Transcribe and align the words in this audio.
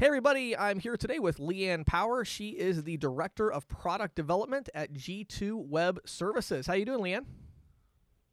Hey, 0.00 0.06
everybody, 0.06 0.56
I'm 0.56 0.80
here 0.80 0.96
today 0.96 1.18
with 1.18 1.36
Leanne 1.36 1.84
Power. 1.84 2.24
She 2.24 2.52
is 2.52 2.84
the 2.84 2.96
Director 2.96 3.52
of 3.52 3.68
Product 3.68 4.14
Development 4.14 4.66
at 4.74 4.94
G2 4.94 5.66
Web 5.66 6.00
Services. 6.06 6.66
How 6.66 6.72
you 6.72 6.86
doing, 6.86 7.04
Leanne? 7.04 7.26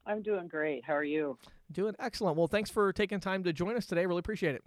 I'm 0.05 0.21
doing 0.21 0.47
great. 0.47 0.85
How 0.85 0.93
are 0.93 1.03
you? 1.03 1.37
Doing 1.69 1.93
excellent. 1.99 2.37
Well, 2.37 2.47
thanks 2.47 2.69
for 2.69 2.93
taking 2.93 3.19
time 3.19 3.43
to 3.43 3.51
join 3.51 3.75
us 3.75 3.85
today. 3.85 4.05
Really 4.05 4.19
appreciate 4.19 4.55
it. 4.55 4.63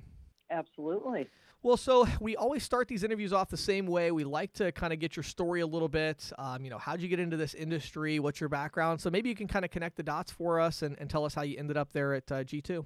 Absolutely. 0.51 1.27
Well, 1.63 1.79
so 1.79 2.07
we 2.21 2.37
always 2.37 2.65
start 2.65 2.87
these 2.87 3.03
interviews 3.03 3.33
off 3.33 3.49
the 3.49 3.57
same 3.57 3.87
way. 3.87 4.13
We 4.13 4.25
like 4.25 4.53
to 4.55 4.71
kind 4.71 4.93
of 4.93 4.99
get 4.99 5.17
your 5.17 5.23
story 5.23 5.63
a 5.63 5.67
little 5.67 5.89
bit. 5.89 6.31
Um, 6.37 6.65
you 6.65 6.69
know, 6.69 6.77
how'd 6.77 7.01
you 7.01 7.09
get 7.09 7.19
into 7.19 7.39
this 7.39 7.55
industry? 7.55 8.19
What's 8.19 8.41
your 8.41 8.51
background? 8.51 9.01
So 9.01 9.09
maybe 9.09 9.31
you 9.31 9.35
can 9.35 9.49
kind 9.49 9.65
of 9.65 9.71
connect 9.71 9.97
the 9.97 10.03
dots 10.03 10.31
for 10.31 10.61
us 10.61 10.83
and, 10.83 10.99
and 11.01 11.09
tell 11.09 11.25
us 11.25 11.33
how 11.33 11.41
you 11.41 11.57
ended 11.57 11.79
up 11.79 11.95
there 11.95 12.13
at 12.13 12.31
uh, 12.31 12.45
G2. 12.45 12.85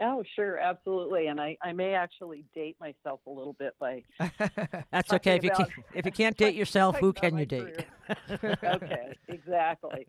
Oh, 0.00 0.22
sure, 0.34 0.58
absolutely. 0.58 1.26
And 1.28 1.40
I, 1.40 1.56
I 1.62 1.72
may 1.72 1.94
actually 1.94 2.44
date 2.54 2.76
myself 2.80 3.20
a 3.26 3.30
little 3.30 3.54
bit 3.54 3.74
by. 3.78 4.02
That's 4.90 5.12
okay. 5.14 5.36
If 5.36 5.44
you 5.44 5.50
about- 5.50 5.70
can't, 5.70 5.86
if 5.94 6.06
you 6.06 6.12
can't 6.12 6.36
date 6.44 6.54
yourself, 6.54 6.96
who 6.98 7.12
can 7.12 7.38
you 7.38 7.46
date? 7.46 7.86
okay, 8.44 9.16
exactly. 9.28 10.06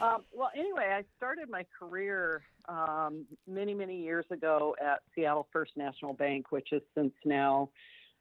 Um, 0.00 0.24
well, 0.32 0.50
anyway, 0.56 0.94
I 0.96 1.04
started 1.16 1.48
my 1.50 1.66
career 1.78 2.42
um, 2.68 3.26
many, 3.46 3.74
many 3.74 4.02
years 4.02 4.24
ago 4.30 4.74
at 4.80 5.00
Seattle 5.14 5.46
First 5.52 5.72
National 5.76 6.14
Bank, 6.14 6.46
which 6.50 6.72
is 6.72 6.82
since 6.94 7.12
now 7.24 7.70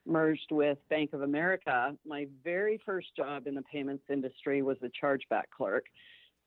merged 0.06 0.52
with 0.52 0.78
Bank 0.90 1.14
of 1.14 1.22
America. 1.22 1.96
My 2.06 2.28
very 2.44 2.80
first 2.86 3.08
job 3.16 3.48
in 3.48 3.56
the 3.56 3.62
payments 3.62 4.04
industry 4.10 4.62
was 4.62 4.78
a 4.82 4.90
chargeback 5.06 5.44
clerk. 5.56 5.86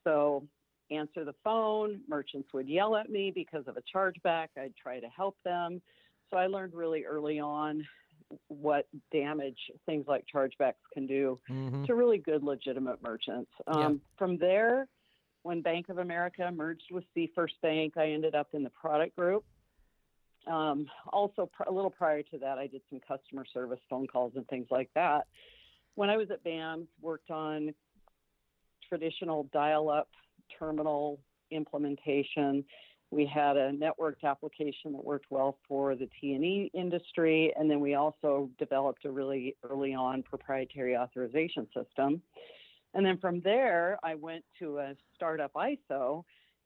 So, 0.04 0.44
answer 0.90 1.24
the 1.24 1.34
phone, 1.44 2.00
merchants 2.08 2.52
would 2.52 2.68
yell 2.68 2.96
at 2.96 3.10
me 3.10 3.30
because 3.30 3.66
of 3.66 3.76
a 3.76 3.82
chargeback. 3.94 4.48
I'd 4.56 4.76
try 4.76 5.00
to 5.00 5.08
help 5.08 5.36
them. 5.44 5.80
So, 6.30 6.36
I 6.36 6.46
learned 6.46 6.74
really 6.74 7.04
early 7.04 7.38
on 7.40 7.86
what 8.48 8.88
damage 9.10 9.58
things 9.84 10.06
like 10.08 10.24
chargebacks 10.32 10.74
can 10.94 11.06
do 11.06 11.38
Mhm. 11.50 11.86
to 11.86 11.94
really 11.94 12.18
good, 12.18 12.42
legitimate 12.42 13.02
merchants. 13.02 13.50
Um, 13.66 14.00
From 14.16 14.38
there, 14.38 14.88
when 15.42 15.60
Bank 15.60 15.88
of 15.90 15.98
America 15.98 16.50
merged 16.50 16.90
with 16.90 17.04
Seafirst 17.14 17.60
Bank, 17.60 17.96
I 17.96 18.10
ended 18.10 18.34
up 18.34 18.54
in 18.54 18.62
the 18.62 18.70
product 18.70 19.16
group. 19.16 19.44
Um, 20.46 20.90
also, 21.12 21.46
pr- 21.46 21.64
a 21.64 21.70
little 21.70 21.90
prior 21.90 22.22
to 22.22 22.38
that, 22.38 22.58
I 22.58 22.66
did 22.66 22.82
some 22.88 23.00
customer 23.00 23.44
service 23.44 23.80
phone 23.88 24.06
calls 24.06 24.34
and 24.36 24.48
things 24.48 24.70
like 24.70 24.90
that. 24.94 25.26
When 25.94 26.08
I 26.10 26.16
was 26.16 26.30
at 26.30 26.42
BAMS, 26.42 26.88
worked 27.00 27.30
on 27.30 27.74
traditional 28.88 29.44
dial-up 29.44 30.08
terminal 30.58 31.20
implementation. 31.50 32.64
We 33.10 33.26
had 33.26 33.56
a 33.56 33.72
networked 33.72 34.24
application 34.24 34.92
that 34.92 35.04
worked 35.04 35.26
well 35.30 35.58
for 35.68 35.94
the 35.94 36.08
T&E 36.20 36.70
industry, 36.72 37.52
and 37.58 37.70
then 37.70 37.80
we 37.80 37.94
also 37.94 38.48
developed 38.58 39.04
a 39.04 39.10
really 39.10 39.54
early 39.68 39.92
on 39.94 40.22
proprietary 40.22 40.96
authorization 40.96 41.66
system. 41.76 42.22
And 42.94 43.04
then 43.04 43.18
from 43.18 43.40
there, 43.40 43.98
I 44.02 44.14
went 44.14 44.44
to 44.58 44.78
a 44.78 44.94
startup 45.14 45.52
ISO 45.54 46.24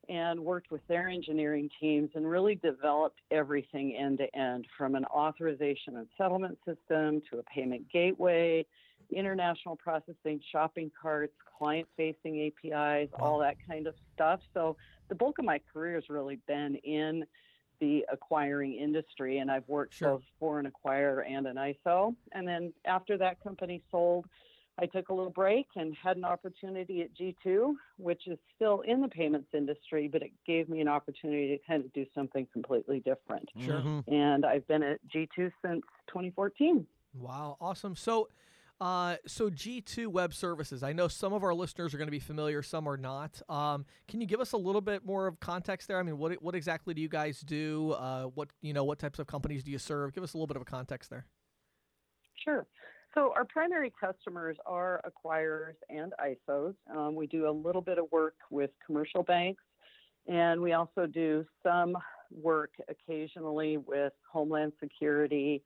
and 0.09 0.39
worked 0.41 0.71
with 0.71 0.87
their 0.89 1.09
engineering 1.09 1.69
teams 1.81 2.11
and 2.15 2.29
really 2.29 2.55
developed 2.57 3.21
everything 3.31 3.97
end 3.97 4.19
to 4.19 4.37
end 4.39 4.67
from 4.79 4.95
an 4.95 5.05
authorization 5.07 5.97
and 5.97 6.07
settlement 6.17 6.59
system 6.65 7.23
to 7.31 7.39
a 7.39 7.43
payment 7.43 7.91
gateway, 7.93 8.65
international 9.11 9.77
processing, 9.77 10.41
shopping 10.51 10.91
carts, 11.01 11.35
client 11.59 11.89
facing 11.97 12.41
APIs, 12.53 13.09
all 13.19 13.39
that 13.39 13.57
kind 13.67 13.87
of 13.87 13.95
stuff. 14.15 14.41
So 14.53 14.77
the 15.09 15.15
bulk 15.15 15.39
of 15.39 15.45
my 15.45 15.61
career 15.73 15.95
has 15.95 16.09
really 16.09 16.37
been 16.47 16.77
in 16.77 17.25
the 17.81 18.07
acquiring 18.11 18.75
industry, 18.75 19.39
and 19.39 19.51
I've 19.51 19.69
worked 19.69 19.95
Sure. 19.95 20.13
both 20.13 20.23
for 20.39 20.59
an 20.59 20.71
acquirer 20.71 21.29
and 21.29 21.47
an 21.47 21.57
ISO. 21.57 22.17
And 22.33 22.49
then 22.49 22.73
after 22.87 23.19
that 23.19 23.41
company 23.43 23.83
sold, 23.91 24.27
I 24.79 24.87
took 24.87 25.09
a 25.09 25.15
little 25.15 25.33
break 25.33 25.67
and 25.77 25.95
had 25.95 26.19
an 26.19 26.25
opportunity 26.25 27.01
at 27.03 27.15
G2, 27.15 27.75
which 27.97 28.27
is 28.27 28.39
still 28.55 28.83
in 28.83 29.01
the 29.01 29.09
payments 29.09 29.49
industry, 29.55 30.07
but 30.09 30.23
it 30.23 30.33
gave 30.47 30.69
me 30.69 30.81
an 30.83 30.89
opportunity 30.89 31.49
to 31.57 31.59
kind 31.67 31.83
of 31.85 31.93
do 31.95 32.05
something 32.15 32.47
completely 32.53 33.01
different. 33.01 33.49
Sure. 33.59 33.81
Mhm. 33.81 34.05
And 34.07 34.45
I've 34.45 34.67
been 34.67 34.83
at 34.83 35.01
G2 35.09 35.51
since 35.63 35.83
2014. 36.09 36.87
Wow, 37.15 37.57
awesome. 37.61 37.97
So, 37.97 38.29
uh, 38.81 39.17
so 39.27 39.49
G2 39.49 40.09
Web 40.09 40.35
Services. 40.35 40.83
I 40.83 40.93
know 40.93 41.09
some 41.09 41.33
of 41.33 41.43
our 41.43 41.55
listeners 41.55 41.95
are 41.95 41.99
going 41.99 42.09
to 42.09 42.13
be 42.13 42.19
familiar, 42.19 42.63
some 42.63 42.87
are 42.89 42.97
not. 42.97 43.41
Um, 43.49 43.87
can 44.07 44.21
you 44.21 44.27
give 44.27 44.41
us 44.41 44.53
a 44.53 44.57
little 44.57 44.83
bit 44.83 45.05
more 45.05 45.27
of 45.27 45.41
context 45.41 45.89
there? 45.89 45.99
I 45.99 46.03
mean, 46.03 46.19
what 46.19 46.43
what 46.43 46.55
exactly 46.55 46.93
do 46.93 47.01
you 47.01 47.09
guys 47.09 47.41
do? 47.41 47.93
Uh, 47.93 48.25
what 48.25 48.51
you 48.61 48.73
know, 48.73 48.85
what 48.85 48.99
types 48.99 49.19
of 49.19 49.27
companies 49.27 49.65
do 49.65 49.71
you 49.71 49.79
serve? 49.79 50.13
Give 50.13 50.23
us 50.23 50.35
a 50.35 50.37
little 50.37 50.47
bit 50.47 50.57
of 50.57 50.63
a 50.63 50.67
context 50.67 51.09
there. 51.11 51.27
Sure. 52.45 52.67
So 53.15 53.33
our 53.35 53.47
primary 53.47 53.91
customers 53.99 54.59
are 54.67 55.01
acquirers 55.07 55.77
and 55.89 56.13
ISOs. 56.21 56.75
Um, 56.95 57.15
we 57.15 57.27
do 57.27 57.49
a 57.49 57.51
little 57.51 57.81
bit 57.81 57.97
of 57.99 58.05
work 58.13 58.35
with 58.51 58.71
commercial 58.85 59.23
banks, 59.23 59.63
and 60.27 60.61
we 60.61 60.75
also 60.75 61.07
do 61.07 61.47
some 61.63 61.97
work 62.31 62.73
occasionally 62.91 63.79
with 63.79 64.13
Homeland 64.31 64.73
Security 64.81 65.63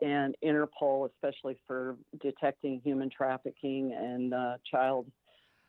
and 0.00 0.34
Interpol, 0.44 1.08
especially 1.10 1.56
for 1.66 1.96
detecting 2.20 2.80
human 2.82 3.10
trafficking 3.10 3.92
and 3.92 4.32
uh, 4.32 4.54
child 4.68 5.06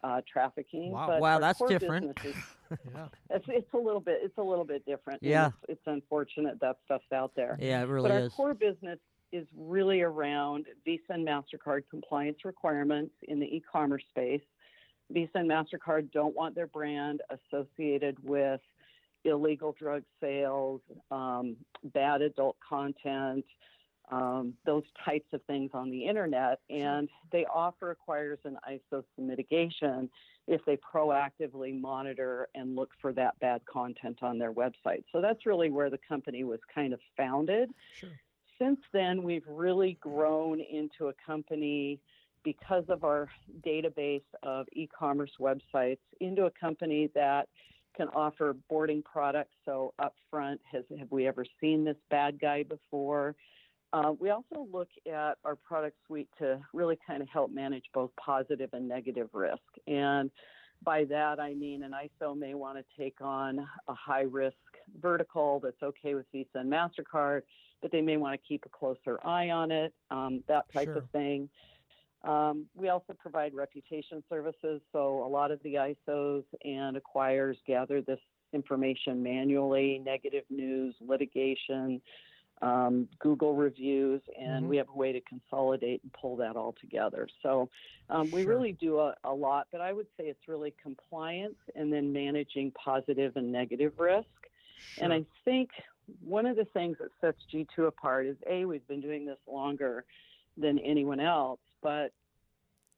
uh, 0.04 0.22
trafficking. 0.32 0.92
Wow. 0.92 1.08
But 1.08 1.22
Wow, 1.22 1.40
that's 1.40 1.62
different. 1.68 2.18
is- 2.24 2.36
Yeah. 2.96 3.06
it's, 3.30 3.46
it's 3.50 3.74
a 3.74 3.78
little 3.78 4.00
bit. 4.00 4.20
It's 4.24 4.38
a 4.40 4.42
little 4.42 4.66
bit 4.66 4.84
different. 4.86 5.22
Yeah. 5.22 5.48
It's, 5.48 5.56
it's 5.74 5.82
unfortunate 5.86 6.60
that 6.62 6.78
stuff's 6.86 7.12
out 7.14 7.32
there. 7.36 7.56
Yeah, 7.62 7.84
it 7.84 7.86
But 7.86 7.92
really 7.92 8.12
our 8.12 8.30
core 8.30 8.56
business 8.56 8.98
is 9.32 9.46
really 9.56 10.02
around 10.02 10.66
Visa 10.84 11.04
and 11.10 11.28
MasterCard 11.28 11.84
compliance 11.92 12.38
requirements 12.46 13.14
in 13.28 13.40
the 13.40 13.46
e 13.46 13.62
commerce 13.72 14.02
space. 14.10 14.42
Visa 15.12 15.30
and 15.36 15.50
MasterCard 15.50 16.12
don't 16.12 16.36
want 16.36 16.56
their 16.56 16.66
brand 16.66 17.22
associated 17.30 18.18
with 18.24 18.62
illegal 19.24 19.76
drug 19.78 20.02
sales, 20.20 20.82
um, 21.12 21.56
bad 21.94 22.22
adult 22.24 22.58
content, 22.68 23.46
um, 24.12 24.54
those 24.66 24.84
types 25.06 25.28
of 25.34 25.42
things 25.44 25.72
on 25.74 25.90
the 25.90 26.06
internet. 26.06 26.60
And 26.70 27.10
they 27.32 27.46
offer 27.46 27.96
acquirers 27.96 28.44
an 28.46 28.58
ISO 28.70 29.04
mitigation 29.18 30.10
if 30.48 30.64
they 30.66 30.78
proactively 30.78 31.80
monitor 31.80 32.50
and 32.54 32.76
look 32.76 32.90
for 33.02 33.14
that 33.14 33.40
bad 33.40 33.62
content 33.66 34.20
on 34.22 34.38
their 34.38 34.52
website. 34.52 35.04
So 35.12 35.22
that's 35.22 35.46
really 35.46 35.70
where 35.70 35.90
the 35.90 36.00
company 36.08 36.44
was 36.44 36.60
kind 36.74 36.94
of 36.94 37.00
founded 37.16 37.70
Sure. 38.00 38.10
since 38.60 38.80
then, 38.92 39.24
we've 39.24 39.48
really 39.48 39.98
grown 40.02 40.60
into 40.60 41.08
a 41.08 41.14
company 41.26 42.00
because 42.44 42.84
of 42.90 43.04
our 43.04 43.30
database 43.66 44.24
of 44.44 44.68
e 44.74 44.88
commerce 44.88 45.32
websites, 45.40 46.00
into 46.20 46.46
a 46.46 46.52
company 46.52 47.10
that 47.16 47.48
can 47.96 48.08
offer 48.10 48.56
boarding 48.70 49.02
products. 49.02 49.54
So, 49.66 49.94
upfront, 50.00 50.60
has, 50.72 50.84
have 51.00 51.12
we 51.12 51.28
ever 51.28 51.46
seen 51.62 51.86
this 51.86 51.98
bad 52.10 52.40
guy 52.40 52.64
before? 52.64 53.36
Uh, 53.94 54.12
we 54.20 54.32
also 54.32 54.68
look 54.72 54.90
at 55.08 55.38
our 55.46 55.56
product 55.56 55.96
suite 56.06 56.28
to 56.40 56.60
really 56.74 56.98
kind 57.06 57.22
of 57.22 57.30
help 57.30 57.52
manage 57.52 57.86
both 57.94 58.10
positive 58.20 58.72
and 58.74 58.88
negative 58.88 59.30
risk. 59.34 59.62
And 59.88 60.32
by 60.84 61.06
that, 61.06 61.40
I 61.40 61.54
mean 61.54 61.84
an 61.84 61.94
ISO 61.94 62.36
may 62.38 62.56
want 62.56 62.78
to 62.78 62.84
take 63.02 63.22
on 63.22 63.60
a 63.88 63.94
high 63.94 64.24
risk 64.24 64.58
vertical 65.00 65.62
that's 65.64 65.82
okay 65.82 66.16
with 66.16 66.26
Visa 66.34 66.50
and 66.56 66.72
MasterCard 66.72 67.44
but 67.84 67.92
they 67.92 68.02
may 68.02 68.18
want 68.18 68.34
to 68.34 68.48
keep 68.48 68.66
a 68.66 68.70
closer 68.70 69.20
eye 69.24 69.50
on 69.50 69.70
it, 69.70 69.94
um, 70.10 70.42
that 70.48 70.72
type 70.72 70.88
Sure. 70.88 70.98
of 71.00 71.10
thing. 71.12 71.50
Um, 72.24 72.66
we 72.74 72.88
also 72.88 73.14
provide 73.14 73.54
reputation 73.54 74.24
services, 74.30 74.82
so 74.94 75.22
a 75.24 75.28
lot 75.28 75.52
of 75.52 75.62
the 75.64 75.76
ISOs 75.76 76.46
and 76.64 76.98
acquirers 76.98 77.58
gather 77.66 78.02
this 78.02 78.22
information 78.54 79.22
manually 79.22 80.00
negative 80.00 80.46
news, 80.50 80.96
litigation, 81.02 82.02
um, 82.64 83.10
Google 83.20 83.56
reviews, 83.56 84.22
and 84.40 84.66
Mhm. 84.66 84.70
we 84.70 84.78
have 84.78 84.88
a 84.88 84.94
way 84.94 85.12
to 85.12 85.20
consolidate 85.22 86.02
and 86.04 86.14
pull 86.14 86.38
that 86.38 86.56
all 86.56 86.74
together. 86.80 87.28
So 87.42 87.70
um, 88.10 88.32
we 88.32 88.44
Sure. 88.44 88.56
really 88.56 88.72
do 88.72 89.00
a, 89.00 89.16
a 89.26 89.34
lot, 89.34 89.68
but 89.72 89.82
I 89.82 89.92
would 89.92 90.08
say 90.16 90.28
it's 90.28 90.48
really 90.48 90.72
compliance 90.82 91.58
and 91.76 91.92
then 91.92 92.14
managing 92.14 92.72
positive 92.72 93.36
and 93.36 93.52
negative 93.52 94.00
risk. 94.00 94.28
And 94.98 95.12
I 95.12 95.26
think 95.44 95.72
one 96.24 96.46
of 96.46 96.56
the 96.56 96.66
things 96.66 96.98
that 97.00 97.10
sets 97.20 97.40
G2 97.54 97.88
apart 97.88 98.28
is 98.28 98.38
A, 98.50 98.64
we've 98.64 98.88
been 98.88 99.02
doing 99.02 99.26
this 99.26 99.40
longer 99.46 100.06
than 100.56 100.80
anyone 100.80 101.20
else, 101.20 101.60
but 101.82 102.14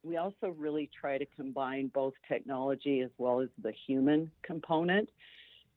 we 0.04 0.18
also 0.18 0.50
really 0.50 0.90
try 1.00 1.18
to 1.18 1.26
combine 1.26 1.88
both 1.88 2.14
technology 2.28 3.02
as 3.02 3.10
well 3.18 3.42
as 3.42 3.50
the 3.64 3.72
human 3.88 4.30
component 4.44 5.10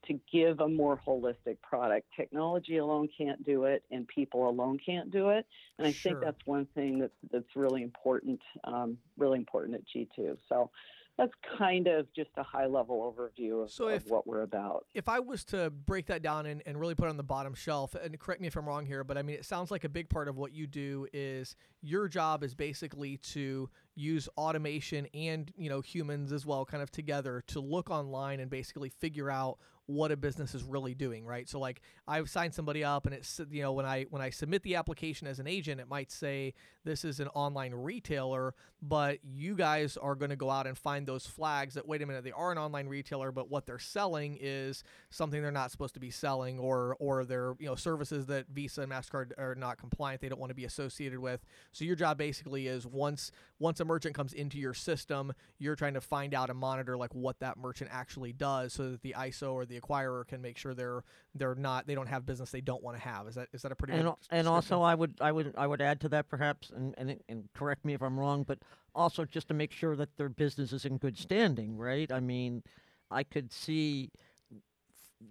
to 0.07 0.19
give 0.33 0.61
a 0.61 0.69
more 0.69 1.01
holistic 1.07 1.61
product. 1.63 2.07
Technology 2.17 2.79
alone 2.79 3.09
can't 3.17 3.43
do 3.45 3.65
it, 3.65 3.83
and 3.91 4.07
people 4.09 4.49
alone 4.49 4.79
can't 4.85 5.11
do 5.11 5.31
it. 5.31 5.47
And 5.79 5.87
I 5.87 5.93
Sure. 5.93 6.13
think 6.13 6.25
that's 6.25 6.47
one 6.47 6.67
thing 6.67 6.99
that's 6.99 7.13
that's 7.31 7.57
really 7.57 7.83
important, 7.83 8.41
um, 8.65 8.99
really 9.17 9.39
important 9.39 9.75
at 9.75 9.85
G2. 9.87 10.39
So 10.49 10.71
that's 11.19 11.33
kind 11.59 11.89
of 11.89 12.07
just 12.15 12.31
a 12.37 12.45
high 12.45 12.67
level 12.67 13.13
overview 13.13 13.65
of, 13.65 13.73
So 13.73 13.89
of 13.89 14.09
what 14.09 14.25
we're 14.25 14.43
about. 14.43 14.87
If 14.95 15.09
I 15.09 15.19
was 15.19 15.45
to 15.47 15.69
break 15.69 16.07
that 16.07 16.23
down 16.23 16.47
and, 16.47 16.63
and 16.65 16.79
really 16.79 16.95
put 16.95 17.07
it 17.07 17.11
on 17.11 17.17
the 17.17 17.25
bottom 17.25 17.55
shelf, 17.55 17.97
and 17.97 18.19
correct 18.21 18.41
me 18.41 18.47
if 18.47 18.57
I'm 18.57 18.67
wrong 18.67 18.87
here, 18.87 19.03
but 19.03 19.19
I 19.19 19.23
mean, 19.23 19.35
it 19.35 19.45
sounds 19.45 19.73
like 19.73 19.83
a 19.83 19.89
big 19.89 20.09
part 20.09 20.29
of 20.29 20.37
what 20.39 20.53
you 20.53 20.69
do 20.69 21.09
is 21.13 21.57
your 21.83 22.07
job 22.07 22.45
is 22.45 22.55
basically 22.55 23.17
to 23.17 23.69
use 23.99 24.29
automation 24.37 25.07
and 25.13 25.53
you 25.57 25.69
know 25.69 25.81
humans 25.81 26.33
as 26.33 26.47
well, 26.47 26.65
kind 26.65 26.83
of 26.83 26.91
together 26.91 27.43
to 27.49 27.61
look 27.61 27.91
online 27.91 28.41
and 28.41 28.51
basically 28.51 28.89
figure 28.89 29.31
out 29.31 29.59
what 29.89 30.13
a 30.13 30.17
business 30.19 30.55
is 30.55 30.63
really 30.63 30.95
doing, 30.95 31.25
right? 31.25 31.49
So 31.49 31.59
like 31.59 31.81
I've 32.07 32.29
signed 32.29 32.53
somebody 32.53 32.85
up 32.85 33.07
and 33.07 33.15
it's 33.15 33.41
you 33.51 33.63
know 33.63 33.73
when 33.73 33.87
I 33.87 34.05
when 34.11 34.21
I 34.21 34.29
submit 34.29 34.63
the 34.63 34.77
application 34.77 35.27
as 35.27 35.39
an 35.39 35.47
agent, 35.47 35.81
it 35.81 35.89
might 35.89 36.13
say 36.13 36.53
this 36.85 37.07
is 37.07 37.21
an 37.21 37.29
online 37.29 37.73
retailer, 37.75 38.55
but 38.83 39.19
you 39.25 39.55
guys 39.55 39.97
are 39.97 40.15
going 40.15 40.29
to 40.29 40.37
go 40.37 40.51
out 40.51 40.67
and 40.67 40.77
find 40.77 41.07
those 41.07 41.27
flags 41.27 41.73
that 41.75 41.89
wait 41.89 42.03
a 42.03 42.07
minute, 42.07 42.23
they 42.23 42.33
are 42.33 42.53
an 42.53 42.59
online 42.59 42.87
retailer, 42.87 43.33
but 43.33 43.51
what 43.51 43.65
they're 43.65 43.79
selling 43.79 44.37
is 44.39 44.85
something 45.09 45.41
they're 45.41 45.51
not 45.51 45.71
supposed 45.71 45.95
to 45.95 46.01
be 46.01 46.11
selling 46.11 46.59
or 46.59 46.95
or 47.01 47.25
they're, 47.25 47.55
you 47.59 47.67
know, 47.67 47.75
services 47.75 48.27
that 48.27 48.47
Visa 48.53 48.83
and 48.83 48.93
Mastercard 48.93 49.33
are 49.39 49.55
not 49.55 49.79
compliant, 49.79 50.21
they 50.21 50.29
don't 50.29 50.41
want 50.41 50.51
to 50.51 50.55
be 50.55 50.67
associated 50.67 51.19
with. 51.19 51.47
So 51.73 51.87
your 51.87 51.97
job 51.97 52.19
basically 52.19 52.67
is 52.67 52.87
once 52.87 53.33
once 53.59 53.81
a 53.81 53.87
merchant 53.89 54.15
comes 54.15 54.33
into 54.33 54.59
your 54.59 54.75
system, 54.75 55.33
you're 55.59 55.75
trying 55.75 55.95
to 55.95 56.01
find 56.01 56.35
out 56.35 56.51
and 56.51 56.59
monitor 56.59 56.97
like 56.97 57.13
what 57.15 57.41
that 57.41 57.57
merchant 57.57 57.91
actually 57.93 58.33
does 58.33 58.75
so 58.75 58.93
that 58.93 59.03
the 59.03 59.17
ISO 59.19 59.55
or 59.55 59.67
the 59.67 59.81
acquirer 59.81 60.25
can 60.27 60.41
make 60.41 60.57
sure 60.57 60.75
they're 60.75 61.03
they're 61.35 61.57
not 61.57 61.89
they 61.89 61.97
don't 61.97 62.07
have 62.07 62.25
business 62.25 62.51
they 62.51 62.61
don't 62.61 62.83
want 62.83 62.97
to 62.97 63.03
have. 63.03 63.27
Is 63.27 63.35
that 63.35 63.49
is 63.53 63.63
that 63.63 63.73
a 63.73 63.75
pretty 63.75 63.95
and 63.95 64.13
and 64.31 64.47
also 64.47 64.81
I 64.83 64.95
would 64.95 65.15
I 65.21 65.33
would 65.33 65.55
I 65.59 65.67
would 65.67 65.81
add 65.81 66.01
to 66.03 66.09
that 66.11 66.29
perhaps 66.29 66.71
and, 66.71 66.95
and 66.97 67.19
and 67.29 67.49
correct 67.55 67.85
me 67.85 67.95
if 67.95 68.03
I'm 68.03 68.19
wrong, 68.19 68.45
but 68.45 68.59
also 68.95 69.25
just 69.25 69.49
to 69.49 69.55
make 69.55 69.73
sure 69.73 69.97
that 69.97 70.17
their 70.17 70.29
business 70.29 70.73
is 70.73 70.85
in 70.85 70.99
good 70.99 71.19
standing, 71.19 71.77
right? 71.77 72.13
I 72.13 72.21
mean, 72.21 72.63
I 73.11 73.23
could 73.23 73.53
see 73.53 74.11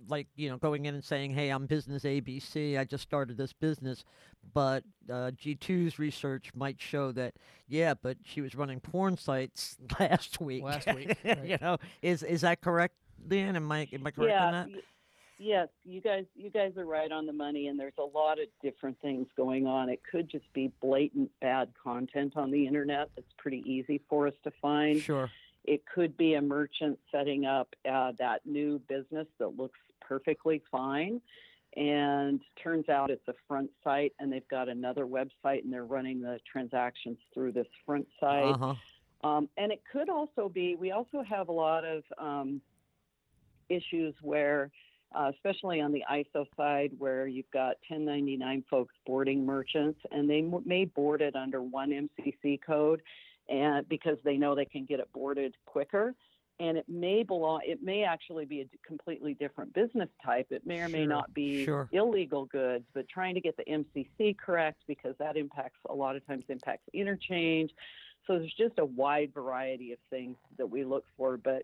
like 0.07 0.27
you 0.35 0.49
know 0.49 0.57
going 0.57 0.85
in 0.85 0.95
and 0.95 1.03
saying, 1.03 1.31
"Hey, 1.31 1.49
I'm 1.49 1.65
business 1.65 2.03
ABC. 2.03 2.77
I 2.77 2.83
just 2.83 3.03
started 3.03 3.37
this 3.37 3.53
business," 3.53 4.03
but 4.53 4.83
uh, 5.09 5.31
G2's 5.31 5.99
research 5.99 6.51
might 6.55 6.79
show 6.79 7.11
that 7.13 7.35
yeah, 7.67 7.93
but 7.93 8.17
she 8.23 8.41
was 8.41 8.55
running 8.55 8.79
porn 8.79 9.17
sites 9.17 9.77
last 9.99 10.39
week. 10.41 10.63
Last 10.63 10.87
week, 10.95 11.17
right. 11.23 11.45
you 11.45 11.57
know, 11.61 11.77
is 12.01 12.23
is 12.23 12.41
that 12.41 12.61
correct, 12.61 12.95
Dan? 13.27 13.55
Am 13.55 13.71
I 13.71 13.87
am 13.91 14.05
I 14.05 14.11
correct 14.11 14.31
yeah, 14.31 14.47
in 14.47 14.51
that? 14.53 14.67
y- 14.67 14.83
yes, 15.37 15.67
you 15.85 16.01
guys 16.01 16.25
you 16.35 16.49
guys 16.49 16.73
are 16.77 16.85
right 16.85 17.11
on 17.11 17.25
the 17.25 17.33
money 17.33 17.67
and 17.67 17.79
there's 17.79 17.97
a 17.99 18.17
lot 18.17 18.39
of 18.39 18.47
different 18.61 18.99
things 19.01 19.27
going 19.35 19.67
on. 19.67 19.89
It 19.89 20.01
could 20.09 20.29
just 20.29 20.51
be 20.53 20.71
blatant 20.81 21.31
bad 21.41 21.69
content 21.81 22.33
on 22.35 22.51
the 22.51 22.67
internet 22.67 23.09
that's 23.15 23.33
pretty 23.37 23.63
easy 23.65 24.01
for 24.09 24.27
us 24.27 24.33
to 24.43 24.51
find. 24.61 25.01
Sure. 25.01 25.29
It 25.67 25.83
could 25.93 26.15
be 26.17 26.35
a 26.35 26.41
merchant 26.41 26.97
setting 27.11 27.45
up 27.45 27.67
uh, 27.89 28.13
that 28.17 28.45
new 28.45 28.79
business 28.87 29.27
that 29.37 29.57
looks 29.57 29.79
perfectly 30.01 30.63
fine. 30.71 31.21
And 31.75 32.41
turns 32.63 32.89
out 32.89 33.11
it's 33.11 33.27
a 33.27 33.33
front 33.47 33.69
site, 33.83 34.13
and 34.19 34.31
they've 34.31 34.47
got 34.47 34.69
another 34.69 35.05
website, 35.05 35.63
and 35.63 35.71
they're 35.71 35.85
running 35.85 36.21
the 36.21 36.39
transactions 36.51 37.17
through 37.33 37.51
this 37.51 37.67
front 37.85 38.07
site. 38.19 38.45
Uh 38.45 38.57
huh. 38.57 38.75
Um, 39.23 39.49
and 39.57 39.71
it 39.71 39.81
could 39.91 40.09
also 40.09 40.49
be, 40.49 40.75
we 40.75 40.91
also 40.91 41.23
have 41.23 41.49
a 41.49 41.51
lot 41.51 41.83
of 41.83 42.03
um, 42.17 42.61
issues 43.69 44.15
where, 44.21 44.71
uh, 45.13 45.31
especially 45.33 45.81
on 45.81 45.91
the 45.91 46.03
ISO 46.11 46.45
side, 46.55 46.91
where 46.97 47.27
you've 47.27 47.49
got 47.51 47.75
1099 47.89 48.63
folks 48.69 48.93
boarding 49.05 49.45
merchants, 49.45 49.99
and 50.11 50.29
they 50.29 50.39
m- 50.39 50.63
may 50.65 50.85
board 50.85 51.21
it 51.21 51.35
under 51.35 51.61
one 51.61 51.89
MCC 51.91 52.59
code, 52.65 53.01
and 53.49 53.87
because 53.87 54.17
they 54.23 54.37
know 54.37 54.55
they 54.55 54.65
can 54.65 54.85
get 54.85 54.99
it 54.99 55.07
boarded 55.13 55.55
quicker. 55.65 56.13
And 56.59 56.75
it 56.75 56.85
may 56.89 57.21
belong. 57.21 57.61
It 57.67 57.83
may 57.83 58.03
actually 58.03 58.45
be 58.45 58.61
a 58.61 58.69
completely 58.85 59.35
different 59.35 59.73
business 59.73 60.09
type. 60.25 60.47
It 60.49 60.65
may 60.65 60.79
or 60.81 60.89
may 60.89 61.03
Sure, 61.03 61.07
not 61.07 61.31
be 61.35 61.65
sure. 61.65 61.87
illegal 61.91 62.45
goods, 62.45 62.83
but 62.95 63.07
trying 63.07 63.35
to 63.35 63.41
get 63.41 63.55
the 63.57 63.63
MCC 63.65 64.35
correct 64.35 64.81
because 64.87 65.13
that 65.19 65.37
impacts 65.37 65.77
a 65.87 65.93
lot 65.93 66.15
of 66.15 66.25
times 66.25 66.45
impacts 66.49 66.83
interchange. 66.93 67.71
So 68.25 68.39
there's 68.39 68.55
just 68.57 68.79
a 68.79 68.85
wide 68.85 69.33
variety 69.35 69.93
of 69.93 69.99
things 70.09 70.35
that 70.57 70.67
we 70.67 70.83
look 70.83 71.05
for. 71.15 71.37
But 71.37 71.61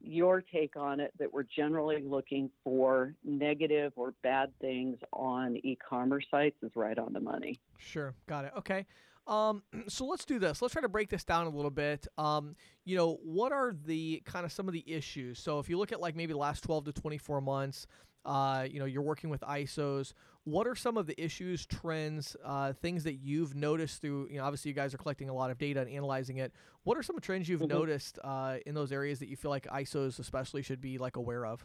your 0.00 0.40
take 0.42 0.76
on 0.76 0.98
it 0.98 1.12
that 1.20 1.32
we're 1.32 1.44
generally 1.44 2.02
looking 2.02 2.50
for 2.64 3.14
negative 3.24 3.92
or 3.94 4.12
bad 4.24 4.52
things 4.60 4.98
on 5.12 5.56
e-commerce 5.58 6.26
sites 6.32 6.56
is 6.62 6.72
right 6.74 6.98
on 6.98 7.12
the 7.12 7.20
money. 7.20 7.60
Sure, 7.78 8.12
got 8.26 8.44
it. 8.44 8.52
Okay. 8.58 8.84
Um, 9.26 9.62
so 9.88 10.06
let's 10.06 10.24
do 10.24 10.38
this. 10.38 10.62
Let's 10.62 10.72
try 10.72 10.82
to 10.82 10.88
break 10.88 11.08
this 11.10 11.24
down 11.24 11.46
a 11.46 11.50
little 11.50 11.70
bit. 11.70 12.06
Um, 12.18 12.56
you 12.84 12.96
know, 12.96 13.18
what 13.22 13.52
are 13.52 13.74
the 13.86 14.22
kind 14.24 14.44
of 14.44 14.52
some 14.52 14.68
of 14.68 14.74
the 14.74 14.84
issues? 14.86 15.38
So 15.38 15.58
if 15.58 15.68
you 15.68 15.78
look 15.78 15.92
at 15.92 16.00
like 16.00 16.16
maybe 16.16 16.32
the 16.32 16.38
last 16.38 16.62
12 16.64 16.86
to 16.86 16.92
24 16.92 17.40
months, 17.40 17.86
uh, 18.24 18.66
you 18.70 18.78
know, 18.78 18.84
you're 18.86 19.02
working 19.02 19.30
with 19.30 19.40
ISOs. 19.40 20.12
What 20.44 20.66
are 20.66 20.74
some 20.74 20.96
of 20.96 21.06
the 21.06 21.20
issues, 21.22 21.66
trends, 21.66 22.36
uh, 22.44 22.72
things 22.72 23.04
that 23.04 23.14
you've 23.14 23.54
noticed 23.54 24.00
through? 24.00 24.28
You 24.30 24.38
know, 24.38 24.44
obviously 24.44 24.70
you 24.70 24.74
guys 24.74 24.94
are 24.94 24.98
collecting 24.98 25.28
a 25.28 25.34
lot 25.34 25.50
of 25.50 25.58
data 25.58 25.80
and 25.80 25.90
analyzing 25.90 26.38
it. 26.38 26.52
What 26.84 26.96
are 26.98 27.02
some 27.02 27.18
trends 27.20 27.48
you've 27.48 27.60
Mhm. 27.62 27.68
noticed 27.68 28.18
uh, 28.22 28.58
in 28.66 28.74
those 28.74 28.92
areas 28.92 29.18
that 29.20 29.28
you 29.28 29.36
feel 29.36 29.50
like 29.50 29.66
ISOs 29.68 30.18
especially 30.18 30.62
should 30.62 30.80
be 30.80 30.98
like 30.98 31.16
aware 31.16 31.46
of? 31.46 31.64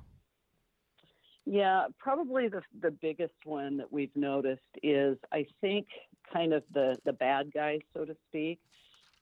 Yeah, 1.45 1.87
probably 1.97 2.49
the 2.49 2.61
the 2.81 2.91
biggest 2.91 3.45
one 3.45 3.77
that 3.77 3.91
we've 3.91 4.15
noticed 4.15 4.67
is 4.83 5.17
I 5.31 5.45
think 5.61 5.87
kind 6.31 6.53
of 6.53 6.63
the 6.73 6.97
the 7.05 7.13
bad 7.13 7.53
guys, 7.53 7.79
so 7.93 8.05
to 8.05 8.15
speak, 8.29 8.59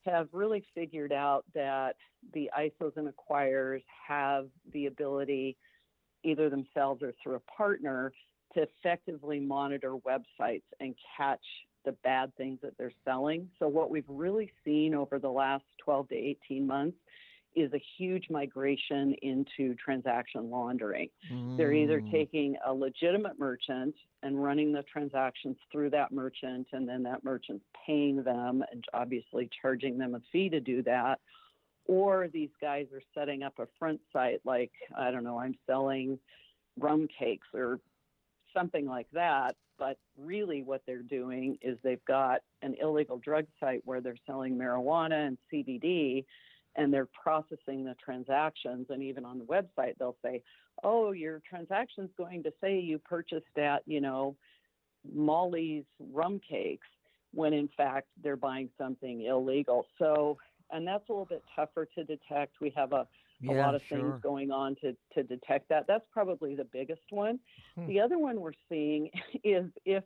have 0.05 0.27
really 0.31 0.63
figured 0.73 1.11
out 1.11 1.45
that 1.53 1.95
the 2.33 2.49
ISOs 2.57 2.95
and 2.97 3.11
acquirers 3.11 3.83
have 4.07 4.47
the 4.73 4.85
ability, 4.87 5.57
either 6.23 6.49
themselves 6.49 7.01
or 7.03 7.13
through 7.21 7.35
a 7.35 7.39
partner, 7.39 8.11
to 8.53 8.63
effectively 8.63 9.39
monitor 9.39 9.95
websites 9.97 10.63
and 10.79 10.95
catch 11.17 11.43
the 11.83 11.91
bad 12.03 12.35
things 12.35 12.59
that 12.61 12.77
they're 12.77 12.91
selling. 13.03 13.49
So 13.59 13.67
what 13.67 13.89
we've 13.91 14.03
really 14.07 14.51
seen 14.63 14.95
over 14.95 15.19
the 15.19 15.29
last 15.29 15.65
12 15.83 16.09
to 16.09 16.15
18 16.15 16.65
months 16.65 16.97
is 17.55 17.73
a 17.73 17.81
huge 17.97 18.29
migration 18.29 19.13
into 19.21 19.75
transaction 19.75 20.49
laundering. 20.49 21.09
They're 21.57 21.73
either 21.73 22.01
Mm. 22.01 22.11
taking 22.11 22.57
a 22.65 22.73
legitimate 22.73 23.39
merchant 23.39 23.95
and 24.23 24.43
running 24.43 24.71
the 24.73 24.83
transactions 24.83 25.57
through 25.71 25.91
that 25.91 26.11
merchant, 26.11 26.67
and 26.73 26.87
then 26.87 27.03
that 27.03 27.23
merchant's 27.23 27.65
paying 27.85 28.23
them 28.23 28.63
and 28.71 28.83
obviously 28.93 29.49
charging 29.61 29.97
them 29.97 30.15
a 30.15 30.19
fee 30.31 30.49
to 30.49 30.59
do 30.59 30.81
that. 30.83 31.19
Or 31.87 32.27
these 32.27 32.49
guys 32.59 32.91
are 32.93 33.01
setting 33.13 33.43
up 33.43 33.59
a 33.59 33.67
front 33.79 34.01
site 34.11 34.41
like, 34.45 34.71
I 34.97 35.11
don't 35.11 35.23
know, 35.23 35.39
I'm 35.39 35.55
selling 35.65 36.19
rum 36.77 37.07
cakes 37.07 37.47
or 37.53 37.79
something 38.53 38.85
like 38.85 39.09
that. 39.11 39.55
But 39.77 39.97
really, 40.17 40.63
what 40.63 40.81
they're 40.85 41.01
doing 41.01 41.57
is 41.61 41.77
they've 41.83 42.03
got 42.05 42.41
an 42.61 42.75
illegal 42.81 43.17
drug 43.17 43.45
site 43.59 43.81
where 43.85 44.01
they're 44.01 44.15
selling 44.25 44.57
marijuana 44.57 45.27
and 45.27 45.37
CBD 45.51 46.25
and 46.75 46.93
they're 46.93 47.07
processing 47.07 47.83
the 47.85 47.95
transactions. 48.03 48.87
And 48.89 49.01
even 49.01 49.25
on 49.25 49.39
the 49.39 49.45
website, 49.45 49.97
they'll 49.97 50.17
say, 50.23 50.41
oh, 50.83 51.11
your 51.11 51.41
transaction's 51.47 52.11
going 52.17 52.43
to 52.43 52.53
say 52.61 52.79
you 52.79 52.99
purchased 52.99 53.57
at, 53.57 53.81
you 53.85 54.01
know, 54.01 54.35
Molly's 55.13 55.85
rum 56.11 56.41
cakes, 56.47 56.87
when 57.33 57.53
in 57.53 57.69
fact 57.77 58.07
they're 58.23 58.35
buying 58.35 58.69
something 58.77 59.21
illegal. 59.21 59.85
So, 59.99 60.37
and 60.71 60.87
that's 60.87 61.07
a 61.09 61.11
little 61.11 61.25
bit 61.25 61.43
tougher 61.55 61.87
to 61.95 62.03
detect. 62.03 62.55
We 62.59 62.73
have 62.75 62.91
a, 62.91 62.95
a 62.95 63.07
yeah, 63.41 63.65
lot 63.65 63.75
of 63.75 63.81
sure. 63.87 63.99
things 63.99 64.13
going 64.21 64.51
on 64.51 64.75
to, 64.81 64.95
to 65.13 65.23
detect 65.23 65.69
that. 65.69 65.85
That's 65.87 66.05
probably 66.11 66.55
the 66.55 66.65
biggest 66.65 67.03
one. 67.11 67.39
Hmm. 67.75 67.87
The 67.87 67.99
other 67.99 68.17
one 68.17 68.41
we're 68.41 68.51
seeing 68.69 69.09
is 69.43 69.65
if 69.85 70.03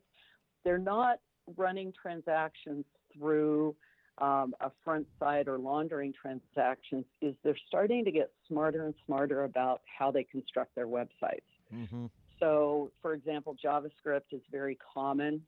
they're 0.63 0.77
not 0.77 1.19
running 1.57 1.93
transactions 1.99 2.85
through 3.13 3.75
um, 4.19 4.53
a 4.61 4.71
front 4.83 5.07
side 5.19 5.47
or 5.47 5.57
laundering 5.57 6.13
transactions, 6.19 7.05
is 7.21 7.35
they're 7.43 7.57
starting 7.67 8.03
to 8.05 8.11
get 8.11 8.31
smarter 8.47 8.85
and 8.85 8.93
smarter 9.05 9.43
about 9.43 9.81
how 9.97 10.11
they 10.11 10.23
construct 10.23 10.75
their 10.75 10.87
websites. 10.87 11.49
hmm 11.71 12.05
So, 12.39 12.91
for 13.01 13.13
example, 13.13 13.55
JavaScript 13.63 14.31
is 14.31 14.41
very 14.51 14.77
common, 14.93 15.41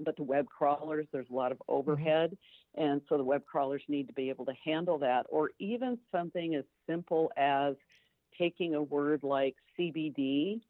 but 0.00 0.16
the 0.16 0.22
web 0.22 0.46
crawlers, 0.46 1.06
there's 1.12 1.30
a 1.30 1.34
lot 1.34 1.52
of 1.52 1.60
overhead. 1.68 2.36
And 2.76 3.00
so 3.08 3.16
the 3.16 3.24
web 3.24 3.44
crawlers 3.44 3.82
need 3.88 4.06
to 4.08 4.12
be 4.12 4.28
able 4.28 4.44
to 4.46 4.54
handle 4.64 4.98
that. 4.98 5.26
Or 5.28 5.50
even 5.58 5.98
something 6.12 6.54
as 6.54 6.64
simple 6.86 7.32
as 7.36 7.74
taking 8.38 8.74
a 8.74 8.82
word 8.82 9.22
like 9.24 9.56
CBD 9.78 10.60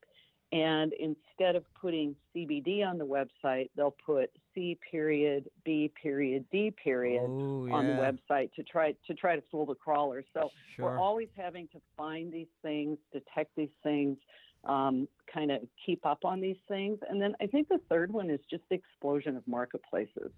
and 0.52 0.93
instead 0.95 1.57
of 1.57 1.64
putting 1.81 2.17
CBD 2.35 2.85
on 2.87 2.97
the 2.99 3.07
website, 3.07 3.69
they'll 3.76 3.97
put 4.05 4.31
C 4.55 4.78
period, 4.90 5.49
B 5.64 5.93
period, 6.02 6.45
D 6.50 6.71
period 6.83 7.25
Oh, 7.26 7.69
on 7.71 7.87
the 7.87 7.93
website 7.93 8.52
to 8.55 8.62
try 8.62 8.95
to 9.07 9.14
try 9.14 9.37
to 9.37 9.43
fool 9.50 9.67
the 9.67 9.75
crawlers. 9.75 10.25
So 10.33 10.50
Sure. 10.75 10.87
we're 10.87 10.99
always 10.99 11.28
having 11.37 11.69
to 11.69 11.81
find 11.97 12.33
these 12.33 12.49
things, 12.62 12.99
detect 13.12 13.55
these 13.57 13.75
things, 13.83 14.17
um, 14.64 15.07
kind 15.33 15.50
of 15.50 15.61
keep 15.85 16.05
up 16.07 16.25
on 16.25 16.40
these 16.40 16.57
things. 16.67 16.99
And 17.09 17.21
then 17.21 17.35
I 17.40 17.47
think 17.47 17.69
the 17.69 17.78
third 17.90 18.11
one 18.12 18.31
is 18.31 18.40
just 18.50 18.62
the 18.71 18.75
explosion 18.76 19.37
of 19.37 19.47
marketplaces. 19.47 20.33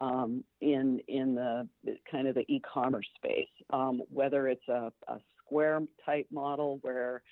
um, 0.00 0.42
in 0.60 1.00
in 1.06 1.34
the 1.36 1.68
kind 2.10 2.26
of 2.26 2.34
the 2.34 2.44
e-commerce 2.52 3.06
space, 3.14 3.46
um, 3.70 4.02
whether 4.10 4.48
it's 4.48 4.66
a, 4.68 4.92
a, 5.06 5.18
square 5.44 5.80
type 6.04 6.26
model 6.32 6.78
where 6.82 7.22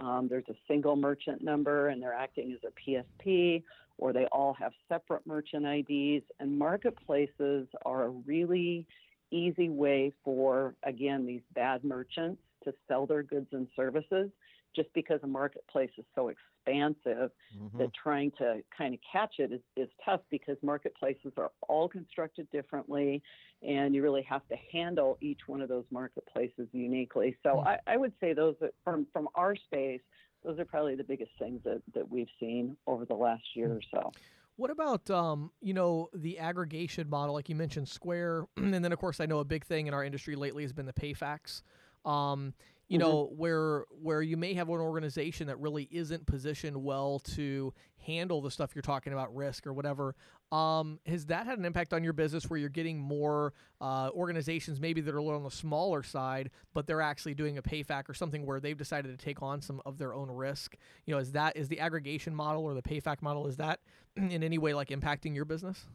um, 0.00 0.28
there's 0.28 0.48
a 0.48 0.54
single 0.66 0.96
merchant 0.96 1.42
number 1.42 1.88
and 1.88 2.02
they're 2.02 2.14
acting 2.14 2.52
as 2.52 2.58
a 2.64 2.90
PSP, 2.90 3.62
or 3.98 4.12
they 4.12 4.24
all 4.26 4.54
have 4.54 4.72
separate 4.88 5.26
merchant 5.26 5.66
IDs. 5.66 6.24
And 6.40 6.58
marketplaces 6.58 7.68
are 7.84 8.04
a 8.04 8.08
really 8.08 8.86
easy 9.30 9.68
way 9.68 10.12
for, 10.24 10.74
again, 10.82 11.26
these 11.26 11.42
bad 11.54 11.84
merchants 11.84 12.40
to 12.64 12.72
sell 12.88 13.06
their 13.06 13.22
goods 13.22 13.48
and 13.52 13.68
services 13.76 14.30
just 14.74 14.88
because 14.94 15.20
a 15.22 15.26
marketplace 15.26 15.90
is 15.98 16.04
so 16.14 16.28
expansive 16.28 17.30
mm-hmm. 17.56 17.78
that 17.78 17.90
trying 17.94 18.30
to 18.38 18.62
kind 18.76 18.94
of 18.94 19.00
catch 19.10 19.34
it 19.38 19.52
is, 19.52 19.60
is 19.76 19.88
tough 20.04 20.20
because 20.30 20.56
marketplaces 20.62 21.32
are 21.36 21.50
all 21.68 21.88
constructed 21.88 22.48
differently 22.50 23.22
and 23.62 23.94
you 23.94 24.02
really 24.02 24.22
have 24.22 24.46
to 24.48 24.56
handle 24.72 25.18
each 25.20 25.40
one 25.46 25.60
of 25.60 25.68
those 25.68 25.84
marketplaces 25.90 26.68
uniquely. 26.72 27.36
So 27.42 27.56
mm-hmm. 27.56 27.68
I, 27.68 27.78
I, 27.86 27.96
would 27.96 28.12
say 28.20 28.32
those 28.32 28.54
that 28.60 28.72
from, 28.84 29.06
from 29.12 29.28
our 29.34 29.56
space, 29.56 30.00
those 30.44 30.58
are 30.58 30.64
probably 30.64 30.94
the 30.94 31.04
biggest 31.04 31.32
things 31.38 31.60
that, 31.64 31.82
that 31.94 32.10
we've 32.10 32.28
seen 32.38 32.76
over 32.86 33.04
the 33.04 33.14
last 33.14 33.44
year 33.54 33.68
mm-hmm. 33.68 33.98
or 33.98 34.02
so. 34.02 34.12
What 34.56 34.70
about 34.70 35.08
um, 35.08 35.52
you 35.62 35.72
know 35.72 36.10
the 36.12 36.38
aggregation 36.38 37.08
model, 37.08 37.34
like 37.34 37.48
you 37.48 37.54
mentioned, 37.54 37.88
Square, 37.88 38.44
and 38.58 38.74
then 38.74 38.92
of 38.92 38.98
course 38.98 39.18
I 39.18 39.24
know 39.24 39.38
a 39.38 39.44
big 39.44 39.64
thing 39.64 39.86
in 39.86 39.94
our 39.94 40.04
industry 40.04 40.36
lately 40.36 40.64
has 40.64 40.72
been 40.74 40.84
the 40.84 40.92
PayFacs. 40.92 41.62
Um, 42.04 42.52
you 42.90 42.98
mm-hmm. 42.98 43.08
know 43.08 43.32
where 43.36 43.84
where 44.02 44.20
you 44.20 44.36
may 44.36 44.52
have 44.52 44.68
an 44.68 44.74
organization 44.74 45.46
that 45.46 45.58
really 45.58 45.88
isn't 45.90 46.26
positioned 46.26 46.76
well 46.76 47.20
to 47.20 47.72
handle 47.98 48.42
the 48.42 48.50
stuff 48.50 48.72
you're 48.74 48.82
talking 48.82 49.12
about 49.12 49.34
risk 49.34 49.66
or 49.66 49.72
whatever 49.72 50.14
um, 50.52 50.98
has 51.06 51.26
that 51.26 51.46
had 51.46 51.58
an 51.58 51.64
impact 51.64 51.94
on 51.94 52.02
your 52.02 52.12
business 52.12 52.50
where 52.50 52.58
you're 52.58 52.68
getting 52.68 52.98
more 52.98 53.54
uh, 53.80 54.10
organizations 54.12 54.80
maybe 54.80 55.00
that 55.00 55.14
are 55.14 55.18
a 55.18 55.22
little 55.22 55.38
on 55.38 55.44
the 55.44 55.50
smaller 55.50 56.02
side 56.02 56.50
but 56.74 56.86
they're 56.86 57.00
actually 57.00 57.34
doing 57.34 57.56
a 57.56 57.62
payfac 57.62 58.08
or 58.08 58.14
something 58.14 58.44
where 58.44 58.58
they've 58.58 58.78
decided 58.78 59.16
to 59.16 59.24
take 59.24 59.40
on 59.40 59.62
some 59.62 59.80
of 59.86 59.96
their 59.96 60.12
own 60.12 60.28
risk 60.28 60.76
you 61.06 61.14
know 61.14 61.20
is 61.20 61.32
that 61.32 61.56
is 61.56 61.68
the 61.68 61.80
aggregation 61.80 62.34
model 62.34 62.64
or 62.64 62.74
the 62.74 62.82
payfac 62.82 63.22
model 63.22 63.46
is 63.46 63.56
that 63.56 63.80
in 64.16 64.42
any 64.42 64.58
way 64.58 64.74
like 64.74 64.88
impacting 64.88 65.34
your 65.34 65.44
business 65.44 65.86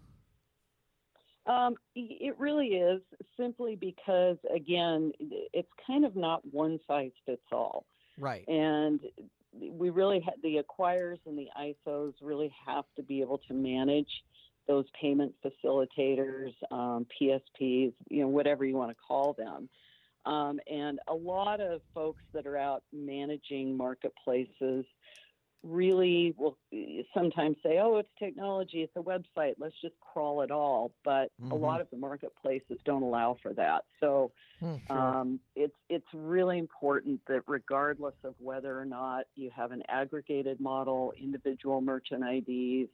um, 1.48 1.76
it 1.96 2.38
really 2.40 2.70
is 2.70 3.02
simply 3.38 3.76
because, 3.76 4.38
again, 4.54 5.12
it's 5.20 5.70
kind 5.86 6.06
of 6.06 6.16
not 6.16 6.42
one 6.52 6.80
size 6.88 7.12
fits 7.26 7.42
all. 7.52 7.86
Right. 8.18 8.48
And 8.48 9.00
we 9.54 9.90
really 9.90 10.22
ha- 10.22 10.32
the 10.42 10.62
acquirers 10.64 11.20
and 11.26 11.38
the 11.38 11.48
ISOs 11.58 12.14
really 12.22 12.52
have 12.66 12.86
to 12.96 13.04
be 13.04 13.22
able 13.22 13.40
to 13.48 13.54
manage 13.54 14.10
those 14.68 14.86
payment 15.00 15.34
facilitators, 15.46 16.52
um, 16.72 17.06
PSPs, 17.22 17.94
you 18.10 18.22
know, 18.22 18.28
whatever 18.28 18.66
you 18.66 18.76
want 18.76 18.90
to 18.90 18.98
call 19.08 19.34
them. 19.34 19.70
Um, 20.26 20.60
and 20.68 21.00
a 21.08 21.14
lot 21.14 21.62
of 21.62 21.82
folks 21.94 22.24
that 22.34 22.48
are 22.48 22.58
out 22.58 22.84
managing 22.92 23.78
marketplaces 23.78 24.86
really 25.66 26.34
will 26.38 26.58
sometimes 27.14 27.58
say, 27.64 27.80
oh, 27.82 27.98
it's 27.98 28.10
technology, 28.20 28.82
it's 28.82 28.96
a 28.96 29.00
website, 29.00 29.56
let's 29.58 29.76
just 29.82 29.96
crawl 30.00 30.42
it 30.42 30.52
all. 30.52 30.92
But 31.04 31.32
mm-hmm. 31.42 31.52
a 31.52 31.56
lot 31.56 31.82
of 31.82 31.88
the 31.92 31.98
marketplaces 31.98 32.78
don't 32.86 33.04
allow 33.04 33.38
for 33.42 33.54
that. 33.54 33.84
So 34.00 34.32
mm, 34.62 34.80
sure. 34.88 34.98
um, 34.98 35.40
it's, 35.56 35.76
it's 35.90 36.08
really 36.14 36.60
important 36.60 37.20
that 37.28 37.42
regardless 37.48 38.16
of 38.24 38.36
whether 38.40 38.80
or 38.80 38.86
not 38.86 39.26
you 39.36 39.50
have 39.56 39.72
an 39.72 39.84
aggregated 39.90 40.60
model, 40.60 41.14
individual 41.20 41.82
merchant 41.82 42.24
IDs, 42.24 42.90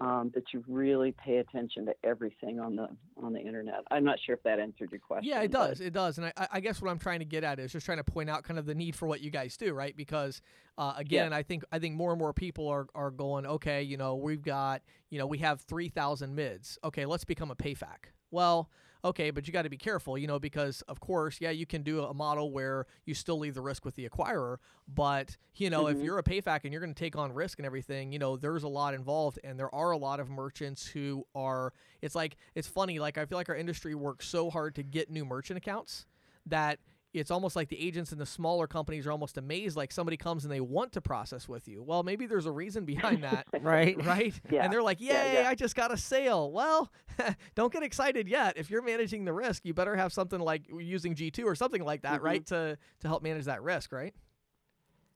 um, 0.00 0.30
that 0.34 0.44
you 0.52 0.64
really 0.66 1.12
pay 1.12 1.36
attention 1.36 1.84
to 1.86 1.94
everything 2.04 2.58
on 2.58 2.74
the 2.74 2.88
on 3.22 3.32
the 3.32 3.40
internet. 3.40 3.80
I'm 3.90 4.04
not 4.04 4.18
sure 4.24 4.34
if 4.34 4.42
that 4.44 4.58
answered 4.58 4.90
your 4.90 5.00
question. 5.00 5.28
Yeah, 5.28 5.42
it 5.42 5.50
does. 5.50 5.80
It 5.80 5.92
does, 5.92 6.16
and 6.16 6.32
I, 6.36 6.48
I, 6.52 6.60
guess 6.60 6.80
what 6.80 6.90
I'm 6.90 6.98
trying 6.98 7.18
to 7.18 7.26
get 7.26 7.44
at 7.44 7.58
is 7.58 7.72
just 7.72 7.84
trying 7.84 7.98
to 7.98 8.04
point 8.04 8.30
out 8.30 8.42
kind 8.42 8.58
of 8.58 8.64
the 8.64 8.74
need 8.74 8.96
for 8.96 9.06
what 9.06 9.20
you 9.20 9.30
guys 9.30 9.56
do, 9.58 9.74
right? 9.74 9.94
Because 9.94 10.40
uh, 10.78 10.94
again, 10.96 11.32
yeah. 11.32 11.36
I 11.36 11.42
think 11.42 11.64
I 11.70 11.78
think 11.78 11.96
more 11.96 12.12
and 12.12 12.18
more 12.18 12.32
people 12.32 12.66
are 12.68 12.86
are 12.94 13.10
going, 13.10 13.44
okay, 13.44 13.82
you 13.82 13.98
know, 13.98 14.16
we've 14.16 14.42
got, 14.42 14.82
you 15.10 15.18
know, 15.18 15.26
we 15.26 15.38
have 15.38 15.60
3,000 15.60 16.34
mids. 16.34 16.78
Okay, 16.82 17.04
let's 17.04 17.24
become 17.24 17.50
a 17.50 17.56
PayFac. 17.56 18.08
Well, 18.30 18.70
okay, 19.04 19.30
but 19.30 19.46
you 19.46 19.52
got 19.52 19.62
to 19.62 19.70
be 19.70 19.76
careful, 19.76 20.18
you 20.18 20.26
know, 20.26 20.38
because 20.38 20.82
of 20.82 21.00
course, 21.00 21.38
yeah, 21.40 21.50
you 21.50 21.66
can 21.66 21.82
do 21.82 22.04
a 22.04 22.14
model 22.14 22.50
where 22.52 22.86
you 23.04 23.14
still 23.14 23.38
leave 23.38 23.54
the 23.54 23.60
risk 23.60 23.84
with 23.84 23.94
the 23.94 24.08
acquirer, 24.08 24.56
but 24.88 25.36
you 25.54 25.70
know, 25.70 25.84
mm-hmm. 25.84 25.98
if 25.98 26.04
you're 26.04 26.18
a 26.18 26.22
payfac 26.22 26.60
and 26.64 26.72
you're 26.72 26.80
going 26.80 26.94
to 26.94 26.98
take 26.98 27.16
on 27.16 27.32
risk 27.32 27.58
and 27.58 27.66
everything, 27.66 28.12
you 28.12 28.18
know, 28.18 28.36
there's 28.36 28.62
a 28.62 28.68
lot 28.68 28.94
involved, 28.94 29.38
and 29.44 29.58
there 29.58 29.74
are 29.74 29.90
a 29.90 29.98
lot 29.98 30.20
of 30.20 30.30
merchants 30.30 30.86
who 30.86 31.24
are. 31.34 31.72
It's 32.02 32.14
like 32.14 32.36
it's 32.54 32.68
funny, 32.68 32.98
like 32.98 33.18
I 33.18 33.24
feel 33.26 33.38
like 33.38 33.48
our 33.48 33.56
industry 33.56 33.94
works 33.94 34.26
so 34.28 34.50
hard 34.50 34.74
to 34.76 34.82
get 34.82 35.10
new 35.10 35.24
merchant 35.24 35.56
accounts 35.56 36.06
that 36.46 36.78
it's 37.12 37.30
almost 37.30 37.56
like 37.56 37.68
the 37.68 37.80
agents 37.80 38.12
in 38.12 38.18
the 38.18 38.26
smaller 38.26 38.66
companies 38.66 39.06
are 39.06 39.12
almost 39.12 39.36
amazed 39.36 39.76
like 39.76 39.90
somebody 39.90 40.16
comes 40.16 40.44
and 40.44 40.52
they 40.52 40.60
want 40.60 40.92
to 40.92 41.00
process 41.00 41.48
with 41.48 41.66
you. 41.66 41.82
Well 41.82 42.02
maybe 42.02 42.26
there's 42.26 42.46
a 42.46 42.52
reason 42.52 42.84
behind 42.84 43.24
that 43.24 43.46
right. 43.60 44.02
right? 44.04 44.34
Yeah. 44.50 44.64
and 44.64 44.72
they're 44.72 44.82
like 44.82 45.00
yay 45.00 45.08
yeah, 45.08 45.42
yeah. 45.42 45.48
i 45.48 45.54
just 45.54 45.76
got 45.76 45.92
a 45.92 45.96
sale. 45.96 46.50
Well 46.50 46.90
don't 47.54 47.72
get 47.72 47.82
excited 47.82 48.28
yet. 48.28 48.56
If 48.56 48.70
you're 48.70 48.82
managing 48.82 49.24
the 49.24 49.32
risk 49.32 49.64
you 49.64 49.74
better 49.74 49.96
have 49.96 50.12
something 50.12 50.40
like 50.40 50.62
using 50.72 51.14
g2 51.14 51.44
or 51.44 51.54
something 51.54 51.84
like 51.84 52.02
that 52.02 52.16
mm-hmm. 52.16 52.24
right 52.24 52.46
to 52.46 52.78
to 53.00 53.08
help 53.08 53.22
manage 53.22 53.44
that 53.46 53.62
risk 53.62 53.92
right? 53.92 54.14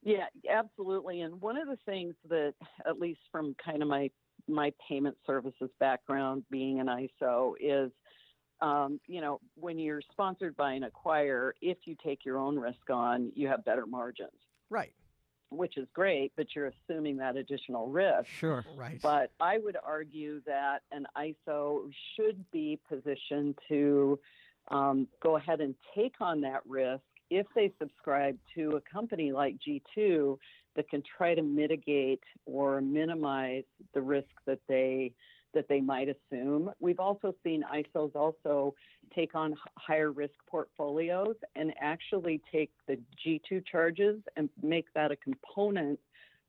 Yeah 0.03 0.25
absolutely. 0.49 1.21
And 1.21 1.41
one 1.41 1.57
of 1.57 1.67
the 1.67 1.77
things 1.85 2.15
that 2.29 2.53
at 2.85 2.99
least 2.99 3.21
from 3.31 3.55
kind 3.63 3.81
of 3.81 3.87
my 3.87 4.09
my 4.47 4.71
payment 4.87 5.17
services 5.25 5.69
background 5.79 6.43
being 6.51 6.79
an 6.79 6.87
iso 6.87 7.53
is 7.59 7.91
um, 8.61 8.99
you 9.07 9.21
know, 9.21 9.39
when 9.55 9.77
you're 9.77 10.01
sponsored 10.11 10.55
by 10.55 10.73
an 10.73 10.83
acquirer, 10.83 11.51
if 11.61 11.77
you 11.85 11.95
take 12.03 12.25
your 12.25 12.37
own 12.37 12.57
risk 12.57 12.89
on, 12.89 13.31
you 13.35 13.47
have 13.47 13.65
better 13.65 13.85
margins. 13.85 14.31
Right. 14.69 14.93
Which 15.49 15.77
is 15.77 15.87
great, 15.93 16.31
but 16.35 16.47
you're 16.55 16.71
assuming 16.89 17.17
that 17.17 17.35
additional 17.35 17.87
risk. 17.87 18.27
Sure. 18.27 18.65
Right. 18.75 18.99
But 19.01 19.31
I 19.39 19.57
would 19.57 19.77
argue 19.83 20.41
that 20.45 20.79
an 20.91 21.05
ISO 21.17 21.89
should 22.15 22.43
be 22.51 22.79
positioned 22.89 23.57
to 23.69 24.19
um, 24.69 25.07
go 25.21 25.37
ahead 25.37 25.61
and 25.61 25.75
take 25.93 26.15
on 26.19 26.41
that 26.41 26.61
risk 26.67 27.03
if 27.29 27.45
they 27.55 27.71
subscribe 27.79 28.37
to 28.55 28.71
a 28.71 28.81
company 28.81 29.31
like 29.31 29.57
G2 29.67 30.37
that 30.75 30.89
can 30.89 31.03
try 31.17 31.35
to 31.35 31.41
mitigate 31.41 32.23
or 32.45 32.81
minimize 32.81 33.63
the 33.93 34.01
risk 34.01 34.29
that 34.45 34.59
they 34.67 35.13
that 35.55 35.67
they 35.67 35.81
might 35.81 36.07
assume. 36.09 36.69
We've 36.79 36.99
also 36.99 37.33
seen 37.43 37.63
ISOs 37.73 38.15
also 38.15 38.75
take 39.15 39.33
on 39.33 39.55
higher 39.77 40.11
risk 40.11 40.35
portfolios 40.47 41.35
and 41.55 41.73
actually 41.81 42.41
take 42.51 42.71
the 42.87 42.99
G2 43.25 43.65
charges 43.65 44.19
and 44.35 44.49
make 44.61 44.93
that 44.93 45.11
a 45.11 45.15
component 45.15 45.99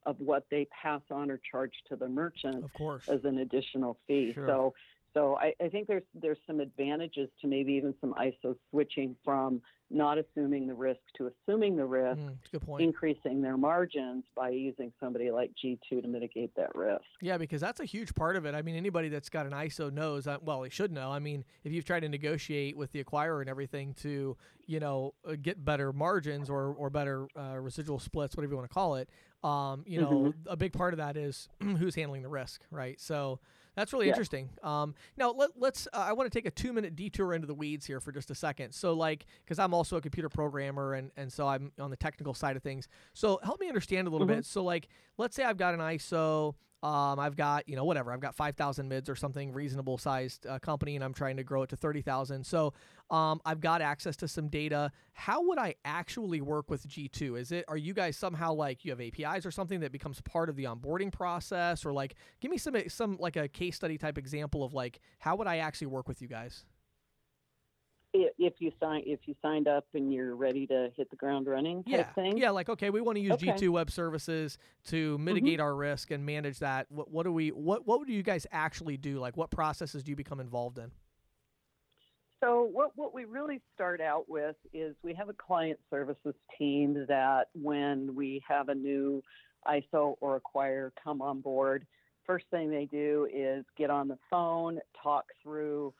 of 0.04 0.20
what 0.20 0.44
they 0.50 0.66
pass 0.66 1.00
on 1.10 1.30
or 1.30 1.40
charge 1.50 1.72
to 1.88 1.96
the 1.96 2.08
merchant 2.08 2.64
of 2.64 2.72
course. 2.74 3.08
as 3.08 3.24
an 3.24 3.38
additional 3.38 3.98
fee. 4.06 4.32
Sure. 4.34 4.46
So 4.46 4.74
so 5.16 5.38
I, 5.40 5.54
I, 5.64 5.68
think 5.68 5.88
there's 5.88 6.02
there's 6.14 6.38
some 6.46 6.60
advantages 6.60 7.30
to 7.40 7.46
maybe 7.46 7.72
even 7.72 7.94
some 8.02 8.14
ISO 8.14 8.54
switching 8.70 9.16
from 9.24 9.62
not 9.90 10.18
assuming 10.18 10.66
the 10.66 10.74
risk 10.74 11.00
to 11.16 11.30
assuming 11.30 11.76
the 11.76 11.84
risk, 11.84 12.18
mm, 12.18 12.80
increasing 12.80 13.40
their 13.40 13.56
margins 13.56 14.24
by 14.34 14.50
using 14.50 14.92
somebody 15.00 15.30
like 15.30 15.52
G2 15.64 16.02
to 16.02 16.08
mitigate 16.08 16.54
that 16.56 16.74
risk. 16.74 17.04
Yeah, 17.22 17.38
because 17.38 17.60
that's 17.60 17.80
a 17.80 17.84
huge 17.84 18.14
part 18.14 18.36
of 18.36 18.44
it. 18.46 18.54
I 18.54 18.62
mean, 18.62 18.74
anybody 18.74 19.08
that's 19.08 19.28
got 19.28 19.46
an 19.46 19.52
ISO 19.52 19.92
knows, 19.92 20.26
well, 20.42 20.62
they 20.62 20.68
should 20.70 20.92
know. 20.92 21.12
I 21.12 21.20
mean, 21.20 21.44
if 21.64 21.72
you've 21.72 21.84
tried 21.84 22.00
to 22.00 22.08
negotiate 22.08 22.76
with 22.76 22.90
the 22.92 23.02
acquirer 23.02 23.40
and 23.40 23.48
everything 23.48 23.94
to, 24.02 24.36
you 24.66 24.80
know, 24.80 25.14
uh, 25.26 25.36
get 25.40 25.64
better 25.64 25.92
margins 25.92 26.50
or, 26.50 26.74
or 26.74 26.90
better 26.90 27.28
uh, 27.38 27.56
residual 27.58 28.00
splits, 28.00 28.36
whatever 28.36 28.52
you 28.52 28.56
want 28.58 28.68
to 28.68 28.74
call 28.74 28.96
it, 28.96 29.08
um, 29.44 29.84
you 29.86 30.00
know, 30.00 30.10
mm-hmm. 30.10 30.48
a 30.48 30.56
big 30.56 30.72
part 30.72 30.94
of 30.94 30.98
that 30.98 31.16
is 31.16 31.48
who's 31.60 31.94
handling 31.94 32.22
the 32.22 32.28
risk, 32.28 32.62
right? 32.72 33.00
So, 33.00 33.38
that's 33.76 33.92
really 33.92 34.06
yeah. 34.06 34.12
interesting. 34.12 34.48
Um, 34.62 34.94
now 35.16 35.32
let, 35.32 35.50
us 35.62 35.86
uh, 35.92 35.98
I 35.98 36.12
want 36.14 36.30
to 36.30 36.36
take 36.36 36.46
a 36.46 36.50
two 36.50 36.72
minute 36.72 36.96
detour 36.96 37.34
into 37.34 37.46
the 37.46 37.54
weeds 37.54 37.86
here 37.86 38.00
for 38.00 38.10
just 38.10 38.30
a 38.30 38.34
second. 38.34 38.72
So 38.72 38.94
like, 38.94 39.26
because 39.44 39.58
I'm 39.58 39.74
also 39.74 39.96
a 39.96 40.00
computer 40.00 40.28
programmer 40.28 40.94
and 40.94 41.10
and 41.16 41.32
so 41.32 41.46
I'm 41.46 41.72
on 41.78 41.90
the 41.90 41.96
technical 41.96 42.34
side 42.34 42.56
of 42.56 42.62
things. 42.62 42.88
So 43.12 43.38
help 43.44 43.60
me 43.60 43.68
understand 43.68 44.08
a 44.08 44.10
little 44.10 44.26
mm-hmm. 44.26 44.36
bit. 44.36 44.46
So 44.46 44.64
like, 44.64 44.88
let's 45.18 45.36
say 45.36 45.44
I've 45.44 45.58
got 45.58 45.74
an 45.74 45.80
ISO 45.80 46.54
um, 46.82 47.18
I've 47.18 47.36
got, 47.36 47.68
you 47.68 47.74
know, 47.74 47.84
whatever. 47.84 48.12
I've 48.12 48.20
got 48.20 48.34
5,000 48.34 48.88
mids 48.88 49.08
or 49.08 49.16
something 49.16 49.52
reasonable 49.52 49.98
sized 49.98 50.46
uh, 50.46 50.58
company, 50.58 50.94
and 50.94 51.04
I'm 51.04 51.14
trying 51.14 51.36
to 51.38 51.44
grow 51.44 51.62
it 51.62 51.70
to 51.70 51.76
30,000. 51.76 52.44
So 52.44 52.74
um, 53.10 53.40
I've 53.44 53.60
got 53.60 53.80
access 53.80 54.16
to 54.16 54.28
some 54.28 54.48
data. 54.48 54.92
How 55.14 55.42
would 55.46 55.58
I 55.58 55.74
actually 55.84 56.40
work 56.40 56.70
with 56.70 56.86
G2? 56.86 57.40
Is 57.40 57.52
it, 57.52 57.64
are 57.68 57.76
you 57.76 57.94
guys 57.94 58.16
somehow 58.16 58.52
like 58.52 58.84
you 58.84 58.90
have 58.90 59.00
APIs 59.00 59.46
or 59.46 59.50
something 59.50 59.80
that 59.80 59.90
becomes 59.92 60.20
part 60.20 60.48
of 60.48 60.56
the 60.56 60.64
onboarding 60.64 61.10
process? 61.10 61.86
Or 61.86 61.92
like, 61.92 62.14
give 62.40 62.50
me 62.50 62.58
some, 62.58 62.76
some 62.88 63.16
like 63.18 63.36
a 63.36 63.48
case 63.48 63.76
study 63.76 63.96
type 63.96 64.18
example 64.18 64.62
of 64.62 64.74
like, 64.74 65.00
how 65.18 65.36
would 65.36 65.46
I 65.46 65.58
actually 65.58 65.88
work 65.88 66.08
with 66.08 66.20
you 66.20 66.28
guys? 66.28 66.64
If 68.38 68.54
you 68.58 68.72
sign 68.80 69.02
if 69.06 69.20
you 69.26 69.34
signed 69.42 69.68
up 69.68 69.84
and 69.94 70.12
you're 70.12 70.36
ready 70.36 70.66
to 70.66 70.90
hit 70.96 71.10
the 71.10 71.16
ground 71.16 71.46
running 71.46 71.82
yeah 71.86 72.04
thing? 72.14 72.36
yeah 72.36 72.50
like 72.50 72.68
okay 72.68 72.90
we 72.90 73.00
want 73.00 73.16
to 73.16 73.22
use 73.22 73.32
okay. 73.32 73.48
g2 73.48 73.68
web 73.68 73.90
services 73.90 74.58
to 74.84 75.14
mm-hmm. 75.14 75.24
mitigate 75.24 75.58
mm-hmm. 75.58 75.62
our 75.62 75.74
risk 75.74 76.10
and 76.10 76.24
manage 76.24 76.58
that 76.58 76.86
what, 76.90 77.10
what 77.10 77.24
do 77.24 77.32
we 77.32 77.48
what 77.50 77.86
what 77.86 78.06
do 78.06 78.12
you 78.12 78.22
guys 78.22 78.46
actually 78.52 78.96
do 78.96 79.18
like 79.18 79.36
what 79.36 79.50
processes 79.50 80.02
do 80.02 80.10
you 80.10 80.16
become 80.16 80.40
involved 80.40 80.78
in 80.78 80.90
So 82.42 82.68
what, 82.70 82.90
what 82.96 83.14
we 83.14 83.24
really 83.24 83.62
start 83.74 84.00
out 84.00 84.28
with 84.28 84.56
is 84.74 84.94
we 85.02 85.14
have 85.14 85.30
a 85.30 85.32
client 85.32 85.78
services 85.90 86.34
team 86.58 87.06
that 87.08 87.46
when 87.54 88.14
we 88.14 88.42
have 88.46 88.68
a 88.68 88.74
new 88.74 89.22
ISO 89.66 90.16
or 90.20 90.36
acquire 90.36 90.92
come 91.02 91.22
on 91.22 91.40
board, 91.40 91.86
first 92.26 92.44
thing 92.50 92.70
they 92.70 92.84
do 92.84 93.26
is 93.32 93.64
get 93.78 93.88
on 93.88 94.08
the 94.08 94.18
phone, 94.30 94.80
talk 95.02 95.24
through 95.42 95.94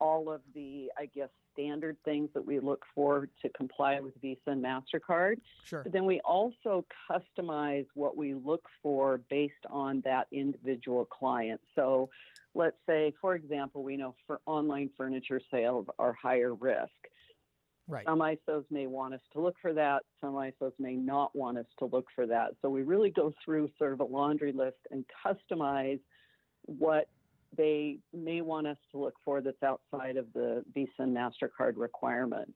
all 0.00 0.32
of 0.32 0.40
the, 0.54 0.88
I 0.98 1.06
guess, 1.06 1.28
standard 1.52 1.96
things 2.04 2.30
that 2.34 2.44
we 2.44 2.60
look 2.60 2.84
for 2.94 3.28
to 3.42 3.48
comply 3.50 4.00
with 4.00 4.14
Visa 4.20 4.40
and 4.46 4.64
MasterCard. 4.64 5.36
Sure. 5.64 5.82
But 5.82 5.92
then 5.92 6.04
we 6.04 6.20
also 6.20 6.84
customize 7.10 7.86
what 7.94 8.16
we 8.16 8.34
look 8.34 8.64
for 8.82 9.20
based 9.30 9.54
on 9.70 10.02
that 10.04 10.26
individual 10.32 11.04
client. 11.04 11.60
So 11.74 12.10
let's 12.54 12.76
say, 12.86 13.12
for 13.20 13.34
example, 13.34 13.82
we 13.82 13.96
know 13.96 14.14
for 14.26 14.40
online 14.46 14.90
furniture 14.96 15.40
sales 15.50 15.86
are 15.98 16.12
higher 16.12 16.54
risk. 16.54 16.90
Right. 17.88 18.04
Some 18.06 18.20
ISOs 18.20 18.64
may 18.70 18.86
want 18.86 19.14
us 19.14 19.20
to 19.32 19.40
look 19.40 19.56
for 19.60 19.72
that. 19.74 20.02
Some 20.20 20.34
ISOs 20.34 20.72
may 20.78 20.94
not 20.94 21.34
want 21.34 21.58
us 21.58 21.66
to 21.80 21.86
look 21.86 22.06
for 22.14 22.26
that. 22.26 22.52
So 22.62 22.70
we 22.70 22.82
really 22.82 23.10
go 23.10 23.32
through 23.44 23.70
sort 23.76 23.92
of 23.92 24.00
a 24.00 24.04
laundry 24.04 24.52
list 24.52 24.78
and 24.90 25.04
customize 25.24 26.00
what 26.64 27.08
they 27.56 27.98
may 28.12 28.40
want 28.40 28.66
us 28.66 28.76
to 28.90 28.98
look 28.98 29.14
for 29.24 29.40
that's 29.40 29.62
outside 29.62 30.16
of 30.16 30.26
the 30.32 30.64
Visa 30.74 30.90
and 30.98 31.16
MasterCard 31.16 31.74
requirements. 31.76 32.52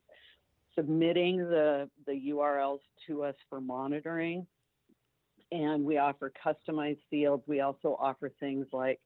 Submitting 0.74 1.38
the, 1.38 1.88
the 2.06 2.30
URLs 2.30 2.80
to 3.06 3.24
us 3.24 3.34
for 3.48 3.60
monitoring, 3.60 4.46
and 5.52 5.84
we 5.84 5.98
offer 5.98 6.32
customized 6.44 6.98
fields. 7.08 7.44
We 7.46 7.60
also 7.60 7.96
offer 7.98 8.30
things 8.40 8.66
like 8.72 9.00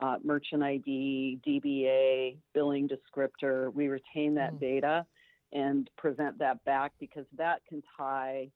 uh, 0.00 0.16
merchant 0.22 0.62
ID, 0.62 1.40
DBA, 1.46 2.36
billing 2.54 2.88
descriptor. 2.88 3.72
We 3.72 3.88
retain 3.88 4.34
that 4.34 4.54
Mm. 4.54 4.60
data 4.60 5.06
and 5.52 5.88
present 5.96 6.38
that 6.38 6.62
back 6.64 6.92
because 6.98 7.26
that 7.36 7.64
can 7.66 7.82
tie 7.96 8.50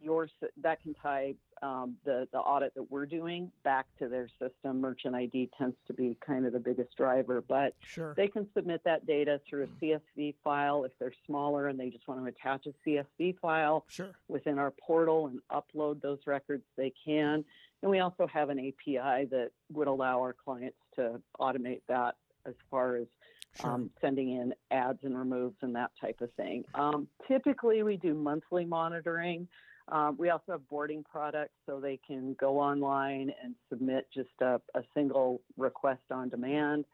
your 0.00 0.28
that 0.62 0.80
can 0.82 0.94
tie 0.94 1.34
um, 1.62 1.96
the 2.04 2.28
the 2.32 2.38
audit 2.38 2.74
that 2.74 2.90
we're 2.90 3.06
doing 3.06 3.50
back 3.64 3.86
to 3.98 4.08
their 4.08 4.28
system. 4.40 4.80
Merchant 4.80 5.14
ID 5.14 5.50
tends 5.58 5.76
to 5.86 5.92
be 5.94 6.16
kind 6.24 6.46
of 6.46 6.52
the 6.52 6.58
biggest 6.58 6.96
driver, 6.96 7.42
but 7.46 7.74
Sure. 7.80 8.14
they 8.16 8.28
can 8.28 8.46
submit 8.54 8.82
that 8.84 9.06
data 9.06 9.40
through 9.48 9.64
a 9.64 9.66
CSV 9.84 10.34
file 10.44 10.84
if 10.84 10.92
they're 10.98 11.12
smaller 11.26 11.68
and 11.68 11.78
they 11.78 11.90
just 11.90 12.06
want 12.08 12.20
to 12.20 12.26
attach 12.26 12.66
a 12.66 12.72
CSV 12.86 13.38
file 13.40 13.84
Sure. 13.88 14.10
within 14.28 14.58
our 14.58 14.70
portal 14.72 15.26
and 15.28 15.40
upload 15.50 16.00
those 16.02 16.18
records. 16.26 16.64
They 16.76 16.92
can, 17.04 17.44
and 17.82 17.90
we 17.90 18.00
also 18.00 18.26
have 18.26 18.50
an 18.50 18.58
API 18.58 19.26
that 19.26 19.50
would 19.72 19.88
allow 19.88 20.20
our 20.20 20.32
clients 20.34 20.78
to 20.96 21.20
automate 21.40 21.82
that 21.88 22.16
as 22.44 22.54
far 22.70 22.96
as 22.96 23.06
Sure. 23.54 23.70
um, 23.70 23.90
sending 24.02 24.30
in 24.32 24.54
ads 24.70 25.02
and 25.02 25.16
removes 25.18 25.56
and 25.62 25.74
that 25.76 25.90
type 25.98 26.20
of 26.20 26.30
thing. 26.34 26.64
Um, 26.74 27.08
typically, 27.26 27.82
we 27.82 27.96
do 27.96 28.12
monthly 28.12 28.66
monitoring. 28.66 29.48
Um, 29.88 30.16
we 30.18 30.30
also 30.30 30.52
have 30.52 30.68
boarding 30.68 31.04
products 31.04 31.54
so 31.64 31.78
they 31.78 31.98
can 32.06 32.34
go 32.40 32.58
online 32.58 33.32
and 33.42 33.54
submit 33.68 34.06
just 34.12 34.30
a, 34.40 34.60
a 34.74 34.82
single 34.94 35.40
request 35.56 36.02
on 36.10 36.28
demand 36.28 36.84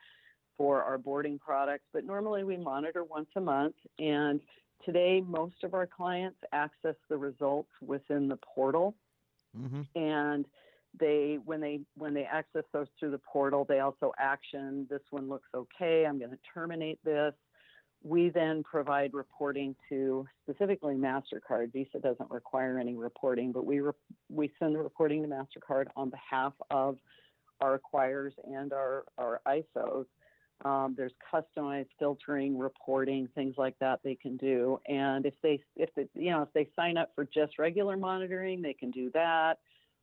for 0.59 0.83
our 0.83 0.99
boarding 0.99 1.39
products. 1.39 1.85
But 1.93 2.05
normally 2.05 2.45
we 2.45 2.57
monitor 2.57 3.05
once 3.05 3.29
a 3.37 3.41
month. 3.41 3.77
And 3.99 4.41
today, 4.85 5.23
most 5.27 5.65
of 5.65 5.73
our 5.75 5.87
clients 5.87 6.39
access 6.53 6.97
the 7.09 7.17
results 7.17 7.71
within 7.81 8.29
the 8.29 8.39
portal 8.55 8.95
Mm-hmm. 9.59 9.83
and 9.95 10.47
they 10.99 11.39
when 11.45 11.61
they 11.61 11.81
when 11.97 12.15
they 12.15 12.25
access 12.25 12.65
those 12.73 12.87
through 12.99 13.11
the 13.11 13.19
portal 13.19 13.67
they 13.69 13.81
also 13.81 14.13
action 14.19 14.87
this 14.89 15.03
one 15.11 15.29
looks 15.29 15.49
okay 15.55 16.07
i'm 16.07 16.19
going 16.19 16.31
to 16.31 16.39
terminate 16.55 16.99
this 17.05 17.35
we 18.04 18.28
then 18.28 18.62
provide 18.62 19.14
reporting 19.14 19.76
to 19.88 20.26
specifically 20.42 20.94
mastercard. 20.94 21.73
Visa 21.73 21.99
doesn't 22.02 22.30
require 22.30 22.78
any 22.78 22.97
reporting 22.97 23.52
but 23.52 23.64
we 23.64 23.80
re- 23.80 23.92
we 24.28 24.50
send 24.59 24.75
the 24.75 24.78
reporting 24.78 25.23
to 25.23 25.28
mastercard 25.28 25.87
on 25.97 26.11
behalf 26.11 26.52
of 26.71 26.99
our 27.61 27.78
acquirers 27.78 28.32
and 28.44 28.73
our 28.73 29.04
our 29.18 29.40
isos 29.47 30.06
um, 30.64 30.94
there's 30.97 31.12
customized 31.32 31.88
filtering 31.99 32.56
reporting 32.56 33.28
things 33.35 33.54
like 33.59 33.76
that 33.80 34.00
they 34.04 34.14
can 34.14 34.37
do. 34.37 34.80
And 34.88 35.26
if 35.26 35.34
they 35.43 35.60
if 35.76 35.91
they 35.97 36.06
you 36.15 36.30
know 36.30 36.43
if 36.43 36.52
they 36.54 36.69
sign 36.76 36.97
up 36.97 37.10
for 37.15 37.25
just 37.25 37.58
regular 37.58 37.97
monitoring 37.97 38.62
they 38.62 38.75
can 38.75 38.91
do 38.91 39.10
that. 39.15 39.58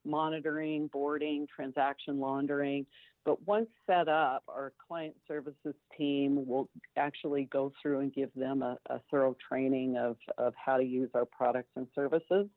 Monitoring, 0.05 0.87
boarding, 0.87 1.45
transaction 1.53 2.19
laundering. 2.19 2.85
But 3.25 3.45
once 3.47 3.67
set 3.85 4.07
up, 4.07 4.43
our 4.47 4.73
client 4.87 5.15
services 5.27 5.75
team 5.97 6.47
will 6.47 6.69
actually 6.97 7.45
go 7.51 7.71
through 7.81 7.99
and 7.99 8.13
give 8.13 8.29
them 8.35 8.61
a, 8.61 8.77
a 8.89 8.99
thorough 9.11 9.35
training 9.47 9.97
of, 9.97 10.17
of 10.37 10.53
how 10.55 10.77
to 10.77 10.83
use 10.83 11.09
our 11.13 11.25
products 11.25 11.69
and 11.75 11.87
services. 11.93 12.47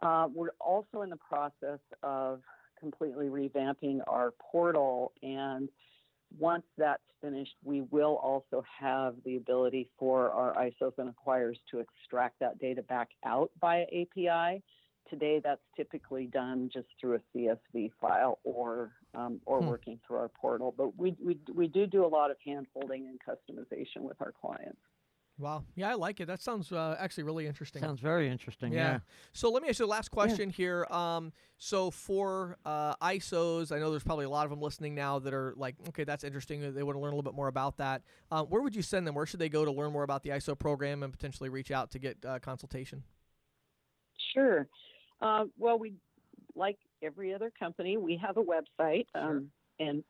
Uh, 0.00 0.28
we're 0.32 0.50
also 0.60 1.02
in 1.02 1.10
the 1.10 1.16
process 1.16 1.80
of 2.02 2.40
completely 2.78 3.26
revamping 3.26 4.00
our 4.06 4.32
portal 4.50 5.12
and 5.22 5.68
once 6.38 6.64
that's 6.78 7.02
finished, 7.20 7.54
we 7.64 7.82
will 7.90 8.16
also 8.22 8.64
have 8.78 9.14
the 9.24 9.36
ability 9.36 9.90
for 9.98 10.30
our 10.30 10.54
ISOs 10.54 10.92
and 10.98 11.12
acquirers 11.12 11.56
to 11.70 11.80
extract 11.80 12.38
that 12.40 12.58
data 12.58 12.82
back 12.82 13.08
out 13.24 13.50
via 13.60 13.84
API 13.84 14.62
today 15.10 15.40
that's 15.42 15.60
typically 15.76 16.26
done 16.26 16.70
just 16.72 16.86
through 17.00 17.16
a 17.16 17.20
CSV 17.38 17.90
file 18.00 18.38
or 18.44 18.92
um, 19.14 19.40
or 19.44 19.60
Hmm. 19.60 19.66
working 19.68 20.00
through 20.06 20.18
our 20.18 20.28
portal. 20.28 20.72
But 20.76 20.96
we, 20.96 21.16
we 21.22 21.38
we 21.52 21.66
do 21.66 21.86
do 21.86 22.04
a 22.04 22.08
lot 22.08 22.30
of 22.30 22.36
hand 22.44 22.66
holding 22.72 23.08
and 23.08 23.18
customization 23.20 24.02
with 24.02 24.20
our 24.20 24.32
clients. 24.32 24.78
Wow. 25.38 25.64
Yeah, 25.74 25.88
I 25.88 25.94
like 25.94 26.20
it. 26.20 26.26
That 26.26 26.42
sounds 26.42 26.70
uh, 26.70 26.96
actually 27.00 27.22
really 27.24 27.46
interesting. 27.46 27.80
Sounds 27.80 27.98
very 28.00 28.28
interesting. 28.28 28.74
Yeah. 28.74 28.92
Yeah. 28.92 28.98
So 29.32 29.50
let 29.50 29.62
me 29.62 29.70
ask 29.70 29.78
you 29.78 29.86
the 29.86 29.90
last 29.90 30.10
question 30.10 30.50
here. 30.50 30.84
Um, 30.90 31.32
so 31.56 31.90
for 31.90 32.58
uh, 32.66 32.94
ISOs, 32.96 33.72
I 33.72 33.78
know 33.78 33.90
there's 33.90 34.04
probably 34.04 34.26
a 34.26 34.30
lot 34.30 34.44
of 34.44 34.50
them 34.50 34.60
listening 34.60 34.94
now 34.94 35.18
that 35.18 35.32
are 35.32 35.54
like, 35.56 35.76
okay, 35.88 36.04
that's 36.04 36.24
interesting. 36.24 36.74
They 36.74 36.82
want 36.82 36.94
to 36.96 37.00
learn 37.00 37.14
a 37.14 37.16
little 37.16 37.22
bit 37.30 37.34
more 37.34 37.48
about 37.48 37.78
that. 37.78 38.02
Uh, 38.30 38.44
where 38.44 38.60
would 38.60 38.76
you 38.76 38.82
send 38.82 39.06
them? 39.06 39.14
Where 39.14 39.24
should 39.24 39.40
they 39.40 39.48
go 39.48 39.64
to 39.64 39.70
learn 39.72 39.92
more 39.92 40.02
about 40.02 40.22
the 40.24 40.28
ISO 40.28 40.58
program 40.58 41.02
and 41.02 41.10
potentially 41.10 41.48
reach 41.48 41.70
out 41.70 41.90
to 41.92 41.98
get 41.98 42.18
uh, 42.22 42.38
consultation? 42.40 43.02
Sure. 44.34 44.68
Uh, 45.20 45.44
well, 45.58 45.78
we 45.78 45.94
like 46.54 46.78
every 47.02 47.32
other 47.34 47.50
company, 47.58 47.96
we 47.96 48.16
have 48.16 48.36
a 48.36 48.42
website, 48.42 49.06
um, 49.14 49.50
and 49.78 50.02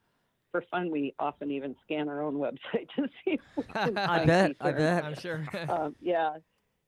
for 0.51 0.63
fun, 0.71 0.91
we 0.91 1.15
often 1.19 1.51
even 1.51 1.77
scan 1.83 2.09
our 2.09 2.23
own 2.23 2.35
website 2.47 2.89
to 2.97 3.09
see. 3.25 3.33
If 3.35 3.41
we 3.57 3.65
can 3.73 3.99
I 3.99 4.25
bet. 4.25 4.57
I 4.61 4.73
bet. 4.73 5.05
I'm 5.05 5.15
sure. 5.15 5.47
um, 5.69 5.95
yeah, 6.01 6.37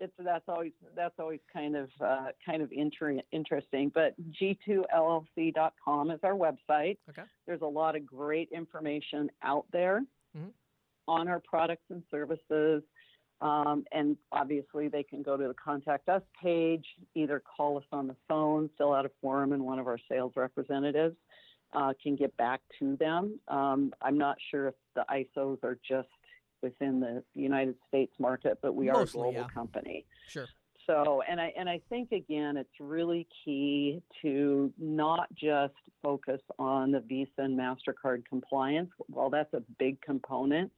it's 0.01 0.13
that's 0.19 0.45
always 0.49 0.73
that's 0.97 1.15
always 1.19 1.41
kind 1.53 1.77
of 1.77 1.89
uh, 2.01 2.29
kind 2.45 2.63
of 2.63 2.73
inter- 2.73 3.21
interesting. 3.31 3.91
But 3.95 4.15
g2llc.com 4.41 6.11
is 6.11 6.21
our 6.23 6.33
website. 6.35 6.99
Okay. 7.11 7.23
There's 7.47 7.63
a 7.63 7.67
lot 7.67 7.97
of 7.97 8.07
great 8.07 8.49
information 8.53 9.31
out 9.43 9.67
there 9.73 10.03
Mhm. 10.37 10.51
on 11.07 11.29
our 11.29 11.41
products 11.41 11.85
and 11.91 12.03
services. 12.11 12.83
Um, 13.43 13.85
and 13.91 14.17
obviously, 14.31 14.87
they 14.87 15.03
can 15.03 15.23
go 15.23 15.37
to 15.37 15.49
the 15.49 15.55
contact 15.55 16.09
us 16.09 16.23
page, 16.41 16.87
either 17.17 17.43
call 17.57 17.77
us 17.77 17.85
on 17.91 18.07
the 18.07 18.17
phone, 18.29 18.71
fill 18.79 18.95
out 18.95 19.05
a 19.05 19.11
form, 19.21 19.53
and 19.53 19.65
one 19.65 19.81
of 19.81 19.89
our 19.89 19.99
sales 20.09 20.33
representatives 20.37 21.17
uh, 21.73 21.93
can 22.01 22.15
get 22.15 22.37
back 22.37 22.61
to 22.79 22.97
them. 22.97 23.41
Um, 23.49 23.93
I'm 24.01 24.17
not 24.17 24.37
sure 24.51 24.69
if 24.69 24.75
the 24.95 25.05
ISOs 25.11 25.65
are 25.65 25.77
just 25.87 26.09
within 26.63 27.01
the 27.01 27.25
United 27.35 27.75
States 27.89 28.13
market, 28.21 28.59
but 28.63 28.77
we 28.77 28.89
are 28.89 29.03
a 29.03 29.07
global 29.07 29.33
yeah. 29.33 29.47
company. 29.53 30.07
sure. 30.29 30.47
So, 30.87 31.23
and 31.29 31.41
I 31.41 31.53
and 31.57 31.69
I 31.69 31.81
think 31.89 32.11
again, 32.11 32.57
it's 32.57 32.81
really 32.81 33.27
key 33.45 34.03
to 34.23 34.73
not 34.79 35.33
just 35.35 35.75
focus 36.03 36.41
on 36.59 36.91
the 36.91 37.01
Visa 37.01 37.31
and 37.39 37.59
Mastercard 37.59 38.25
compliance. 38.29 38.91
While 39.07 39.31
that's 39.31 39.53
a 39.55 39.63
big 39.79 40.01
component, 40.01 40.73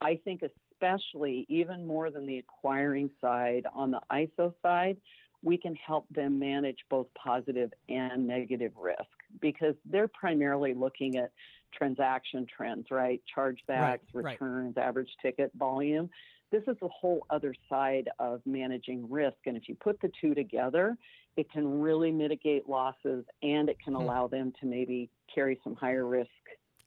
I 0.00 0.20
think 0.24 0.42
especially 0.80 1.46
even 1.48 1.86
more 1.86 2.10
than 2.10 2.26
the 2.26 2.38
acquiring 2.38 3.10
side 3.20 3.66
on 3.74 3.90
the 3.90 4.00
ISO 4.10 4.52
side, 4.62 4.96
we 5.42 5.56
can 5.56 5.74
help 5.76 6.06
them 6.10 6.38
manage 6.38 6.78
both 6.90 7.06
positive 7.14 7.72
and 7.88 8.26
negative 8.26 8.72
risk 8.76 9.04
because 9.40 9.74
they're 9.84 10.08
primarily 10.08 10.74
looking 10.74 11.16
at 11.16 11.30
transaction 11.72 12.46
trends, 12.54 12.86
right? 12.90 13.22
Chargebacks, 13.36 13.58
right. 13.68 14.00
returns, 14.14 14.76
average 14.76 15.10
ticket 15.22 15.50
volume 15.56 16.10
this 16.52 16.62
is 16.68 16.76
a 16.80 16.88
whole 16.88 17.26
other 17.30 17.54
side 17.68 18.08
of 18.20 18.40
managing 18.46 19.10
risk. 19.10 19.36
And 19.46 19.56
if 19.56 19.68
you 19.68 19.74
put 19.74 20.00
the 20.00 20.10
two 20.20 20.32
together, 20.34 20.96
it 21.36 21.50
can 21.50 21.80
really 21.80 22.12
mitigate 22.12 22.68
losses 22.68 23.24
and 23.42 23.68
it 23.68 23.78
can 23.82 23.94
Hmm. 23.94 24.02
allow 24.02 24.28
them 24.28 24.52
to 24.60 24.66
maybe 24.66 25.10
carry 25.34 25.60
some 25.64 25.74
higher 25.74 26.06
risk 26.06 26.30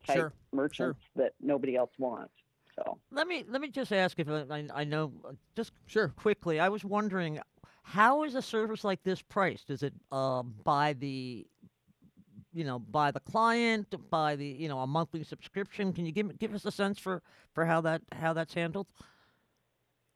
type 0.07 0.15
Sure, 0.15 0.33
merchants 0.53 0.99
that 1.15 1.33
nobody 1.41 1.75
else 1.75 1.91
wants. 1.97 2.33
So, 2.79 2.97
Let 3.11 3.27
me 3.27 3.43
let 3.49 3.61
me 3.61 3.69
just 3.69 3.91
ask 3.91 4.17
if 4.19 4.29
I, 4.29 4.67
I 4.73 4.83
know 4.83 5.11
uh, 5.27 5.33
just 5.55 5.73
Sure. 5.85 6.09
quickly. 6.09 6.59
I 6.59 6.69
was 6.69 6.85
wondering, 6.85 7.39
how 7.83 8.23
is 8.23 8.35
a 8.35 8.41
service 8.41 8.83
like 8.83 9.03
this 9.03 9.21
priced? 9.21 9.69
Is 9.69 9.83
it 9.83 9.93
uh, 10.11 10.43
by 10.43 10.93
the 10.93 11.45
you 12.53 12.63
know 12.63 12.79
by 12.79 13.11
the 13.11 13.19
client, 13.19 13.93
by 14.09 14.35
the 14.35 14.45
you 14.45 14.69
know 14.69 14.79
a 14.79 14.87
monthly 14.87 15.23
subscription? 15.23 15.91
Can 15.93 16.05
you 16.05 16.11
give 16.11 16.37
give 16.39 16.53
us 16.53 16.65
a 16.65 16.71
sense 16.71 16.99
for 16.99 17.21
for 17.53 17.65
how 17.65 17.81
that 17.81 18.01
how 18.13 18.33
that's 18.33 18.53
handled? 18.53 18.87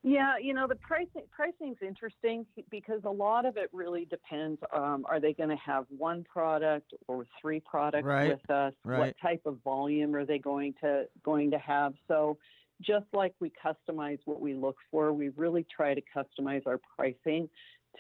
Yeah, 0.06 0.34
you 0.38 0.54
know 0.54 0.68
the 0.68 0.76
pricing 0.76 1.24
pricing's 1.32 1.78
interesting 1.82 2.46
because 2.70 3.00
a 3.06 3.10
lot 3.10 3.46
of 3.46 3.56
it 3.56 3.70
really 3.72 4.04
depends. 4.06 4.60
Um, 4.76 5.06
are 5.08 5.22
they 5.22 5.34
going 5.34 5.50
to 5.50 5.56
have 5.56 5.86
one 5.98 6.26
product 6.26 6.94
or 7.08 7.26
three 7.42 7.62
products 7.62 8.06
Right, 8.06 8.28
with 8.28 8.50
us? 8.50 8.74
right. 8.84 9.00
What 9.00 9.16
type 9.22 9.42
of 9.46 9.60
volume 9.63 10.13
are 10.13 10.26
they 10.26 10.39
going 10.39 10.74
to 10.82 11.06
going 11.24 11.52
to 11.52 11.58
have? 11.58 11.94
So, 12.10 12.38
just 12.82 13.06
like 13.13 13.34
we 13.39 13.50
customize 13.66 14.20
what 14.26 14.42
we 14.42 14.54
look 14.54 14.76
for, 14.92 15.13
we 15.13 15.30
really 15.30 15.66
try 15.74 15.94
to 15.94 16.02
customize 16.13 16.68
our 16.68 16.82
pricing 16.98 17.50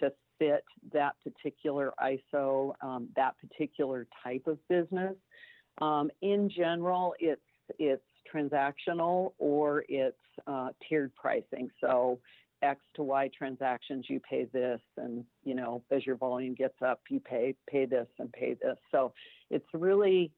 to 0.01 0.11
fit 0.39 0.65
that 0.91 1.13
particular 1.23 1.93
ISO, 2.03 2.73
um, 2.81 3.07
that 3.15 3.35
particular 3.39 4.07
type 4.21 4.45
of 4.47 4.57
business. 4.67 5.15
Um, 5.81 6.11
in 6.21 6.49
general, 6.49 7.15
it's 7.19 7.41
it's 7.79 8.03
transactional 8.33 9.33
or 9.37 9.83
it's 9.87 10.17
uh, 10.47 10.69
tiered 10.87 11.13
pricing. 11.15 11.69
So 11.81 12.19
X 12.61 12.79
to 12.95 13.03
Y 13.03 13.29
transactions, 13.37 14.05
you 14.09 14.19
pay 14.21 14.45
this, 14.53 14.79
and 14.97 15.25
you 15.43 15.53
know 15.55 15.83
as 15.91 16.05
your 16.05 16.15
volume 16.15 16.53
gets 16.55 16.81
up, 16.81 17.01
you 17.09 17.19
pay 17.19 17.55
pay 17.69 17.85
this 17.85 18.07
and 18.19 18.31
pay 18.31 18.53
this. 18.61 18.77
So 18.91 19.13
it's 19.49 19.65
really 19.73 20.31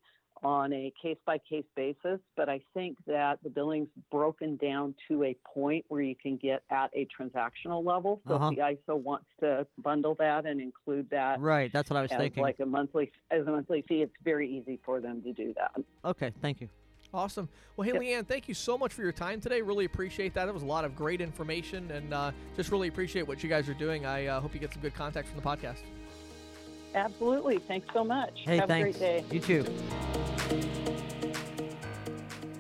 on 0.43 0.73
a 0.73 0.91
case 1.01 1.17
by 1.25 1.38
case 1.49 1.63
basis. 1.77 2.19
But 2.36 2.49
I 2.49 2.60
think 2.73 2.97
that 3.08 3.39
the 3.41 3.49
billing's 3.49 3.88
broken 4.12 4.58
down 4.58 4.93
to 5.08 5.23
a 5.23 5.36
point 5.53 5.86
where 5.88 6.01
you 6.01 6.13
can 6.15 6.36
get 6.36 6.62
at 6.69 6.89
a 6.93 7.08
transactional 7.17 7.86
level. 7.86 8.21
So 8.27 8.36
Uh-huh. 8.36 8.49
if 8.51 8.58
the 8.58 8.93
ISO 8.93 8.97
wants 9.01 9.27
to 9.39 9.65
bundle 9.77 10.13
that 10.15 10.45
and 10.45 10.60
include 10.60 11.10
that 11.12 11.39
Right, 11.39 11.71
that's 11.71 11.89
what 11.89 11.95
I 11.97 12.01
was 12.01 12.12
as 12.12 12.17
thinking. 12.17 12.43
like 12.43 12.60
a 12.60 12.65
monthly 12.65 13.12
as 13.31 13.47
a 13.47 13.51
monthly 13.51 13.84
fee, 13.88 14.01
it's 14.01 14.13
very 14.23 14.49
easy 14.49 14.77
for 14.84 14.99
them 14.99 15.21
to 15.23 15.31
do 15.31 15.53
that. 15.53 15.71
okay, 16.03 16.31
thank 16.41 16.60
you. 16.60 16.67
Awesome. 17.15 17.47
Well, 17.78 17.86
hey, 17.88 17.93
Yep. 17.93 18.01
Leanne, 18.01 18.28
thank 18.28 18.49
you 18.49 18.54
so 18.54 18.78
much 18.78 18.93
for 18.93 19.01
your 19.01 19.13
time 19.13 19.39
today. 19.39 19.62
Really 19.62 19.86
appreciate 19.86 20.34
that. 20.34 20.49
It 20.49 20.54
was 20.54 20.63
a 20.63 20.67
lot 20.67 20.84
of 20.84 20.95
great 20.97 21.21
information, 21.21 21.89
and 21.91 22.13
uh, 22.13 22.32
just 22.58 22.71
really 22.71 22.89
appreciate 22.89 23.25
what 23.25 23.41
you 23.41 23.47
guys 23.47 23.69
are 23.69 23.73
doing. 23.73 24.06
I 24.06 24.25
uh, 24.28 24.41
hope 24.41 24.54
you 24.54 24.60
get 24.60 24.73
some 24.73 24.82
good 24.82 24.93
contact 24.93 25.30
from 25.30 25.38
the 25.38 25.41
podcast. 25.41 25.78
Absolutely. 26.93 27.60
Thanks 27.60 27.88
so 27.93 28.04
much. 28.04 28.41
Hey, 28.43 28.58
Have 28.58 28.67
thanks. 28.67 28.97
a 28.97 28.99
great 28.99 29.23
day. 29.30 29.34
You 29.34 29.39
too. 29.39 29.65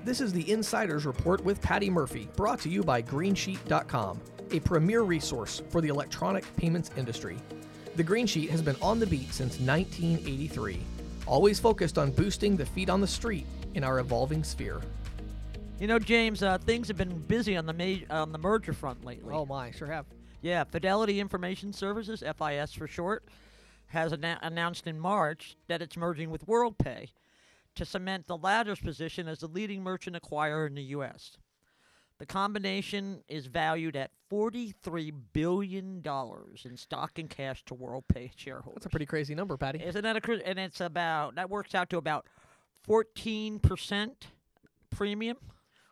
This 0.05 0.21
is 0.21 0.31
the 0.31 0.49
Insider's 0.49 1.05
Report 1.05 1.43
with 1.43 1.61
Patty 1.61 1.89
Murphy, 1.89 2.29
brought 2.37 2.61
to 2.61 2.69
you 2.69 2.81
by 2.81 3.01
Greensheet.com, 3.01 4.21
a 4.51 4.59
premier 4.61 5.01
resource 5.01 5.61
for 5.69 5.81
the 5.81 5.89
electronic 5.89 6.45
payments 6.55 6.91
industry. 6.95 7.37
The 7.95 8.03
Green 8.03 8.25
Sheet 8.27 8.49
has 8.51 8.61
been 8.61 8.75
on 8.81 8.99
the 8.99 9.07
beat 9.07 9.33
since 9.33 9.59
1983, 9.59 10.79
always 11.25 11.59
focused 11.59 11.97
on 11.97 12.11
boosting 12.11 12.55
the 12.55 12.65
feet 12.65 12.89
on 12.89 13.01
the 13.01 13.07
street 13.07 13.47
in 13.75 13.83
our 13.83 13.99
evolving 13.99 14.43
sphere. 14.43 14.81
You 15.79 15.87
know, 15.87 15.99
James, 15.99 16.41
uh, 16.41 16.57
things 16.57 16.87
have 16.87 16.97
been 16.97 17.19
busy 17.19 17.57
on 17.57 17.65
the 17.65 17.73
ma- 17.73 18.15
on 18.15 18.31
the 18.31 18.37
merger 18.37 18.73
front 18.73 19.03
lately. 19.03 19.33
Oh 19.33 19.45
my, 19.45 19.71
sure 19.71 19.89
have. 19.89 20.05
Yeah, 20.41 20.63
Fidelity 20.63 21.19
Information 21.19 21.73
Services, 21.73 22.23
FIS 22.37 22.71
for 22.73 22.87
short, 22.87 23.25
has 23.87 24.13
annou- 24.13 24.39
announced 24.41 24.87
in 24.87 24.97
March 24.99 25.57
that 25.67 25.81
it's 25.81 25.97
merging 25.97 26.29
with 26.29 26.45
WorldPay 26.47 27.09
to 27.75 27.85
cement 27.85 28.27
the 28.27 28.37
latter's 28.37 28.79
position 28.79 29.27
as 29.27 29.39
the 29.39 29.47
leading 29.47 29.83
merchant 29.83 30.15
acquirer 30.15 30.65
in 30.67 30.75
the 30.75 30.83
U.S. 30.83 31.37
The 32.19 32.25
combination 32.25 33.21
is 33.27 33.47
valued 33.47 33.97
at 33.97 34.11
$43 34.31 35.11
billion 35.33 36.01
in 36.63 36.77
stock 36.77 37.19
and 37.19 37.29
cash 37.29 37.65
to 37.65 37.75
WorldPay 37.75 38.31
shareholders. 38.37 38.75
That's 38.75 38.85
a 38.85 38.89
pretty 38.89 39.05
crazy 39.05 39.35
number, 39.35 39.57
Patty. 39.57 39.83
Isn't 39.83 40.03
that 40.03 40.15
a 40.15 40.21
cr- 40.21 40.35
and 40.45 40.57
it's 40.57 40.79
about 40.79 41.35
that 41.35 41.49
works 41.49 41.75
out 41.75 41.89
to 41.89 41.97
about 41.97 42.25
14% 42.87 44.09
premium 44.89 45.37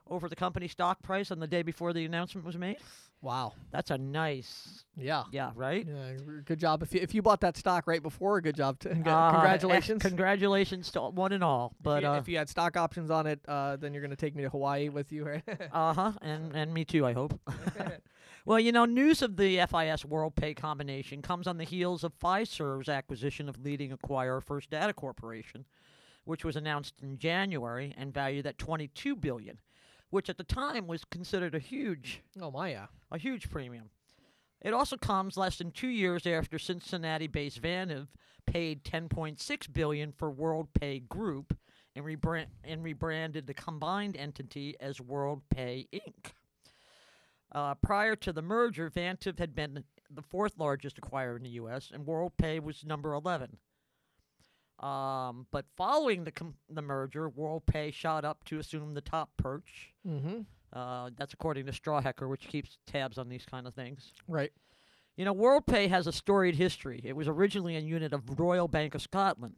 over 0.10 0.29
the 0.29 0.36
company 0.36 0.67
stock 0.67 1.01
price 1.01 1.32
on 1.32 1.39
the 1.39 1.47
day 1.47 1.62
before 1.62 1.93
the 1.93 2.06
announcement 2.06 2.45
was 2.45 2.58
made. 2.58 2.77
Wow. 3.21 3.53
That's 3.71 3.89
a 3.89 3.97
nice, 3.97 4.84
Yeah. 4.97 5.23
yeah, 5.32 5.51
right? 5.56 5.88
Yeah, 5.88 6.12
good 6.43 6.60
job. 6.60 6.84
If 6.84 6.93
you, 6.93 6.99
if 7.01 7.15
you 7.15 7.21
bought 7.21 7.39
that 7.39 7.56
stock 7.56 7.88
right 7.88 8.03
before, 8.03 8.41
good 8.41 8.58
job. 8.58 8.79
To, 8.79 8.89
Uh, 8.91 9.32
congratulations. 9.32 10.01
congratulations 10.01 10.91
to 10.91 11.03
one 11.03 11.32
and 11.32 11.41
all. 11.41 11.73
But 11.82 11.99
if, 11.99 12.03
you, 12.03 12.10
uh 12.10 12.17
if 12.17 12.27
you 12.27 12.38
had 12.38 12.49
stock 12.49 12.75
options 12.75 13.10
on 13.10 13.25
it, 13.25 13.39
uh, 13.47 13.77
then 13.77 13.93
you're 13.93 14.01
going 14.01 14.12
to 14.12 14.17
take 14.17 14.36
me 14.36 14.43
to 14.43 14.49
Hawaii 14.49 14.89
with 14.89 15.13
you, 15.13 15.23
right? 15.23 15.43
uh 15.71 15.93
huh, 15.93 16.12
and 16.21 16.53
and 16.53 16.73
me 16.73 16.84
too. 16.84 17.06
I 17.06 17.13
hope. 17.13 17.39
well, 18.45 18.60
you 18.60 18.73
know, 18.73 18.84
news 18.84 19.21
of 19.21 19.38
the 19.38 19.56
FIS 19.56 20.03
WorldPay 20.03 20.58
combination 20.58 21.21
comes 21.21 21.47
on 21.47 21.58
the 21.58 21.63
heels 21.63 22.03
of 22.03 22.12
Fiserv's 22.19 22.89
acquisition 22.89 23.47
of 23.47 23.63
leading 23.63 23.91
acquirer 23.97 24.43
First 24.43 24.69
Data 24.69 24.91
Corporation, 24.91 25.63
which 26.25 26.45
was 26.45 26.55
announced 26.55 26.95
in 27.01 27.17
January 27.17 27.93
and 27.97 28.13
valued 28.13 28.45
at 28.45 28.57
22 28.57 29.15
billion, 29.15 29.59
which 30.09 30.29
at 30.29 30.38
the 30.38 30.43
time 30.43 30.88
was 30.88 31.05
considered 31.05 31.55
a 31.55 31.59
huge 31.59 32.21
oh 32.41 32.51
my, 32.51 32.71
yeah. 32.71 32.88
a 33.12 33.17
huge 33.17 33.49
premium. 33.49 33.89
It 34.62 34.73
also 34.73 34.95
comes 34.95 35.36
less 35.36 35.57
than 35.57 35.71
two 35.71 35.89
years 35.89 36.25
after 36.25 36.57
Cincinnati-based 36.57 37.62
Vantiv 37.62 38.07
paid 38.45 38.83
10.6 38.83 39.73
billion 39.73 40.12
for 40.12 40.31
WorldPay 40.31 41.07
Group 41.09 41.57
and, 41.95 42.05
rebrand- 42.05 42.47
and 42.63 42.83
rebranded 42.83 43.45
the 43.45 43.53
combined 43.53 44.15
entity 44.15 44.75
as 44.79 44.99
WorldPay 44.99 45.88
Inc. 45.93 46.31
Uh, 47.51 47.75
prior 47.75 48.15
to 48.15 48.33
the 48.33 48.41
merger, 48.41 48.89
Vantiv 48.89 49.38
had 49.38 49.53
been 49.53 49.83
the 50.09 50.21
fourth 50.21 50.57
largest 50.57 50.99
acquirer 50.99 51.38
in 51.38 51.43
the 51.43 51.49
U.S., 51.49 51.91
and 51.93 52.05
WorldPay 52.05 52.62
was 52.62 52.83
number 52.83 53.13
11. 53.13 53.57
Um, 54.84 55.48
but 55.52 55.65
following 55.78 56.26
the 56.26 56.32
com- 56.32 56.56
the 56.69 56.82
merger, 56.82 57.30
WorldPay 57.30 57.93
shot 57.93 58.26
up 58.26 58.43
to 58.46 58.60
assume 58.60 58.93
the 58.93 59.02
top 59.02 59.30
perch. 59.38 59.93
Mm-hmm. 60.06 60.41
Uh, 60.74 61.10
that's 61.17 61.34
according 61.34 61.67
to 61.67 61.72
Strawhecker, 61.72 62.28
which 62.28 62.50
keeps 62.50 62.78
tabs 62.86 63.17
on 63.17 63.30
these 63.30 63.46
kind 63.46 63.65
of 63.65 63.74
things. 63.74 64.12
Right. 64.28 64.52
You 65.15 65.24
know, 65.24 65.34
WorldPay 65.34 65.88
has 65.88 66.06
a 66.06 66.12
storied 66.12 66.56
history. 66.56 67.00
It 67.04 67.15
was 67.15 67.30
originally 67.30 67.78
a 67.78 67.80
unit 67.80 68.12
of 68.12 68.38
Royal 68.38 68.67
Bank 68.67 68.93
of 68.93 69.02
Scotland, 69.02 69.56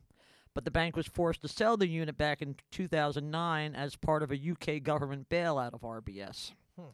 but 0.54 0.64
the 0.64 0.72
bank 0.72 0.96
was 0.96 1.08
forced 1.08 1.42
to 1.42 1.48
sell 1.48 1.76
the 1.76 1.88
unit 1.88 2.18
back 2.18 2.44
in 2.44 2.56
2009 2.72 3.74
as 3.74 3.96
part 3.96 4.22
of 4.22 4.32
a 4.32 4.36
UK 4.36 4.84
government 4.84 5.28
bailout 5.30 5.74
of 5.74 5.82
RBS. 5.82 6.52
Hmm. 6.78 6.90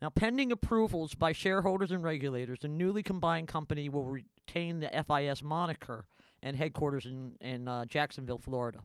Now, 0.00 0.08
pending 0.08 0.50
approvals 0.50 1.14
by 1.14 1.32
shareholders 1.32 1.90
and 1.90 2.02
regulators, 2.02 2.60
the 2.60 2.68
newly 2.68 3.02
combined 3.02 3.48
company 3.48 3.90
will 3.90 4.04
retain 4.04 4.80
the 4.80 5.04
FIS 5.06 5.42
moniker 5.42 6.06
and 6.46 6.56
headquarters 6.56 7.06
in, 7.06 7.32
in 7.40 7.66
uh, 7.66 7.84
Jacksonville, 7.86 8.38
Florida. 8.38 8.78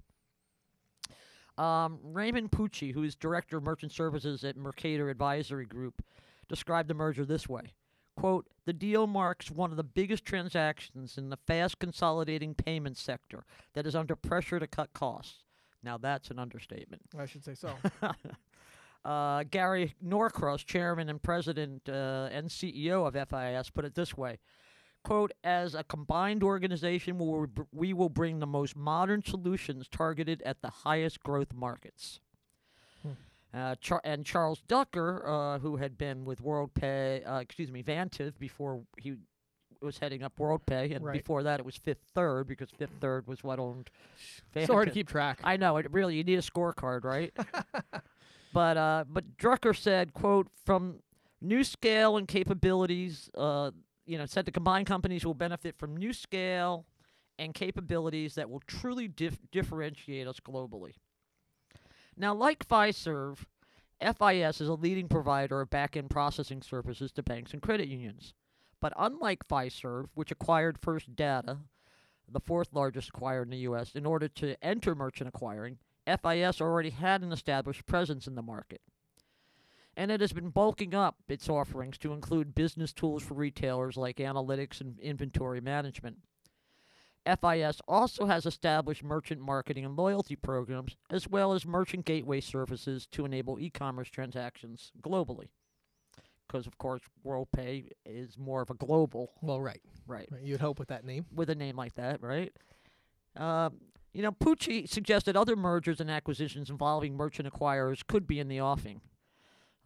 Um, 1.60 2.00
Raymond 2.04 2.52
Pucci, 2.52 2.92
who 2.92 3.04
is 3.04 3.16
Director 3.16 3.58
of 3.58 3.64
Merchant 3.64 3.92
Services 3.92 4.44
at 4.44 4.58
Mercator 4.58 5.10
Advisory 5.10 5.66
Group, 5.66 6.04
described 6.50 6.90
the 6.90 6.96
merger 6.96 7.24
this 7.24 7.48
way. 7.48 7.74
Quote, 8.18 8.48
the 8.66 8.74
deal 8.74 9.06
marks 9.06 9.52
one 9.52 9.70
of 9.70 9.78
the 9.78 9.84
biggest 9.84 10.26
transactions 10.26 11.20
in 11.20 11.30
the 11.30 11.38
fast 11.38 11.78
consolidating 11.78 12.56
payment 12.56 12.98
sector 12.98 13.46
that 13.74 13.86
is 13.86 13.96
under 13.96 14.16
pressure 14.16 14.60
to 14.60 14.66
cut 14.66 14.92
costs. 14.94 15.44
Now 15.84 16.00
that's 16.00 16.32
an 16.32 16.40
understatement. 16.40 17.04
I 17.18 17.28
should 17.28 17.44
say 17.46 17.54
so. 17.54 17.74
Uh, 19.04 19.44
Gary 19.50 19.96
Norcross, 20.00 20.64
chairman 20.64 21.10
and 21.10 21.20
president 21.24 21.90
uh, 21.90 22.30
and 22.32 22.50
CEO 22.50 23.08
of 23.08 23.16
FIS, 23.16 23.72
put 23.72 23.84
it 23.84 23.96
this 23.96 24.16
way 24.16 24.38
quote 25.04 25.32
as 25.44 25.74
a 25.76 25.84
combined 25.84 26.44
organization 26.44 27.18
we 27.18 27.26
will, 27.26 27.48
br- 27.48 27.62
we 27.72 27.94
will 27.94 28.10
bring 28.10 28.40
the 28.40 28.48
most 28.48 28.76
modern 28.76 29.24
solutions 29.24 29.88
targeted 29.88 30.42
at 30.44 30.62
the 30.62 30.70
highest 30.70 31.22
growth 31.24 31.54
markets 31.54 32.20
uh, 33.54 33.76
Char- 33.82 34.02
and 34.06 34.26
Charles 34.26 34.64
Drucker, 34.70 35.24
uh, 35.28 35.60
who 35.60 35.76
had 35.76 35.98
been 35.98 36.24
with 36.24 36.42
WorldPay, 36.42 37.30
uh, 37.30 37.36
excuse 37.40 37.70
me, 37.70 37.84
Vantiv 37.84 38.40
before 38.40 38.84
he 38.98 39.16
was 39.82 39.98
heading 39.98 40.24
up 40.24 40.32
WorldPay, 40.40 40.96
and 40.96 41.04
Right. 41.04 41.14
before 41.18 41.44
that 41.44 41.60
it 41.60 41.66
was 41.66 41.76
Fifth 41.76 42.06
Third 42.16 42.48
because 42.48 42.70
Fifth 42.70 42.94
Third 43.02 43.28
was 43.28 43.44
what 43.44 43.60
owned. 43.60 43.90
so 44.56 44.68
hard 44.74 44.88
to 44.88 44.94
keep 44.94 45.10
track. 45.10 45.42
I 45.44 45.58
know 45.58 45.76
it 45.78 45.92
really. 45.92 46.16
You 46.16 46.24
need 46.24 46.40
a 46.40 46.42
scorecard, 46.42 47.04
right? 47.04 47.34
but 48.54 48.78
uh, 48.78 49.04
but 49.10 49.38
Drucker 49.38 49.76
said, 49.76 50.14
"quote 50.14 50.48
from 50.66 51.00
new 51.42 51.64
scale 51.66 52.16
and 52.16 52.30
capabilities. 52.30 53.30
Uh, 53.36 53.72
you 54.12 54.18
know, 54.18 54.26
said 54.26 54.46
the 54.46 54.52
combined 54.52 54.88
companies 54.88 55.26
will 55.26 55.34
benefit 55.34 55.78
from 55.78 55.96
new 55.96 56.12
scale 56.12 56.86
and 57.40 57.54
capabilities 57.54 58.36
that 58.36 58.50
will 58.50 58.62
truly 58.68 59.08
dif- 59.08 59.40
differentiate 59.52 60.28
us 60.28 60.40
globally." 60.40 60.96
Now, 62.18 62.34
like 62.36 62.68
Fiserv, 62.68 63.46
FIS 64.02 64.62
is 64.62 64.68
a 64.68 64.74
leading 64.74 65.08
provider 65.08 65.62
of 65.62 65.70
back-end 65.70 66.10
processing 66.10 66.62
services 66.62 67.12
to 67.14 67.24
banks 67.24 67.54
and 67.54 67.62
credit 67.62 67.88
unions. 67.88 68.34
But 68.82 68.94
unlike 68.98 69.48
Fiserv, 69.48 70.10
which 70.14 70.32
acquired 70.32 70.78
First 70.78 71.16
Data, 71.16 71.60
the 72.28 72.40
fourth 72.40 72.74
largest 72.74 73.14
acquirer 73.14 73.44
in 73.44 73.50
the 73.50 73.58
U.S., 73.58 73.96
in 73.96 74.06
order 74.06 74.28
to 74.28 74.62
enter 74.64 74.96
merchant 74.96 75.30
acquiring, 75.30 75.78
FIS 76.06 76.60
already 76.60 76.90
had 76.90 77.22
an 77.22 77.32
established 77.32 77.86
presence 77.86 78.28
in 78.28 78.36
the 78.36 78.42
market. 78.42 78.82
And 80.02 80.10
it 80.10 80.20
has 80.20 80.34
been 80.34 80.50
bulking 80.50 80.96
up 80.96 81.18
its 81.28 81.48
offerings 81.48 82.00
to 82.00 82.12
include 82.12 82.56
business 82.56 82.92
tools 82.92 83.22
for 83.22 83.36
retailers 83.36 83.98
like 83.98 84.18
analytics 84.18 84.82
and 84.82 85.00
inventory 85.00 85.62
management. 85.62 86.18
FIS 87.24 87.82
also 87.88 88.26
has 88.26 88.48
established 88.48 89.04
merchant 89.04 89.42
marketing 89.42 89.86
and 89.86 89.96
loyalty 89.96 90.36
programs, 90.36 90.96
as 91.12 91.28
well 91.28 91.54
as 91.54 91.68
merchant 91.68 92.04
gateway 92.06 92.42
services 92.42 93.06
to 93.12 93.26
enable 93.26 93.60
e 93.60 93.70
commerce 93.70 94.10
transactions 94.10 94.92
globally. 95.04 95.50
because 96.48 96.66
of 96.66 96.80
course 96.80 97.04
WorldPay 97.24 97.90
is 98.04 98.40
more 98.40 98.64
of 98.64 98.72
a 98.72 98.74
global, 98.74 99.34
Well, 99.44 99.62
right. 99.62 99.84
right? 100.08 100.28
right. 100.32 100.42
You'd 100.42 100.62
hope 100.62 100.80
with 100.80 100.88
that 100.88 101.06
name. 101.06 101.28
With 101.32 101.52
a 101.52 101.56
name 101.56 101.76
like 101.76 101.94
that, 101.94 102.24
right? 102.24 102.52
Um, 103.36 103.82
you 104.14 104.24
know, 104.24 104.32
Pucci 104.32 104.90
suggested 104.90 105.38
other 105.38 105.56
mergers 105.56 106.02
and 106.02 106.10
acquisitions 106.10 106.72
involving 106.72 107.16
merchant 107.16 107.48
acquirers 107.54 108.02
could 108.08 108.26
be 108.26 108.40
in 108.40 108.48
the 108.48 108.60
offing. 108.60 109.02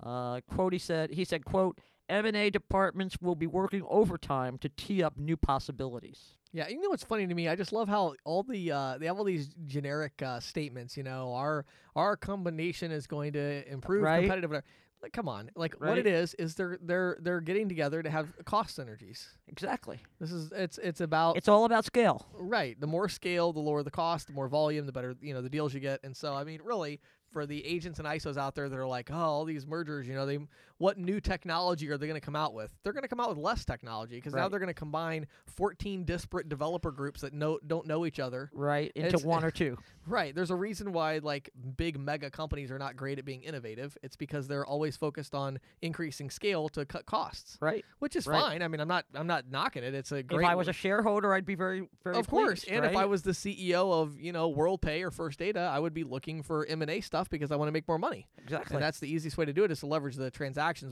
Uh, 0.02 0.42
quote, 0.42 0.74
he 0.74 0.80
said, 0.80 1.12
he 1.12 1.24
said, 1.26 1.46
quote, 1.46 1.80
M&A 2.10 2.50
departments 2.50 3.18
will 3.22 3.36
be 3.36 3.48
working 3.48 3.84
overtime 3.90 4.58
to 4.60 4.70
tee 4.70 5.02
up 5.02 5.18
new 5.18 5.36
possibilities. 5.36 6.36
Yeah, 6.54 6.68
you 6.70 6.80
know 6.82 6.90
what's 6.90 7.04
funny 7.04 7.28
to 7.28 7.34
me? 7.34 7.48
I 7.50 7.56
just 7.56 7.74
love 7.74 7.90
how 7.90 8.14
all 8.24 8.44
the 8.44 8.72
uh, 8.72 8.98
they 8.98 9.08
have 9.08 9.18
all 9.18 9.24
these 9.26 9.50
generic 9.66 10.22
uh, 10.22 10.40
statements. 10.40 10.96
You 10.96 11.04
know, 11.04 11.34
our 11.34 11.66
our 11.98 12.16
combination 12.16 12.92
is 12.92 13.08
going 13.08 13.34
to 13.34 13.70
improve 13.70 14.04
Right. 14.04 14.22
competitive. 14.22 14.62
Like, 15.02 15.12
come 15.12 15.28
on! 15.28 15.52
Like, 15.56 15.74
what 15.82 15.98
it 15.98 16.08
is 16.08 16.34
is 16.36 16.56
they're 16.56 16.80
they're 16.82 17.18
they're 17.22 17.42
getting 17.42 17.68
together 17.68 18.02
to 18.02 18.10
have 18.10 18.30
cost 18.46 18.78
synergies. 18.80 19.28
Exactly. 19.50 20.00
This 20.22 20.32
is 20.32 20.52
it's 20.56 20.78
it's 20.78 21.02
about 21.02 21.36
It's 21.36 21.50
all 21.50 21.66
about 21.66 21.84
scale. 21.84 22.26
right. 22.34 22.80
The 22.80 22.88
more 22.88 23.10
scale, 23.10 23.52
the 23.52 23.60
lower 23.60 23.84
the 23.84 23.92
cost. 23.92 24.28
The 24.28 24.34
more 24.34 24.48
volume, 24.48 24.86
the 24.86 24.94
better 24.94 25.14
you 25.22 25.34
know 25.34 25.42
the 25.42 25.50
deals 25.50 25.74
you 25.74 25.82
get. 25.82 26.00
And 26.06 26.16
so, 26.16 26.34
I 26.34 26.46
mean, 26.46 26.62
really, 26.64 27.02
for 27.36 27.45
the 27.45 27.65
agents 27.65 28.00
and 28.00 28.08
ISOs 28.08 28.38
out 28.38 28.56
there 28.56 28.69
that 28.69 28.80
are 28.80 28.88
like, 28.88 29.12
oh, 29.12 29.17
all 29.17 29.43
these 29.43 29.67
mergers, 29.67 30.08
you 30.08 30.13
know, 30.13 30.26
they 30.26 30.39
what 30.78 30.98
new 30.98 31.20
technology 31.22 31.90
are 31.90 31.98
they 31.98 32.08
going 32.08 32.20
to 32.20 32.26
come 32.26 32.36
out 32.36 32.54
with? 32.54 32.72
They're 32.84 32.94
going 32.94 33.04
to 33.04 33.08
come 33.08 33.20
out 33.20 33.30
with 33.30 33.38
less 33.38 33.64
technology 33.64 34.16
because 34.16 34.34
now 34.34 34.50
they're 34.50 34.60
going 34.60 34.68
to 34.68 34.74
combine 34.74 35.28
14 35.48 36.04
disparate 36.04 36.50
developer 36.50 36.92
groups 36.92 37.22
that 37.22 37.34
know 37.34 37.60
don't 37.66 37.88
know 37.88 38.06
each 38.06 38.20
other. 38.20 38.50
Right. 38.54 38.92
Into 38.96 39.08
It's- 39.10 39.24
one 39.24 39.44
or 39.46 39.52
two. 39.52 39.78
Right. 40.08 40.36
There's 40.36 40.52
a 40.52 40.56
reason 40.56 40.92
why 40.94 41.18
like 41.20 41.50
big 41.78 41.98
mega 42.00 42.30
companies 42.30 42.70
are 42.72 42.78
not 42.78 42.96
great 42.96 43.18
at 43.18 43.26
being 43.26 43.42
innovative. 43.44 43.98
It's 44.04 44.16
because 44.16 44.48
they're 44.48 44.66
always 44.66 44.96
focused 44.98 45.34
on 45.34 45.60
increasing 45.82 46.30
scale 46.30 46.70
to 46.70 46.86
cut 46.86 47.06
costs, 47.06 47.58
Right. 47.60 47.84
which 48.00 48.16
is 48.16 48.28
Right. 48.28 48.40
fine. 48.42 48.62
I 48.62 48.68
mean, 48.68 48.82
I'm 48.82 48.88
not 48.88 49.06
I'm 49.16 49.28
not 49.28 49.50
knocking 49.50 49.84
it. 49.84 49.94
It's 49.96 50.12
a 50.12 50.22
great 50.22 50.44
if 50.44 50.50
I 50.50 50.56
was 50.56 50.68
a 50.68 50.74
shareholder, 50.74 51.34
I'd 51.34 51.46
be 51.46 51.56
very, 51.56 51.88
very 52.04 52.18
of 52.18 52.28
course. 52.28 52.66
pleased, 52.66 52.68
And 52.76 52.86
if 52.86 52.96
I 52.96 53.06
was 53.06 53.24
the 53.24 53.32
CEO 53.32 53.92
of, 54.02 54.20
you 54.20 54.32
know, 54.32 54.54
WorldPay 54.54 55.02
or 55.04 55.10
First 55.10 55.40
Data, 55.40 55.60
I 55.62 55.80
would 55.80 55.94
be 55.94 56.04
looking 56.04 56.44
for 56.44 56.66
M&A 56.68 57.02
stuff 57.02 57.30
because 57.30 57.52
I 57.52 57.56
want 57.56 57.70
to 57.70 57.72
make 57.72 57.88
more 57.88 57.98
money. 57.98 58.28
exactly 58.38 58.76
And 58.76 58.84
that's 58.84 59.00
the 59.00 59.08
easiest 59.12 59.38
way 59.38 59.46
to 59.46 59.54
do 59.54 59.64
it 59.64 59.72
is 59.72 59.80
to 59.80 59.88
leverage 59.88 60.16
the 60.18 60.30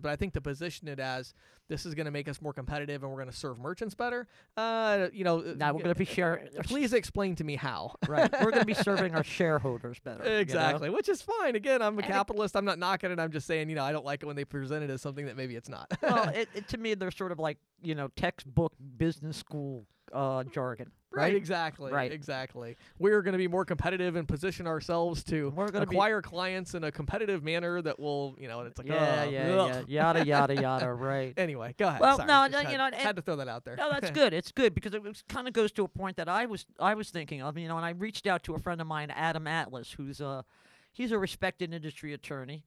But 0.01 0.12
I 0.12 0.15
think 0.15 0.33
to 0.33 0.41
position 0.41 0.88
it 0.88 0.99
as 0.99 1.33
this 1.67 1.86
is 1.86 1.93
going 1.95 2.05
to 2.05 2.12
make 2.12 2.27
us 2.27 2.41
more 2.41 2.53
competitive 2.53 3.03
and 3.03 3.12
we're 3.12 3.17
going 3.17 3.31
to 3.31 3.36
serve 3.36 3.59
merchants 3.59 3.95
better, 3.95 4.27
uh, 4.57 5.07
you 5.13 5.23
know, 5.23 5.39
now 5.39 5.73
we're 5.73 5.79
going 5.83 5.93
to 5.93 5.99
be 5.99 6.05
share. 6.05 6.47
please 6.63 6.93
explain 6.93 7.36
to 7.36 7.43
me 7.43 7.55
how. 7.55 7.95
right. 8.07 8.31
We're 8.41 8.51
going 8.51 8.62
to 8.62 8.65
be 8.65 8.73
serving 8.73 9.15
our 9.15 9.23
shareholders 9.23 9.99
better. 9.99 10.23
you 10.23 10.29
know? 10.29 10.38
Exactly, 10.39 10.89
which 10.89 11.09
is 11.09 11.21
fine. 11.21 11.55
Again, 11.55 11.81
I'm 11.81 11.95
a 11.95 11.97
And 11.97 12.05
it- 12.05 12.12
capitalist. 12.12 12.55
I'm 12.55 12.65
not 12.65 12.79
knocking 12.79 13.12
it. 13.12 13.19
I'm 13.19 13.31
just 13.31 13.47
saying, 13.47 13.69
you 13.69 13.75
know, 13.75 13.83
I 13.83 13.91
don't 13.91 14.05
like 14.05 14.23
it 14.23 14.25
when 14.25 14.36
they 14.36 14.45
present 14.45 14.83
it 14.83 14.89
as 14.89 15.01
something 15.01 15.25
that 15.25 15.38
maybe 15.38 15.55
it's 15.55 15.69
not. 15.69 15.91
well, 16.01 16.29
it, 16.36 16.49
it, 16.53 16.67
to 16.69 16.77
me, 16.77 16.93
they're 16.93 17.12
sort 17.12 17.31
of 17.31 17.39
like 17.39 17.57
you 17.81 17.95
know 17.95 18.09
textbook 18.15 18.73
business 18.97 19.38
school 19.38 19.86
uh, 20.13 20.43
jargon, 20.45 20.91
right, 21.12 21.23
right? 21.23 21.36
exactly, 21.36 21.91
Right. 21.91 22.12
exactly. 22.12 22.78
We're 22.99 23.21
going 23.21 23.32
to 23.34 23.38
be 23.38 23.47
more 23.47 23.65
competitive 23.65 24.15
and 24.15 24.28
position 24.28 24.67
ourselves 24.67 25.23
to 25.26 25.52
gonna 25.52 25.71
be- 25.71 25.95
acquire 25.95 26.21
clients 26.21 26.76
in 26.76 26.84
a 26.84 26.91
competitive 26.91 27.43
manner 27.43 27.82
that 27.82 27.99
will, 27.99 28.36
you 28.39 28.47
know, 28.47 28.60
and 28.60 28.67
it's 28.69 28.78
like, 28.78 28.88
yeah, 28.88 29.23
"Ugh, 29.26 29.32
yeah, 29.32 29.39
ugh." 29.56 29.86
yeah, 29.88 30.13
yada 30.13 30.26
yada 30.26 30.56
yada. 30.56 30.93
Right. 30.93 31.34
Anyway, 31.38 31.73
go 31.78 31.88
ahead. 31.88 31.99
Well, 31.99 32.17
Sorry, 32.17 32.28
no, 32.28 32.47
no, 32.47 32.60
had, 32.60 32.71
you 32.71 32.78
know, 32.78 32.89
had 32.93 33.15
to 33.15 33.21
throw 33.21 33.36
that 33.38 33.47
out 33.47 33.65
there. 33.65 33.76
No, 33.76 33.89
that's 33.91 34.12
good. 34.21 34.34
It's 34.34 34.52
good 34.52 34.73
because 34.76 34.93
it 34.93 35.02
kind 35.28 35.47
of 35.47 35.54
goes 35.54 35.71
to 35.73 35.84
a 35.84 35.88
point 35.88 36.17
that 36.17 36.30
I 36.30 36.45
was 36.45 36.65
I 36.80 36.93
was 36.93 37.10
thinking 37.10 37.41
of. 37.41 37.58
You 37.58 37.67
know, 37.67 37.78
and 37.78 37.86
I 37.86 37.89
reached 37.91 38.28
out 38.28 38.43
to 38.43 38.54
a 38.54 38.60
friend 38.60 38.80
of 38.80 38.88
mine, 38.88 39.10
Adam 39.12 39.47
Atlas, 39.47 39.91
who's 39.93 40.21
a 40.21 40.45
he's 40.91 41.12
a 41.12 41.17
respected 41.17 41.73
industry 41.73 42.13
attorney. 42.13 42.63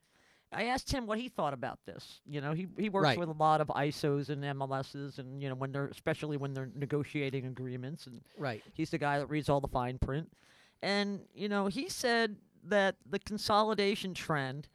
I 0.52 0.64
asked 0.66 0.92
him 0.92 1.06
what 1.06 1.18
he 1.18 1.28
thought 1.28 1.52
about 1.52 1.80
this. 1.86 2.20
You 2.26 2.40
know, 2.40 2.52
he 2.52 2.66
he 2.78 2.88
works 2.88 3.04
Right. 3.04 3.18
with 3.18 3.28
a 3.28 3.32
lot 3.32 3.60
of 3.60 3.68
ISOs 3.68 4.28
and 4.28 4.42
MLSs, 4.44 5.18
and 5.18 5.42
you 5.42 5.48
know 5.48 5.54
when 5.54 5.72
they're 5.72 5.88
especially 5.88 6.36
when 6.36 6.54
they're 6.54 6.70
negotiating 6.74 7.46
agreements, 7.46 8.06
and 8.06 8.22
Right. 8.38 8.62
he's 8.72 8.90
the 8.90 8.98
guy 8.98 9.18
that 9.18 9.26
reads 9.26 9.48
all 9.48 9.60
the 9.60 9.68
fine 9.68 9.98
print. 9.98 10.30
And 10.82 11.26
you 11.34 11.48
know, 11.48 11.66
he 11.66 11.88
said 11.88 12.36
that 12.64 12.96
the 13.04 13.18
consolidation 13.18 14.14
trend, 14.14 14.68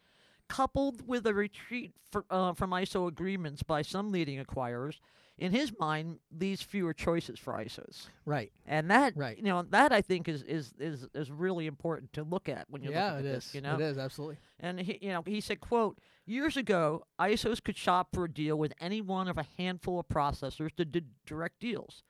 coupled 0.52 1.06
with 1.08 1.26
a 1.26 1.32
retreat 1.32 1.92
for, 2.10 2.24
uh, 2.30 2.52
from 2.52 2.70
ISO 2.72 3.08
agreements 3.08 3.62
by 3.62 3.80
some 3.80 4.12
leading 4.12 4.38
acquirers, 4.44 4.98
in 5.38 5.50
his 5.50 5.72
mind, 5.80 6.18
leaves 6.30 6.60
fewer 6.60 6.92
choices 6.92 7.38
for 7.38 7.54
ISOs. 7.54 8.08
Right. 8.26 8.52
And 8.66 8.90
that, 8.90 9.16
Right. 9.16 9.38
you 9.38 9.44
know, 9.44 9.62
that 9.62 9.92
I 9.92 10.02
think 10.02 10.28
is 10.28 10.42
is 10.42 10.74
is, 10.78 11.08
is 11.14 11.30
really 11.30 11.66
important 11.66 12.12
to 12.12 12.22
look 12.22 12.50
at 12.50 12.66
when 12.68 12.82
you're 12.82 12.92
Yeah, 12.92 13.12
looking 13.14 13.26
it 13.26 13.30
at 13.30 13.36
is. 13.36 13.44
this. 13.46 13.54
You 13.54 13.60
know, 13.62 13.74
It 13.76 13.80
is 13.80 13.96
absolutely. 13.98 14.36
and 14.60 14.78
he, 14.80 14.98
you 15.00 15.08
know, 15.08 15.22
he 15.26 15.40
said, 15.40 15.60
"quote 15.60 15.98
Years 16.26 16.56
ago, 16.56 17.04
ISOs 17.18 17.60
could 17.64 17.76
shop 17.76 18.08
for 18.12 18.24
a 18.26 18.30
deal 18.30 18.56
with 18.56 18.74
any 18.78 19.00
one 19.00 19.26
of 19.26 19.38
a 19.38 19.46
handful 19.56 19.98
of 19.98 20.06
processors 20.06 20.72
to 20.76 20.84
do 20.84 21.00
direct 21.26 21.58
deals. 21.60 22.04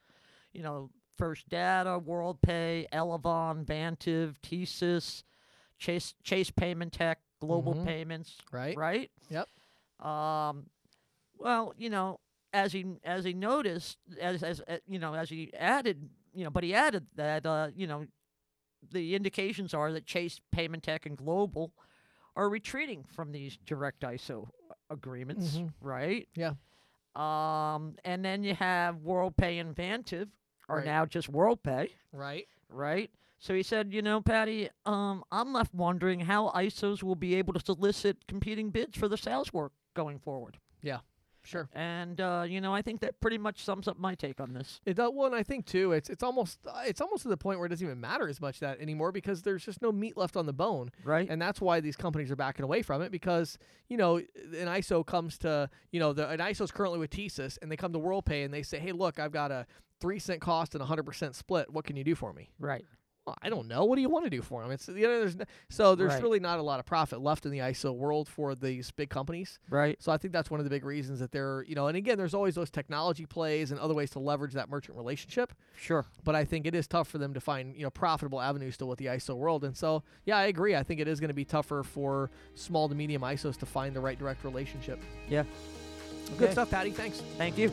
You 0.52 0.62
know, 0.62 0.90
First 1.16 1.48
Data, 1.48 1.98
WorldPay, 1.98 2.88
Elavon, 2.90 3.64
Vantiv, 3.64 4.36
TSYS, 4.42 5.22
Chase 5.78 6.14
Chase 6.24 6.50
Paymentech, 6.50 7.16
Global 7.46 7.74
Mhm. 7.74 7.84
Payments, 7.84 8.38
Right. 8.52 8.76
right? 8.76 9.10
Yep. 9.30 9.48
Um, 10.04 10.70
well, 11.38 11.74
you 11.76 11.90
know, 11.90 12.20
as 12.52 12.72
he 12.72 12.84
as 13.04 13.24
he 13.24 13.32
noticed, 13.32 13.98
as 14.20 14.42
as 14.42 14.60
uh, 14.68 14.78
you 14.86 14.98
know, 14.98 15.14
as 15.14 15.28
he 15.28 15.52
added, 15.54 16.08
you 16.34 16.44
know, 16.44 16.50
but 16.50 16.62
he 16.64 16.74
added 16.74 17.06
that 17.16 17.44
uh, 17.46 17.68
you 17.74 17.86
know, 17.86 18.06
the 18.92 19.14
indications 19.14 19.74
are 19.74 19.92
that 19.92 20.06
Chase 20.06 20.40
Paymentech 20.54 21.04
and 21.06 21.16
Global 21.16 21.72
are 22.36 22.48
retreating 22.48 23.04
from 23.04 23.32
these 23.32 23.56
direct 23.66 24.00
ISO 24.02 24.48
agreements, 24.88 25.56
Mhm. 25.58 25.72
right? 25.80 26.28
Yeah. 26.34 26.54
Um, 27.14 27.96
and 28.04 28.24
then 28.24 28.42
you 28.42 28.54
have 28.54 28.96
WorldPay 28.96 29.60
and 29.60 29.74
Vantiv 29.76 30.30
are 30.68 30.76
Right. 30.78 30.86
now 30.86 31.04
just 31.04 31.30
WorldPay, 31.30 31.90
Right. 32.12 32.48
right? 32.70 33.10
So 33.42 33.54
he 33.54 33.64
said, 33.64 33.92
you 33.92 34.02
know, 34.02 34.20
Patty, 34.20 34.68
um, 34.86 35.24
I'm 35.32 35.52
left 35.52 35.74
wondering 35.74 36.20
how 36.20 36.50
ISOs 36.54 37.02
will 37.02 37.16
be 37.16 37.34
able 37.34 37.52
to 37.54 37.60
solicit 37.60 38.28
competing 38.28 38.70
bids 38.70 38.96
for 38.96 39.08
the 39.08 39.16
sales 39.16 39.52
work 39.52 39.72
going 39.94 40.20
forward. 40.20 40.58
Yeah. 40.80 40.98
Sure. 41.44 41.68
And 41.72 42.20
uh, 42.20 42.44
you 42.48 42.60
know, 42.60 42.72
I 42.72 42.82
think 42.82 43.00
that 43.00 43.20
pretty 43.20 43.36
much 43.38 43.64
sums 43.64 43.88
up 43.88 43.98
my 43.98 44.14
take 44.14 44.38
on 44.40 44.52
this. 44.52 44.80
It 44.86 44.94
does. 44.94 45.10
Well, 45.12 45.26
and 45.26 45.34
I 45.34 45.42
think 45.42 45.66
too, 45.66 45.90
it's 45.90 46.08
it's 46.08 46.22
almost 46.22 46.60
uh, 46.68 46.82
it's 46.86 47.00
almost 47.00 47.24
to 47.24 47.28
the 47.30 47.36
point 47.36 47.58
where 47.58 47.66
it 47.66 47.70
doesn't 47.70 47.84
even 47.84 48.00
matter 48.00 48.28
as 48.28 48.40
much 48.40 48.60
that 48.60 48.80
anymore 48.80 49.10
because 49.10 49.42
there's 49.42 49.64
just 49.64 49.82
no 49.82 49.90
meat 49.90 50.16
left 50.16 50.36
on 50.36 50.46
the 50.46 50.52
bone, 50.52 50.92
Right? 51.02 51.28
and 51.28 51.42
that's 51.42 51.60
why 51.60 51.80
these 51.80 51.96
companies 51.96 52.30
are 52.30 52.36
backing 52.36 52.62
away 52.64 52.82
from 52.82 53.02
it 53.02 53.10
because 53.10 53.58
you 53.88 53.96
know 53.96 54.18
an 54.18 54.68
ISO 54.68 55.04
comes 55.04 55.36
to 55.38 55.68
you 55.90 55.98
know 55.98 56.12
the 56.12 56.28
an 56.28 56.38
ISO 56.38 56.60
is 56.60 56.70
currently 56.70 57.00
with 57.00 57.10
TSYS 57.10 57.58
and 57.60 57.72
they 57.72 57.76
come 57.76 57.92
to 57.92 57.98
WorldPay 57.98 58.44
and 58.44 58.54
they 58.54 58.62
say, 58.62 58.78
hey, 58.78 58.92
look, 58.92 59.18
I've 59.18 59.32
got 59.32 59.50
a 59.50 59.66
three 60.00 60.20
cent 60.20 60.40
cost 60.40 60.76
and 60.76 60.82
a 60.82 60.86
hundred 60.86 61.06
percent 61.06 61.34
split. 61.34 61.72
What 61.72 61.84
can 61.84 61.96
you 61.96 62.04
do 62.04 62.14
for 62.14 62.32
me? 62.32 62.50
right. 62.60 62.84
Well, 63.24 63.36
I 63.40 63.50
don't 63.50 63.68
know. 63.68 63.84
What 63.84 63.94
do 63.94 64.02
you 64.02 64.08
want 64.08 64.24
to 64.24 64.30
do 64.30 64.42
for 64.42 64.62
them? 64.62 64.72
It's 64.72 64.88
you 64.88 65.06
know, 65.06 65.20
there's 65.20 65.36
n- 65.36 65.46
so 65.70 65.94
there's 65.94 66.14
Right. 66.14 66.22
really 66.22 66.40
not 66.40 66.58
a 66.58 66.62
lot 66.62 66.80
of 66.80 66.86
profit 66.86 67.20
left 67.20 67.46
in 67.46 67.52
the 67.52 67.60
ISO 67.60 67.94
world 67.94 68.28
for 68.28 68.56
these 68.56 68.90
big 68.90 69.10
companies. 69.10 69.60
Right. 69.70 69.96
So 70.02 70.10
I 70.10 70.16
think 70.18 70.32
that's 70.32 70.50
one 70.50 70.58
of 70.58 70.64
the 70.64 70.70
big 70.70 70.84
reasons 70.84 71.20
that 71.20 71.30
they're 71.30 71.62
you 71.68 71.76
know, 71.76 71.86
and 71.86 71.96
again, 71.96 72.18
there's 72.18 72.34
always 72.34 72.56
those 72.56 72.68
technology 72.70 73.24
plays 73.24 73.70
and 73.70 73.78
other 73.78 73.94
ways 73.94 74.10
to 74.10 74.18
leverage 74.18 74.54
that 74.54 74.68
merchant 74.68 74.96
relationship. 74.96 75.52
Sure. 75.76 76.04
But 76.24 76.34
I 76.34 76.44
think 76.44 76.66
it 76.66 76.74
is 76.74 76.88
tough 76.88 77.06
for 77.06 77.18
them 77.18 77.32
to 77.34 77.40
find 77.40 77.76
you 77.76 77.84
know 77.84 77.90
profitable 77.90 78.40
avenues 78.40 78.74
still 78.74 78.88
with 78.88 78.98
the 78.98 79.06
ISO 79.06 79.36
world. 79.36 79.62
And 79.62 79.76
so 79.76 80.02
yeah, 80.24 80.36
I 80.38 80.44
agree. 80.46 80.74
I 80.74 80.82
think 80.82 80.98
it 80.98 81.06
is 81.06 81.20
going 81.20 81.28
to 81.28 81.34
be 81.34 81.44
tougher 81.44 81.84
for 81.84 82.28
small 82.56 82.88
to 82.88 82.94
medium 82.96 83.22
ISOs 83.22 83.56
to 83.58 83.66
find 83.66 83.94
the 83.94 84.00
right 84.00 84.18
direct 84.18 84.42
relationship. 84.42 84.98
Yeah. 85.28 85.44
Good 86.38 86.50
stuff, 86.52 86.70
Patty. 86.70 86.90
Thanks. 86.90 87.22
Thank 87.38 87.56
you. 87.56 87.70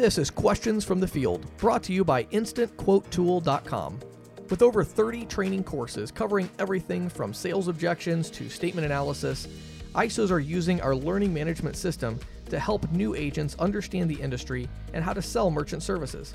This 0.00 0.16
is 0.16 0.30
Questions 0.30 0.82
from 0.82 0.98
the 0.98 1.06
Field, 1.06 1.44
brought 1.58 1.82
to 1.82 1.92
you 1.92 2.06
by 2.06 2.24
InstantQuoteTool.com. 2.24 4.00
With 4.48 4.62
over 4.62 4.82
30 4.82 5.26
training 5.26 5.62
courses 5.62 6.10
covering 6.10 6.48
everything 6.58 7.10
from 7.10 7.34
sales 7.34 7.68
objections 7.68 8.30
to 8.30 8.48
statement 8.48 8.86
analysis, 8.86 9.46
ISOs 9.94 10.30
are 10.30 10.40
using 10.40 10.80
our 10.80 10.96
learning 10.96 11.34
management 11.34 11.76
system 11.76 12.18
to 12.48 12.58
help 12.58 12.90
new 12.92 13.14
agents 13.14 13.54
understand 13.58 14.08
the 14.10 14.18
industry 14.18 14.70
and 14.94 15.04
how 15.04 15.12
to 15.12 15.20
sell 15.20 15.50
merchant 15.50 15.82
services. 15.82 16.34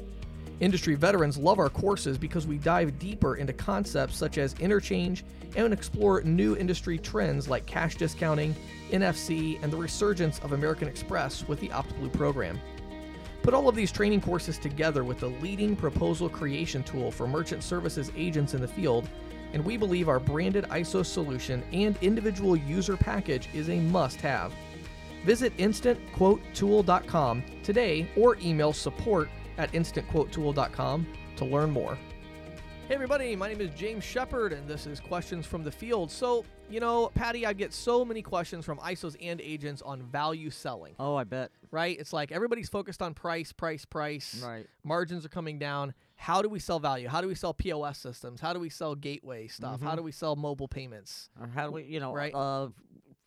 Industry 0.60 0.94
veterans 0.94 1.36
love 1.36 1.58
our 1.58 1.70
courses 1.70 2.20
because 2.20 2.46
we 2.46 2.60
dive 2.60 3.00
deeper 3.00 3.38
into 3.38 3.52
concepts 3.52 4.16
such 4.16 4.38
as 4.38 4.54
interchange 4.60 5.26
and 5.56 5.74
explore 5.74 6.22
new 6.22 6.56
industry 6.56 7.00
trends 7.00 7.50
like 7.50 7.66
cash 7.66 7.96
discounting, 7.96 8.56
NFC, 8.92 9.58
and 9.64 9.74
the 9.74 9.78
resurgence 9.78 10.38
of 10.42 10.52
American 10.52 10.88
Express 10.88 11.48
with 11.48 11.60
the 11.60 11.70
OptBlue 11.70 12.14
program. 12.14 12.60
Put 13.46 13.54
all 13.54 13.70
of 13.70 13.76
these 13.76 13.92
training 13.92 14.22
courses 14.22 14.58
together 14.58 15.04
with 15.04 15.20
the 15.20 15.30
leading 15.30 15.76
proposal 15.76 16.28
creation 16.28 16.82
tool 16.82 17.12
for 17.12 17.28
merchant 17.28 17.62
services 17.62 18.12
agents 18.18 18.56
in 18.56 18.62
the 18.62 18.68
field, 18.68 19.08
and 19.54 19.64
we 19.64 19.78
believe 19.78 20.10
our 20.10 20.20
branded 20.20 20.64
ISO 20.70 21.06
solution 21.06 21.64
and 21.72 21.96
individual 22.02 22.56
user 22.56 22.98
package 22.98 23.48
is 23.54 23.70
a 23.70 23.80
must 23.82 24.20
have. 24.20 24.52
Visit 25.26 25.56
instantquotetool.com 25.58 27.44
today 27.62 28.10
or 28.18 28.36
email 28.42 28.74
support 28.74 29.30
at 29.60 29.72
instantquotetool.com 29.74 31.06
to 31.36 31.46
learn 31.46 31.70
more. 31.70 32.00
Hey, 32.88 32.94
everybody, 32.94 33.36
my 33.36 33.48
name 33.48 33.62
is 33.62 33.72
James 33.72 34.04
Shepard, 34.04 34.54
and 34.54 34.68
this 34.68 34.86
is 34.86 35.00
Questions 35.00 35.48
from 35.48 35.64
the 35.64 35.72
Field. 35.72 36.12
So, 36.12 36.46
you 36.70 36.80
know, 36.80 37.10
Patty, 37.16 37.44
I 37.44 37.52
get 37.54 37.74
so 37.74 38.06
many 38.06 38.22
questions 38.22 38.64
from 38.64 38.78
ISOs 38.78 39.16
and 39.20 39.42
agents 39.42 39.82
on 39.82 40.04
value 40.04 40.52
selling, 40.52 40.94
Oh, 41.00 41.16
I 41.16 41.24
bet. 41.24 41.50
right? 41.72 42.00
It's 42.00 42.14
like 42.14 42.32
everybody's 42.32 42.70
focused 42.70 43.02
on 43.02 43.16
price, 43.16 43.52
price, 43.52 43.86
price. 43.86 44.40
Right. 44.46 44.68
Margins 44.84 45.26
are 45.26 45.30
coming 45.30 45.58
down. 45.58 45.96
How 46.16 46.44
do 46.44 46.50
we 46.50 46.60
sell 46.60 46.80
value? 46.80 47.08
How 47.08 47.22
do 47.22 47.28
we 47.28 47.34
sell 47.34 47.56
POS 47.56 47.98
systems? 47.98 48.40
How 48.40 48.54
do 48.54 48.60
we 48.60 48.70
sell 48.70 48.94
gateway 48.94 49.48
stuff? 49.48 49.82
How 49.82 49.94
Mhm. 49.94 49.98
do 49.98 50.04
we 50.04 50.12
sell 50.12 50.36
mobile 50.36 50.68
payments? 50.68 51.32
Or 51.42 51.48
how 51.48 51.66
do 51.66 51.72
we, 51.72 51.86
you 51.86 52.00
know, 52.00 52.14
Right. 52.14 52.36
uh, 52.36 52.70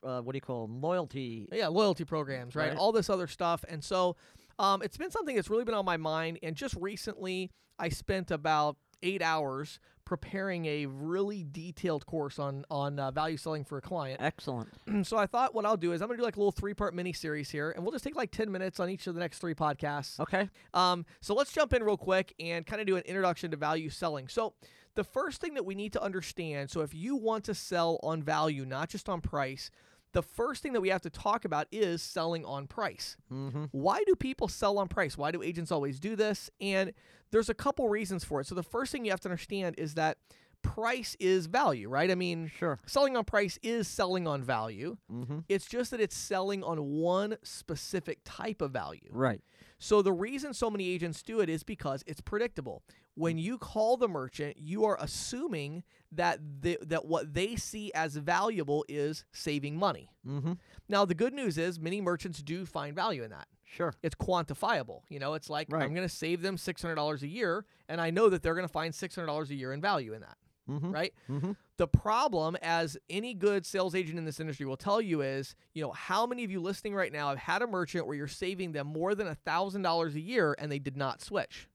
uh, 0.04 0.20
what 0.22 0.32
do 0.32 0.36
you 0.36 0.40
call 0.40 0.64
'em? 0.64 0.80
Loyalty. 0.80 1.48
Yeah, 1.50 1.66
loyalty 1.66 2.04
programs, 2.04 2.54
right? 2.54 2.68
Right. 2.68 2.78
All 2.78 2.92
this 2.92 3.10
other 3.10 3.26
stuff. 3.26 3.64
And 3.68 3.82
so 3.82 4.14
um, 4.60 4.82
it's 4.82 4.96
been 4.96 5.10
something 5.10 5.34
that's 5.36 5.50
really 5.50 5.64
been 5.64 5.74
on 5.74 5.84
my 5.84 5.96
mind. 5.96 6.38
And 6.44 6.54
just 6.56 6.74
recently, 6.76 7.50
I 7.80 7.88
spent 7.90 8.30
about 8.32 8.76
eight 9.02 9.22
hours 9.22 9.78
preparing 10.04 10.64
a 10.64 10.86
really 10.86 11.44
detailed 11.50 12.06
course 12.06 12.38
on 12.38 12.64
on 12.70 12.98
uh, 12.98 13.10
value 13.10 13.36
selling 13.36 13.62
for 13.62 13.76
a 13.76 13.82
client. 13.82 14.20
Excellent. 14.22 14.68
so 15.06 15.18
I 15.18 15.26
thought 15.26 15.54
what 15.54 15.66
I'll 15.66 15.76
do 15.76 15.92
is 15.92 16.00
I'm 16.00 16.08
gonna 16.08 16.16
do 16.16 16.24
like 16.24 16.36
a 16.36 16.38
little 16.38 16.50
three 16.50 16.74
part 16.74 16.94
mini 16.94 17.12
series 17.12 17.50
here, 17.50 17.70
and 17.72 17.84
we'll 17.84 17.92
just 17.92 18.04
take 18.04 18.16
like 18.16 18.30
ten 18.30 18.50
minutes 18.50 18.80
on 18.80 18.88
each 18.88 19.06
of 19.06 19.14
the 19.14 19.20
next 19.20 19.38
three 19.38 19.54
podcasts. 19.54 20.18
Okay. 20.18 20.48
Um, 20.72 21.04
so 21.20 21.34
let's 21.34 21.52
jump 21.52 21.74
in 21.74 21.82
real 21.82 21.98
quick 21.98 22.34
and 22.40 22.66
kind 22.66 22.80
of 22.80 22.86
do 22.86 22.96
an 22.96 23.02
introduction 23.02 23.50
to 23.50 23.56
value 23.56 23.90
selling. 23.90 24.28
So 24.28 24.54
the 24.94 25.04
first 25.04 25.40
thing 25.40 25.54
that 25.54 25.64
we 25.64 25.74
need 25.74 25.92
to 25.92 26.02
understand, 26.02 26.70
so 26.70 26.80
if 26.80 26.94
you 26.94 27.14
want 27.14 27.44
to 27.44 27.54
sell 27.54 28.00
on 28.02 28.22
value, 28.22 28.64
not 28.64 28.88
just 28.88 29.08
on 29.08 29.20
price, 29.20 29.70
the 30.12 30.22
first 30.22 30.62
thing 30.62 30.72
that 30.72 30.80
we 30.80 30.88
have 30.88 31.02
to 31.02 31.10
talk 31.10 31.44
about 31.44 31.66
is 31.70 32.02
selling 32.02 32.44
on 32.44 32.66
price. 32.66 33.16
Mm-hmm. 33.32 33.64
Why 33.72 34.02
do 34.06 34.14
people 34.14 34.48
sell 34.48 34.78
on 34.78 34.88
price? 34.88 35.18
Why 35.18 35.30
do 35.30 35.42
agents 35.42 35.70
always 35.70 36.00
do 36.00 36.16
this? 36.16 36.50
And 36.60 36.92
there's 37.30 37.48
a 37.50 37.54
couple 37.54 37.88
reasons 37.88 38.24
for 38.24 38.40
it. 38.40 38.46
So 38.46 38.54
the 38.54 38.62
first 38.62 38.90
thing 38.92 39.04
you 39.04 39.10
have 39.10 39.20
to 39.20 39.28
understand 39.28 39.74
is 39.78 39.94
that 39.94 40.18
price 40.62 41.16
is 41.20 41.46
value, 41.46 41.88
right? 41.88 42.10
I 42.10 42.14
mean, 42.14 42.50
Sure. 42.58 42.78
selling 42.86 43.16
on 43.16 43.24
price 43.24 43.58
is 43.62 43.86
selling 43.86 44.26
on 44.26 44.42
value. 44.42 44.96
Mm-hmm. 45.12 45.40
It's 45.48 45.66
just 45.66 45.90
that 45.92 46.00
it's 46.00 46.16
selling 46.16 46.64
on 46.64 46.78
one 46.90 47.36
specific 47.44 48.20
type 48.24 48.60
of 48.62 48.72
value. 48.72 49.08
Right. 49.12 49.40
So 49.78 50.02
the 50.02 50.12
reason 50.12 50.52
so 50.54 50.70
many 50.70 50.88
agents 50.88 51.22
do 51.22 51.40
it 51.40 51.48
is 51.48 51.62
because 51.62 52.02
it's 52.06 52.20
predictable. 52.20 52.82
When 53.14 53.38
you 53.38 53.58
call 53.58 53.96
the 53.96 54.08
merchant, 54.08 54.56
you 54.58 54.84
are 54.84 54.96
assuming 55.00 55.82
that 56.12 56.38
the, 56.60 56.78
that 56.82 57.04
what 57.06 57.32
they 57.34 57.56
see 57.56 57.92
as 57.94 58.16
valuable 58.16 58.84
is 58.88 59.24
saving 59.32 59.76
money. 59.76 60.10
Mm-hmm. 60.26 60.52
Now 60.88 61.04
the 61.04 61.14
good 61.14 61.32
news 61.34 61.58
is 61.58 61.78
many 61.80 62.00
merchants 62.00 62.42
do 62.42 62.64
find 62.66 62.94
value 62.94 63.22
in 63.24 63.30
that. 63.30 63.46
Sure. 63.64 63.92
It's 64.02 64.14
quantifiable. 64.14 65.02
You 65.08 65.18
know, 65.18 65.34
it's 65.34 65.50
like 65.50 65.68
Right. 65.70 65.82
I'm 65.82 65.94
going 65.94 66.06
to 66.08 66.14
save 66.14 66.42
them 66.42 66.56
$600 66.56 67.22
a 67.22 67.26
year 67.28 67.64
and 67.88 68.00
I 68.00 68.10
know 68.10 68.28
that 68.28 68.42
they're 68.42 68.54
going 68.54 68.66
to 68.66 68.72
find 68.72 68.94
$600 68.94 69.50
a 69.50 69.54
year 69.54 69.72
in 69.72 69.80
value 69.80 70.12
in 70.14 70.20
that, 70.22 70.36
Mm-hmm. 70.70 70.90
right? 70.92 71.12
Mm-hmm. 71.30 71.52
The 71.78 71.86
problem, 71.88 72.56
as 72.60 72.96
any 73.08 73.34
good 73.34 73.64
sales 73.64 73.94
agent 73.94 74.18
in 74.18 74.24
this 74.24 74.40
industry 74.40 74.66
will 74.66 74.76
tell 74.76 75.00
you, 75.00 75.22
is 75.22 75.54
you 75.74 75.82
know 75.82 75.92
how 75.92 76.26
many 76.26 76.44
of 76.44 76.50
you 76.50 76.60
listening 76.60 76.94
right 76.94 77.12
now 77.12 77.28
have 77.30 77.38
had 77.38 77.62
a 77.62 77.66
merchant 77.66 78.06
where 78.06 78.16
you're 78.16 78.26
saving 78.28 78.72
them 78.72 78.86
more 78.88 79.14
than 79.14 79.26
a 79.28 79.34
thousand 79.36 79.82
dollars 79.82 80.14
a 80.16 80.20
year 80.20 80.54
and 80.58 80.70
they 80.70 80.80
did 80.80 80.96
not 80.96 81.22
switch, 81.22 81.68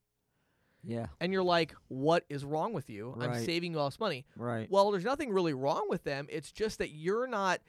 Yeah. 0.83 1.07
and 1.21 1.31
you're 1.31 1.41
like, 1.43 1.73
"What 1.87 2.25
is 2.29 2.43
wrong 2.43 2.73
with 2.73 2.89
you? 2.89 3.15
I'm 3.19 3.43
saving 3.45 3.71
you 3.71 3.79
all 3.79 3.89
this 3.89 3.99
money." 3.99 4.25
Right. 4.35 4.69
Well, 4.69 4.91
there's 4.91 5.05
nothing 5.05 5.31
really 5.31 5.53
wrong 5.53 5.87
with 5.89 6.03
them. 6.03 6.27
It's 6.29 6.51
just 6.51 6.79
that 6.79 6.89
you're 6.89 7.27
not 7.27 7.61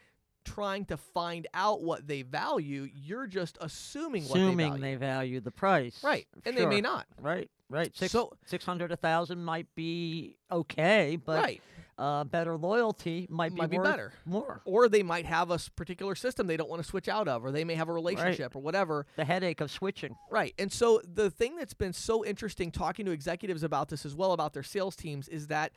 trying 0.44 0.84
to 0.86 0.96
find 0.96 1.46
out 1.54 1.82
what 1.82 2.06
they 2.06 2.22
value. 2.22 2.88
You're 2.92 3.26
just 3.28 3.56
assuming, 3.62 4.24
Assuming 4.24 4.70
what 4.72 4.80
they 4.80 4.80
value. 4.80 4.80
they 4.80 4.96
value 4.96 5.40
the 5.40 5.50
price. 5.52 6.02
right, 6.04 6.26
and 6.44 6.56
they 6.56 6.66
may 6.66 6.80
not. 6.80 7.06
Right. 7.20 7.48
Right. 7.70 7.96
Six, 7.96 8.12
So- 8.12 8.32
six 8.44 8.64
hundred, 8.66 8.92
a 8.92 8.96
thousand 8.96 9.42
might 9.44 9.72
be 9.74 10.36
okay, 10.50 11.16
but 11.16 11.42
right, 11.42 11.62
uh, 11.98 12.24
better 12.24 12.56
loyalty 12.56 13.26
might 13.30 13.54
be 13.54 13.60
Might 13.60 13.70
be 13.70 13.78
worth 13.78 13.86
better. 13.86 14.12
More. 14.24 14.60
or 14.64 14.88
they 14.88 15.02
might 15.02 15.26
have 15.26 15.50
a 15.50 15.54
s- 15.54 15.68
particular 15.68 16.14
system 16.14 16.46
they 16.46 16.56
don't 16.56 16.68
want 16.68 16.82
to 16.82 16.88
switch 16.88 17.08
out 17.08 17.28
of, 17.28 17.44
or 17.44 17.52
they 17.52 17.64
may 17.64 17.74
have 17.76 17.88
a 17.88 17.92
relationship 17.92 18.56
or 18.56 18.60
whatever. 18.62 19.06
The 19.16 19.24
headache 19.24 19.60
of 19.60 19.70
switching. 19.70 20.16
Right. 20.30 20.54
And 20.58 20.72
so 20.72 21.00
the 21.04 21.30
thing 21.30 21.56
that's 21.56 21.74
been 21.74 21.92
so 21.92 22.24
interesting 22.24 22.70
talking 22.70 23.06
to 23.06 23.12
executives 23.12 23.62
about 23.62 23.88
this 23.88 24.04
as 24.04 24.14
well 24.16 24.32
about 24.32 24.52
their 24.54 24.62
sales 24.64 24.96
teams 24.96 25.28
is 25.28 25.46
that 25.48 25.72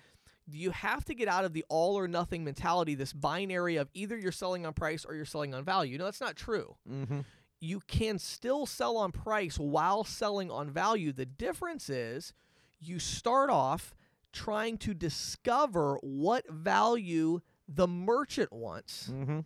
you 0.49 0.71
have 0.71 1.03
to 1.05 1.13
get 1.13 1.27
out 1.27 1.43
of 1.45 1.53
the 1.53 1.65
all 1.69 1.95
or 1.99 2.07
nothing 2.07 2.43
mentality, 2.43 2.95
this 2.95 3.11
binary 3.13 3.75
of 3.75 3.89
either 3.93 4.17
you're 4.17 4.31
selling 4.31 4.65
on 4.65 4.73
price 4.73 5.03
or 5.05 5.13
you're 5.13 5.25
selling 5.25 5.53
on 5.53 5.63
value. 5.63 5.97
No, 5.97 6.05
that's 6.05 6.21
not 6.21 6.35
true. 6.35 6.75
Mm-hmm. 6.89 7.19
You 7.59 7.81
can 7.87 8.17
still 8.17 8.65
sell 8.65 8.97
on 8.97 9.11
price 9.11 9.59
while 9.59 10.03
selling 10.03 10.49
on 10.49 10.69
value. 10.69 11.11
The 11.11 11.25
difference 11.25 11.89
is 11.89 12.33
you 12.79 12.97
start 12.99 13.49
off 13.49 13.93
trying 14.37 14.77
to 14.77 14.93
discover 14.93 15.97
what 16.01 16.47
value 16.49 17.39
the 17.67 17.87
merchant 17.87 18.51
wants 18.53 19.09
Mm-hmm. 19.13 19.39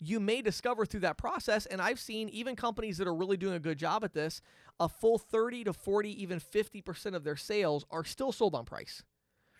you 0.00 0.20
may 0.20 0.40
discover 0.42 0.86
through 0.86 1.00
that 1.00 1.16
process 1.18 1.66
and 1.66 1.80
i've 1.82 1.98
seen 2.00 2.28
even 2.28 2.54
companies 2.56 2.98
that 2.98 3.08
are 3.08 3.14
really 3.14 3.36
doing 3.36 3.54
a 3.54 3.58
good 3.60 3.78
job 3.78 4.04
at 4.04 4.14
this 4.14 4.40
a 4.80 4.88
full 4.88 5.18
30 5.18 5.64
to 5.64 5.72
40 5.72 6.22
even 6.22 6.38
50% 6.40 7.14
of 7.14 7.24
their 7.24 7.36
sales 7.36 7.84
are 7.90 8.04
still 8.04 8.30
sold 8.32 8.54
on 8.54 8.64
price 8.64 9.02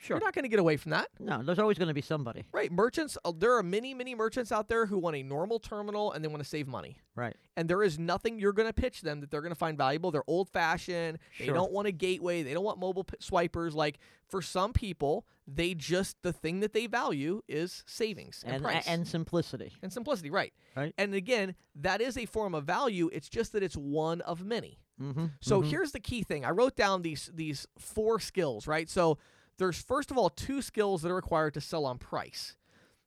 Sure. 0.01 0.17
you're 0.17 0.25
not 0.25 0.33
going 0.35 0.45
to 0.45 0.49
get 0.49 0.59
away 0.61 0.77
from 0.77 0.91
that 0.93 1.09
No, 1.19 1.43
there's 1.43 1.59
always 1.59 1.77
going 1.79 1.89
to 1.89 1.95
be 1.95 2.01
somebody. 2.01 2.45
right 2.53 2.71
merchants 2.71 3.19
uh, 3.25 3.33
there 3.37 3.57
are 3.57 3.63
many 3.63 3.95
many 3.95 4.15
merchants 4.15 4.53
out 4.53 4.69
there 4.69 4.87
who 4.87 4.99
want 4.99 5.17
a 5.17 5.23
normal 5.23 5.59
terminal 5.59 6.13
and 6.13 6.23
they 6.25 6.29
want 6.29 6.43
to 6.43 6.49
save 6.49 6.69
money 6.69 6.99
Right. 7.17 7.37
and 7.57 7.69
there 7.69 7.83
is 7.83 7.99
nothing 7.99 8.39
you're 8.39 8.53
going 8.53 8.69
to 8.69 8.73
pitch 8.73 9.01
them 9.03 9.21
that 9.21 9.31
they're 9.31 9.41
going 9.43 9.53
to 9.53 9.59
find 9.59 9.77
valuable 9.77 10.11
they're 10.11 10.23
old 10.29 10.49
fashioned 10.49 11.19
Sure. 11.33 11.47
they 11.47 11.53
don't 11.53 11.73
want 11.73 11.89
a 11.89 11.93
gateway 11.93 12.43
they 12.43 12.55
don't 12.55 12.65
want 12.65 12.79
mobile 12.79 13.05
p- 13.05 13.17
swipers 13.21 13.75
like 13.75 13.99
for 14.29 14.41
some 14.41 14.73
people 14.73 15.27
they 15.47 15.75
just 15.75 16.17
the 16.23 16.33
thing 16.33 16.61
that 16.61 16.73
they 16.75 16.87
value 16.87 17.41
is 17.49 17.83
savings 17.87 18.45
and, 18.47 18.57
And 18.57 18.65
price 18.65 18.87
and 18.87 19.07
simplicity. 19.09 19.73
and 19.83 19.93
simplicity 19.93 20.31
right 20.31 20.53
Right. 20.77 20.95
and 20.97 21.13
again 21.15 21.55
that 21.75 22.01
is 22.01 22.17
a 22.17 22.27
form 22.27 22.55
of 22.55 22.65
value 22.65 23.11
it's 23.13 23.29
just 23.29 23.53
that 23.53 23.63
it's 23.63 23.77
one 23.77 24.21
of 24.23 24.45
many 24.45 24.79
Mm-hmm. 25.01 25.27
so 25.41 25.61
here's 25.61 25.93
the 25.93 26.01
key 26.01 26.25
thing 26.25 26.45
i 26.45 26.51
wrote 26.51 26.75
down 26.75 27.03
these 27.03 27.31
these 27.33 27.69
four 27.79 28.19
skills 28.19 28.67
right 28.67 28.89
so 28.91 29.17
there's 29.59 29.81
first 29.83 30.11
of 30.11 30.19
all 30.19 30.31
two 30.31 30.63
skills 30.63 31.03
that 31.03 31.11
are 31.11 31.17
required 31.17 31.55
to 31.55 31.61
sell 31.61 31.85
on 31.85 31.99
price 31.99 32.57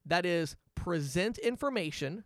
that 0.06 0.26
is 0.26 0.56
present 0.76 1.38
information 1.40 2.24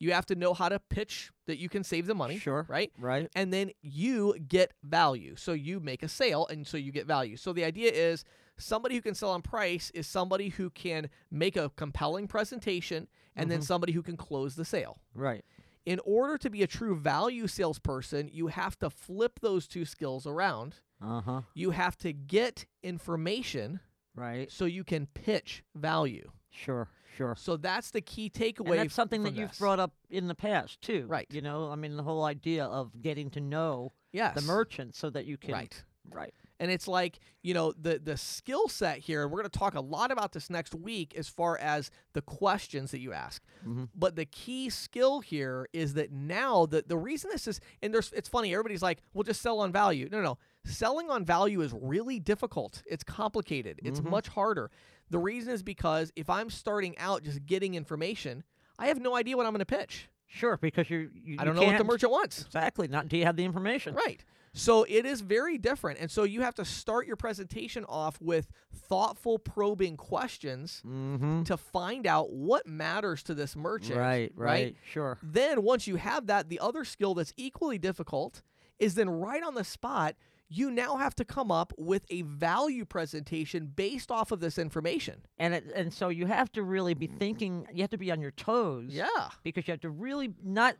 you 0.00 0.12
have 0.12 0.26
to 0.26 0.36
know 0.36 0.54
how 0.54 0.68
to 0.68 0.78
pitch 0.78 1.32
that 1.46 1.58
you 1.58 1.68
can 1.68 1.82
save 1.82 2.06
the 2.06 2.14
money 2.14 2.38
Sure. 2.38 2.64
right 2.68 2.92
Right. 2.98 3.28
and 3.34 3.52
then 3.52 3.72
you 3.82 4.36
get 4.46 4.72
value. 4.84 5.34
So 5.36 5.52
you 5.52 5.80
make 5.80 6.02
a 6.04 6.08
sale 6.08 6.46
and 6.46 6.64
so 6.66 6.76
you 6.76 6.92
get 6.92 7.06
value. 7.06 7.36
So 7.36 7.52
the 7.52 7.64
idea 7.64 7.90
is 7.90 8.24
somebody 8.58 8.94
who 8.94 9.02
can 9.02 9.14
sell 9.16 9.30
on 9.30 9.42
price 9.42 9.90
is 9.94 10.06
somebody 10.06 10.50
who 10.50 10.70
can 10.70 11.10
make 11.32 11.56
a 11.56 11.70
compelling 11.70 12.28
presentation 12.28 13.08
and 13.34 13.50
then 13.50 13.58
mm-hmm. 13.58 13.64
somebody 13.64 13.92
who 13.92 14.02
can 14.02 14.16
close 14.16 14.54
the 14.54 14.64
sale. 14.64 15.00
Right. 15.14 15.44
In 15.84 16.00
order 16.04 16.38
to 16.38 16.50
be 16.50 16.62
a 16.62 16.66
true 16.68 16.94
value 16.94 17.48
salesperson, 17.48 18.28
you 18.32 18.48
have 18.48 18.78
to 18.78 18.90
flip 18.90 19.40
those 19.40 19.66
two 19.66 19.84
skills 19.84 20.26
around. 20.28 20.76
Uh 21.02 21.20
huh. 21.20 21.40
You 21.54 21.70
have 21.70 21.96
to 21.98 22.12
get 22.12 22.66
information 22.82 23.80
Right. 24.14 24.50
so 24.50 24.64
you 24.64 24.84
can 24.84 25.06
pitch 25.06 25.62
value. 25.74 26.30
Sure. 26.50 26.88
Sure. 27.16 27.34
So 27.36 27.56
that's 27.56 27.90
the 27.90 28.00
key 28.00 28.30
And 28.34 28.56
takeaway. 28.56 28.76
that's 28.76 28.94
something 28.94 29.22
that 29.24 29.30
from 29.34 29.40
you've 29.40 29.58
brought 29.58 29.78
up 29.80 29.92
in 30.10 30.28
the 30.28 30.34
past 30.34 30.80
too. 30.80 31.06
Right. 31.08 31.26
You 31.30 31.40
know, 31.40 31.70
I 31.70 31.74
mean, 31.76 31.96
the 31.96 32.02
whole 32.02 32.24
idea 32.24 32.64
of 32.64 33.00
getting 33.00 33.30
to 33.30 33.40
know 33.40 33.92
yes. 34.12 34.34
the 34.34 34.42
merchant 34.42 34.94
so 34.94 35.10
that 35.10 35.24
you 35.26 35.36
can. 35.36 35.52
Right. 35.52 35.84
Right. 36.10 36.32
And 36.60 36.70
it's 36.72 36.88
like, 36.88 37.20
you 37.42 37.54
know, 37.54 37.72
the 37.80 38.00
the 38.02 38.16
skill 38.16 38.66
set 38.68 38.98
here, 38.98 39.22
and 39.22 39.30
we're 39.30 39.38
going 39.40 39.50
to 39.50 39.58
talk 39.58 39.74
a 39.74 39.80
lot 39.80 40.10
about 40.10 40.32
this 40.32 40.50
next 40.50 40.74
week 40.74 41.14
as 41.16 41.28
far 41.28 41.56
as 41.58 41.90
the 42.14 42.22
questions 42.22 42.90
that 42.90 42.98
you 42.98 43.12
ask. 43.12 43.42
Mhm. 43.64 43.88
But 43.94 44.16
the 44.16 44.24
key 44.24 44.68
skill 44.70 45.20
here 45.20 45.68
is 45.72 45.94
that 45.94 46.10
now 46.10 46.66
the 46.66 46.82
the 46.86 46.96
reason 46.96 47.30
this 47.30 47.46
is 47.46 47.60
and 47.82 47.94
there's 47.94 48.12
it's 48.12 48.28
funny, 48.28 48.52
everybody's 48.52 48.82
like, 48.82 49.02
"We'll 49.14 49.22
just 49.22 49.40
sell 49.40 49.60
on 49.60 49.70
value." 49.70 50.08
No, 50.10 50.18
No, 50.18 50.24
no. 50.24 50.38
Selling 50.64 51.08
on 51.10 51.24
value 51.24 51.60
is 51.62 51.72
really 51.72 52.18
difficult. 52.20 52.82
It's 52.86 53.04
complicated. 53.04 53.80
It's 53.82 54.00
Mhm. 54.00 54.10
much 54.10 54.28
harder. 54.28 54.70
The 55.10 55.18
reason 55.18 55.52
is 55.52 55.62
because 55.62 56.12
if 56.16 56.28
I'm 56.28 56.50
starting 56.50 56.96
out 56.98 57.22
just 57.22 57.46
getting 57.46 57.74
information, 57.74 58.44
I 58.78 58.88
have 58.88 59.00
no 59.00 59.14
idea 59.16 59.36
what 59.36 59.46
I'm 59.46 59.52
going 59.52 59.60
to 59.60 59.66
pitch. 59.66 60.08
Sure, 60.26 60.58
because 60.58 60.90
you're, 60.90 61.06
you 61.14 61.36
I 61.38 61.44
don't 61.44 61.54
know 61.56 61.62
what 61.62 61.78
the 61.78 61.84
merchant 61.84 62.12
wants. 62.12 62.42
Exactly. 62.44 62.86
Not 62.86 63.04
until 63.04 63.18
you 63.18 63.24
have 63.24 63.36
the 63.36 63.44
information. 63.46 63.94
Right. 63.94 64.22
So 64.52 64.82
it 64.84 65.06
is 65.06 65.22
very 65.22 65.56
different. 65.56 66.00
And 66.00 66.10
so 66.10 66.24
you 66.24 66.42
have 66.42 66.54
to 66.56 66.64
start 66.66 67.06
your 67.06 67.16
presentation 67.16 67.84
off 67.86 68.20
with 68.20 68.50
thoughtful, 68.74 69.38
probing 69.38 69.96
questions 69.96 70.82
Mm-hmm. 70.86 71.44
to 71.44 71.56
find 71.56 72.06
out 72.06 72.30
what 72.32 72.66
matters 72.66 73.22
to 73.24 73.34
this 73.34 73.56
merchant. 73.56 73.98
Right, 73.98 74.32
right. 74.34 74.76
Sure. 74.84 75.16
Then 75.22 75.62
once 75.62 75.86
you 75.86 75.96
have 75.96 76.26
that, 76.26 76.50
the 76.50 76.60
other 76.60 76.84
skill 76.84 77.14
that's 77.14 77.32
equally 77.38 77.78
difficult 77.78 78.42
is 78.78 78.94
then 78.96 79.08
right 79.08 79.42
on 79.42 79.54
the 79.54 79.64
spot, 79.64 80.14
you 80.48 80.70
now 80.70 80.96
have 80.96 81.14
to 81.16 81.24
come 81.24 81.50
up 81.50 81.72
with 81.76 82.04
a 82.10 82.22
value 82.22 82.84
presentation 82.84 83.66
based 83.66 84.10
off 84.10 84.32
of 84.32 84.40
this 84.40 84.58
information. 84.58 85.22
And 85.38 85.54
it, 85.54 85.64
and 85.74 85.92
so 85.92 86.08
you 86.08 86.26
have 86.26 86.50
to 86.52 86.62
really 86.62 86.94
be 86.94 87.06
thinking. 87.06 87.66
You 87.72 87.82
have 87.82 87.90
to 87.90 87.98
be 87.98 88.10
on 88.10 88.20
your 88.20 88.30
toes. 88.30 88.86
Yeah. 88.88 89.06
Because 89.42 89.68
you 89.68 89.72
have 89.72 89.80
to 89.80 89.90
really 89.90 90.32
not. 90.42 90.76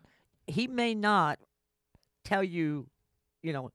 He 0.47 0.67
may 0.67 0.95
not 0.95 1.39
tell 2.25 2.43
you, 2.43 2.87
you 3.43 3.53
know, 3.53 3.71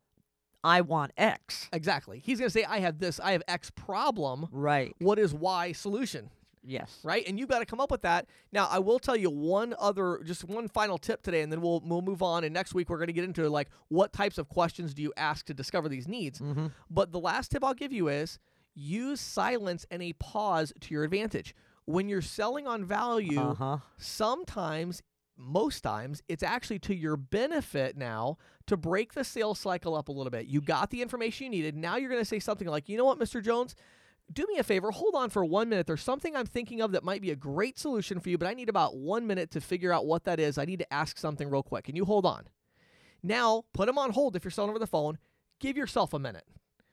I 0.63 0.81
want 0.81 1.11
X. 1.17 1.69
Exactly. 1.73 2.21
He's 2.23 2.39
going 2.39 2.49
to 2.49 2.53
say, 2.53 2.63
I 2.63 2.79
have 2.79 2.99
this, 2.99 3.19
I 3.19 3.33
have 3.33 3.43
X 3.47 3.69
problem. 3.69 4.47
Right. 4.51 4.95
What 4.99 5.19
is 5.19 5.33
Y 5.33 5.73
solution? 5.73 6.29
Yes. 6.65 6.99
Right? 7.03 7.27
And 7.27 7.37
you've 7.37 7.49
got 7.49 7.59
to 7.59 7.65
come 7.65 7.79
up 7.81 7.91
with 7.91 8.03
that. 8.03 8.27
Now, 8.51 8.67
I 8.71 8.79
will 8.79 8.99
tell 8.99 9.15
you 9.15 9.29
one 9.29 9.75
other, 9.79 10.21
just 10.23 10.43
one 10.45 10.67
final 10.69 10.97
tip 10.97 11.21
today, 11.21 11.41
and 11.41 11.51
then 11.51 11.59
we'll, 11.61 11.81
we'll 11.85 12.01
move 12.01 12.23
on. 12.23 12.43
And 12.43 12.53
next 12.53 12.73
week, 12.73 12.89
we're 12.89 12.97
going 12.97 13.07
to 13.07 13.13
get 13.13 13.25
into 13.25 13.49
like 13.49 13.69
what 13.89 14.13
types 14.13 14.37
of 14.37 14.47
questions 14.47 14.93
do 14.93 15.01
you 15.01 15.11
ask 15.17 15.45
to 15.47 15.53
discover 15.53 15.89
these 15.89 16.07
needs. 16.07 16.39
Mm-hmm. 16.39 16.67
But 16.89 17.11
the 17.11 17.19
last 17.19 17.51
tip 17.51 17.63
I'll 17.63 17.73
give 17.73 17.91
you 17.91 18.07
is 18.07 18.39
use 18.75 19.19
silence 19.19 19.85
and 19.91 20.01
a 20.01 20.13
pause 20.13 20.71
to 20.81 20.93
your 20.93 21.03
advantage. 21.03 21.53
When 21.85 22.07
you're 22.07 22.21
selling 22.21 22.65
on 22.65 22.85
value, 22.85 23.39
Uh 23.41 23.53
huh. 23.55 23.77
sometimes 23.97 25.01
most 25.35 25.81
times 25.81 26.21
it's 26.29 26.43
actually 26.43 26.79
to 26.79 26.95
your 26.95 27.17
benefit 27.17 27.97
now 27.97 28.37
to 28.67 28.77
break 28.77 29.13
the 29.13 29.23
sales 29.23 29.59
cycle 29.59 29.95
up 29.95 30.07
a 30.07 30.11
little 30.11 30.29
bit. 30.29 30.45
You 30.45 30.61
got 30.61 30.91
the 30.91 31.01
information 31.01 31.45
you 31.45 31.49
needed. 31.49 31.75
Now 31.75 31.97
you're 31.97 32.09
going 32.09 32.21
to 32.21 32.25
say 32.25 32.39
something 32.39 32.67
like, 32.67 32.87
"You 32.87 32.97
know 32.97 33.05
what, 33.05 33.19
Mr. 33.19 33.43
Jones, 33.43 33.75
do 34.33 34.45
me 34.47 34.57
a 34.57 34.63
favor, 34.63 34.91
hold 34.91 35.15
on 35.15 35.29
for 35.29 35.45
1 35.45 35.69
minute. 35.69 35.87
There's 35.87 36.01
something 36.01 36.35
I'm 36.35 36.45
thinking 36.45 36.81
of 36.81 36.91
that 36.91 37.03
might 37.03 37.21
be 37.21 37.31
a 37.31 37.35
great 37.35 37.77
solution 37.77 38.19
for 38.19 38.29
you, 38.29 38.37
but 38.37 38.47
I 38.47 38.53
need 38.53 38.69
about 38.69 38.97
1 38.97 39.27
minute 39.27 39.51
to 39.51 39.61
figure 39.61 39.93
out 39.93 40.05
what 40.05 40.23
that 40.25 40.39
is. 40.39 40.57
I 40.57 40.65
need 40.65 40.79
to 40.79 40.93
ask 40.93 41.17
something 41.17 41.49
real 41.49 41.63
quick. 41.63 41.85
Can 41.85 41.95
you 41.95 42.05
hold 42.05 42.25
on?" 42.25 42.47
Now, 43.21 43.63
put 43.73 43.85
them 43.85 43.97
on 43.97 44.11
hold 44.11 44.35
if 44.35 44.43
you're 44.43 44.51
selling 44.51 44.69
over 44.69 44.79
the 44.79 44.87
phone. 44.87 45.17
Give 45.59 45.77
yourself 45.77 46.13
a 46.13 46.19
minute. 46.19 46.45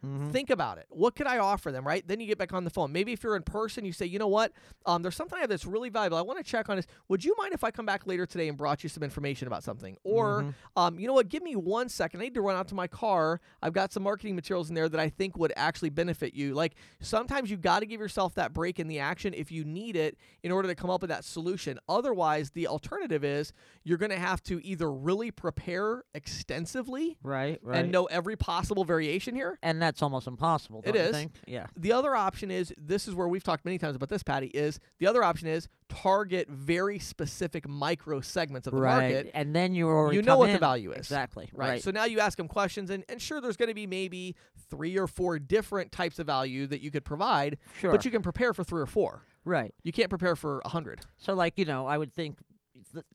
Mm-hmm. 0.05 0.31
Think 0.31 0.51
about 0.51 0.79
it. 0.79 0.87
What 0.89 1.15
could 1.15 1.27
I 1.27 1.39
offer 1.39 1.71
them, 1.71 1.87
right? 1.87 2.07
Then 2.07 2.21
you 2.21 2.27
get 2.27 2.39
back 2.39 2.53
on 2.55 2.65
the 2.65 2.71
phone. 2.71 2.91
Maybe 2.91 3.13
if 3.13 3.23
you're 3.23 3.37
in 3.37 3.43
person, 3.43 3.85
you 3.85 3.93
say, 3.93 4.07
you 4.07 4.19
know 4.19 4.29
what? 4.29 4.53
Um, 4.87 5.03
there's 5.03 5.15
something 5.17 5.37
I 5.37 5.43
have 5.43 5.51
that's 5.51 5.67
really 5.67 5.91
valuable. 5.91 6.17
I 6.17 6.23
want 6.23 6.39
to 6.39 6.45
check 6.45 6.69
on 6.71 6.77
this. 6.77 6.87
Would 7.09 7.23
you 7.25 7.35
mind 7.37 7.53
if 7.53 7.63
I 7.65 7.71
come 7.71 7.85
back 7.85 8.07
later 8.07 8.25
today 8.25 8.49
and 8.49 8.57
brought 8.57 8.83
you 8.83 8.89
some 8.89 9.03
information 9.03 9.47
about 9.47 9.63
something? 9.63 9.97
Or, 10.03 10.43
Mhm. 10.43 10.55
um, 10.77 10.99
you 10.99 11.07
know 11.07 11.13
what? 11.13 11.29
Give 11.29 11.43
me 11.43 11.55
one 11.55 11.89
second. 11.91 12.21
I 12.21 12.25
need 12.25 12.35
to 12.35 12.41
run 12.41 12.57
out 12.57 12.67
to 12.69 12.75
my 12.75 12.87
car. 12.87 13.41
I've 13.63 13.75
got 13.75 13.93
some 13.93 14.03
marketing 14.03 14.35
materials 14.37 14.71
in 14.71 14.75
there 14.75 14.89
that 14.89 15.01
I 15.01 15.11
think 15.11 15.37
would 15.37 15.53
actually 15.55 15.91
benefit 15.91 16.35
you. 16.35 16.55
Like 16.55 16.75
sometimes 17.01 17.51
you 17.51 17.57
got 17.59 17.81
to 17.81 17.87
give 17.87 18.01
yourself 18.01 18.35
that 18.37 18.53
break 18.55 18.79
in 18.81 18.89
the 18.89 18.99
action 19.01 19.35
if 19.35 19.53
you 19.53 19.65
need 19.65 19.97
it 19.97 20.17
in 20.43 20.51
order 20.51 20.69
to 20.69 20.75
come 20.75 20.89
up 20.89 21.03
with 21.03 21.11
that 21.11 21.25
solution. 21.25 21.79
Otherwise, 21.89 22.53
the 22.53 22.67
alternative 22.67 23.23
is 23.23 23.53
you're 23.85 23.99
going 23.99 24.11
to 24.11 24.19
have 24.19 24.43
to 24.45 24.65
either 24.67 24.91
really 24.91 25.31
prepare 25.31 26.05
extensively 26.15 27.19
Right. 27.23 27.59
Right. 27.63 27.79
and 27.81 27.93
know 27.93 28.07
every 28.07 28.37
possible 28.37 28.85
variation 28.85 29.35
here 29.35 29.59
and 29.63 29.81
that's 29.91 30.03
almost 30.03 30.29
impossible. 30.29 30.83
It 30.85 30.93
don't 30.93 31.07
you 31.07 31.13
think? 31.13 31.33
Yeah. 31.49 31.67
the 31.77 31.93
other 31.93 32.15
option 32.15 32.49
is 32.49 32.73
this 32.79 33.09
is 33.09 33.15
where 33.15 33.27
we've 33.27 33.43
talked 33.43 33.65
many 33.65 33.77
times 33.77 33.97
about 33.97 34.09
this, 34.09 34.23
Patty. 34.23 34.47
Is 34.47 34.79
the 35.01 35.09
other 35.09 35.25
option 35.25 35.49
is 35.49 35.67
target 35.89 36.49
very 36.49 37.01
specific 37.01 37.69
micro 37.69 38.21
segments 38.21 38.69
of 38.69 38.75
the 38.75 38.81
right. 38.81 39.01
market. 39.01 39.31
And 39.35 39.55
then 39.55 39.75
you 39.75 39.89
already 39.89 40.17
You 40.17 40.23
know 40.23 40.39
what 40.39 40.53
the 40.53 40.59
value 40.59 40.93
is. 40.93 40.99
Exactly. 40.99 41.51
Right. 41.53 41.69
Right. 41.69 41.83
So 41.83 41.91
now 41.91 42.05
you 42.05 42.21
ask 42.21 42.39
them 42.39 42.47
questions, 42.47 42.91
and, 42.91 43.05
and 43.09 43.21
sure, 43.21 43.41
there's 43.41 43.57
going 43.57 43.69
to 43.69 43.75
be 43.75 43.89
maybe 43.89 44.37
three 44.71 44.97
or 44.97 45.09
four 45.09 45.41
different 45.41 45.91
types 45.91 46.21
of 46.21 46.27
value 46.27 46.69
that 46.69 46.81
you 46.81 46.93
could 46.93 47.05
provide, 47.05 47.59
sure. 47.81 47.91
but 47.91 48.05
you 48.05 48.13
can 48.13 48.23
prepare 48.23 48.55
for 48.55 48.63
three 48.63 48.81
or 48.81 48.87
four. 48.87 49.25
right. 49.45 49.75
You 49.83 49.91
can't 49.91 50.09
prepare 50.09 50.37
for 50.37 50.63
a 50.65 50.69
hundred. 50.69 51.01
So, 51.19 51.35
like 51.35 51.59
you 51.59 51.65
know, 51.65 51.87
I 51.87 51.99
would 51.99 52.15
think 52.15 52.39
th- 52.39 52.47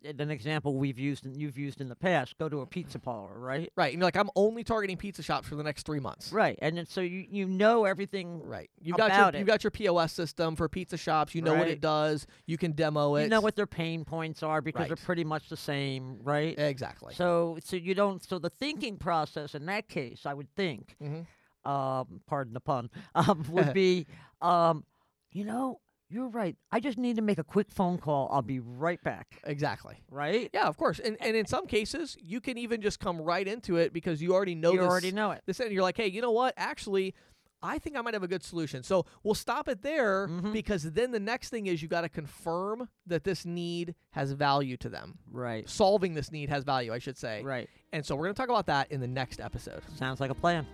an 0.03 0.31
example 0.31 0.75
we've 0.75 0.99
used 0.99 1.25
and 1.25 1.35
you've 1.35 1.57
used 1.57 1.81
in 1.81 1.89
the 1.89 1.95
past. 1.95 2.37
Go 2.37 2.49
to 2.49 2.61
a 2.61 2.65
pizza 2.65 2.99
parlor, 2.99 3.37
right? 3.39 3.71
Right. 3.75 3.93
And 3.93 3.99
you're 3.99 4.07
like, 4.07 4.17
I'm 4.17 4.29
only 4.35 4.63
targeting 4.63 4.97
pizza 4.97 5.23
shops 5.23 5.47
for 5.47 5.55
the 5.55 5.63
next 5.63 5.85
three 5.85 5.99
months. 5.99 6.31
Right. 6.31 6.57
And 6.61 6.77
then, 6.77 6.85
so 6.85 7.01
you 7.01 7.25
you 7.29 7.47
know 7.47 7.85
everything. 7.85 8.41
Right. 8.43 8.69
You've 8.81 8.97
got 8.97 9.07
About 9.07 9.17
your 9.17 9.27
it. 9.29 9.39
you've 9.39 9.47
got 9.47 9.63
your 9.63 9.71
POS 9.71 10.13
system 10.13 10.55
for 10.55 10.67
pizza 10.69 10.97
shops. 10.97 11.35
You 11.35 11.41
know 11.41 11.53
what 11.55 11.67
it 11.67 11.81
does. 11.81 12.27
You 12.45 12.57
can 12.57 12.71
demo 12.73 13.15
it. 13.15 13.23
You 13.23 13.29
know 13.29 13.41
what 13.41 13.55
their 13.55 13.67
pain 13.67 14.05
points 14.05 14.43
are 14.43 14.61
because 14.61 14.87
they're 14.87 14.95
pretty 14.95 15.23
much 15.23 15.49
the 15.49 15.57
same, 15.57 16.19
right? 16.23 16.57
exactly. 16.57 17.13
So, 17.15 17.57
so 17.63 17.75
you 17.75 17.93
don't. 17.93 18.23
So 18.23 18.39
the 18.39 18.49
thinking 18.49 18.97
process 18.97 19.55
in 19.55 19.65
that 19.67 19.87
case, 19.87 20.25
I 20.25 20.33
would 20.33 20.53
think, 20.55 20.95
hmm 20.99 21.21
um, 21.65 22.21
pardon 22.27 22.53
the 22.53 22.59
pun, 22.59 22.89
um, 23.15 23.43
would 23.49 23.73
be, 23.73 24.05
um, 24.41 24.85
you 25.31 25.43
know, 25.43 25.79
you're 26.15 26.29
right. 26.29 26.55
I 26.71 26.79
just 26.79 26.97
need 26.97 27.17
to 27.17 27.21
make 27.21 27.37
a 27.37 27.43
quick 27.43 27.69
phone 27.69 27.97
call. 27.97 28.29
I'll 28.31 28.41
be 28.41 28.59
right 28.61 29.03
back. 29.03 29.41
Exactly. 29.43 29.95
Right? 30.09 30.49
Yeah, 30.53 30.67
of 30.67 30.77
course. 30.77 30.99
And 30.99 31.17
and 31.19 31.35
in 31.35 31.45
some 31.45 31.67
cases, 31.67 32.15
you 32.21 32.39
can 32.39 32.57
even 32.57 32.81
just 32.81 32.99
come 33.01 33.19
right 33.21 33.47
into 33.47 33.75
it 33.75 33.91
because 33.93 34.21
you 34.21 34.33
already 34.33 34.55
know 34.55 34.71
you 34.71 34.79
this. 34.79 34.87
already 34.87 35.11
know 35.11 35.31
it. 35.31 35.41
this 35.45 35.59
and 35.59 35.71
you're 35.71 35.83
like, 35.83 35.97
hey, 35.97 36.07
you 36.07 36.21
know 36.21 36.31
what? 36.31 36.53
Actually, 36.55 37.13
I 37.61 37.79
think 37.79 37.97
I 37.97 38.01
might 38.01 38.13
have 38.13 38.21
a 38.23 38.27
good 38.27 38.43
solution. 38.43 38.83
So 38.83 39.05
we'll 39.23 39.33
stop 39.33 39.67
it 39.67 39.81
there 39.81 40.27
Mhm. 40.27 40.53
because 40.53 40.83
then 40.91 41.11
the 41.11 41.19
next 41.19 41.49
thing 41.49 41.65
is 41.67 41.81
you 41.81 41.87
got 41.87 42.01
to 42.01 42.09
confirm 42.09 42.87
that 43.07 43.23
this 43.23 43.43
need 43.45 43.95
has 44.11 44.31
value 44.33 44.77
to 44.77 44.89
them. 44.89 45.17
Right. 45.31 45.67
Solving 45.69 46.13
this 46.13 46.31
need 46.31 46.49
has 46.49 46.63
value, 46.63 46.93
I 46.93 46.99
should 46.99 47.17
say. 47.17 47.41
Right. 47.43 47.67
And 47.91 48.05
so 48.05 48.15
we're 48.15 48.25
going 48.25 48.35
to 48.35 48.39
talk 48.39 48.49
about 48.49 48.67
that 48.67 48.91
in 48.91 48.99
the 49.01 49.07
next 49.07 49.39
episode. 49.41 49.81
Sounds 49.97 50.19
like 50.19 50.29
a 50.31 50.35
plan. 50.35 50.67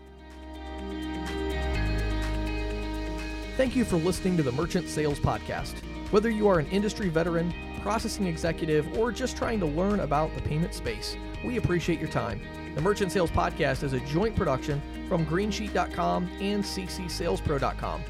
Thank 3.58 3.76
you 3.76 3.84
for 3.84 3.98
listening 3.98 4.38
to 4.38 4.44
the 4.44 4.52
Merchant 4.52 4.88
Sales 4.88 5.20
Podcast. 5.20 5.74
Whether 6.12 6.30
you 6.30 6.48
are 6.48 6.60
an 6.60 6.68
industry 6.68 7.10
veteran, 7.10 7.54
processing 7.82 8.26
executive, 8.26 8.98
or 8.98 9.12
just 9.12 9.36
trying 9.36 9.60
to 9.60 9.66
learn 9.66 10.00
about 10.00 10.34
the 10.36 10.42
payment 10.42 10.74
space, 10.74 11.18
we 11.44 11.58
appreciate 11.58 12.00
your 12.00 12.10
time. 12.10 12.42
The 12.76 12.82
Merchant 12.82 13.12
Sales 13.12 13.32
Podcast 13.32 13.84
is 13.84 13.94
a 13.94 14.00
joint 14.02 14.36
production 14.36 14.82
from 15.10 15.26
Greensheet.com 15.26 16.30
and 16.40 16.64
CCSalesPro.com. 16.64 18.04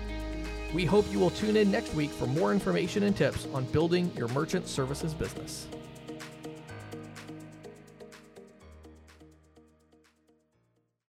We 0.74 0.86
hope 0.86 1.12
you 1.12 1.20
will 1.20 1.32
tune 1.32 1.58
in 1.58 1.72
next 1.72 1.94
week 1.96 2.12
for 2.12 2.28
more 2.28 2.54
information 2.54 3.04
and 3.04 3.16
tips 3.16 3.48
on 3.54 3.66
building 3.66 4.12
your 4.16 4.28
merchant 4.30 4.68
services 4.68 5.14
business. 5.14 5.68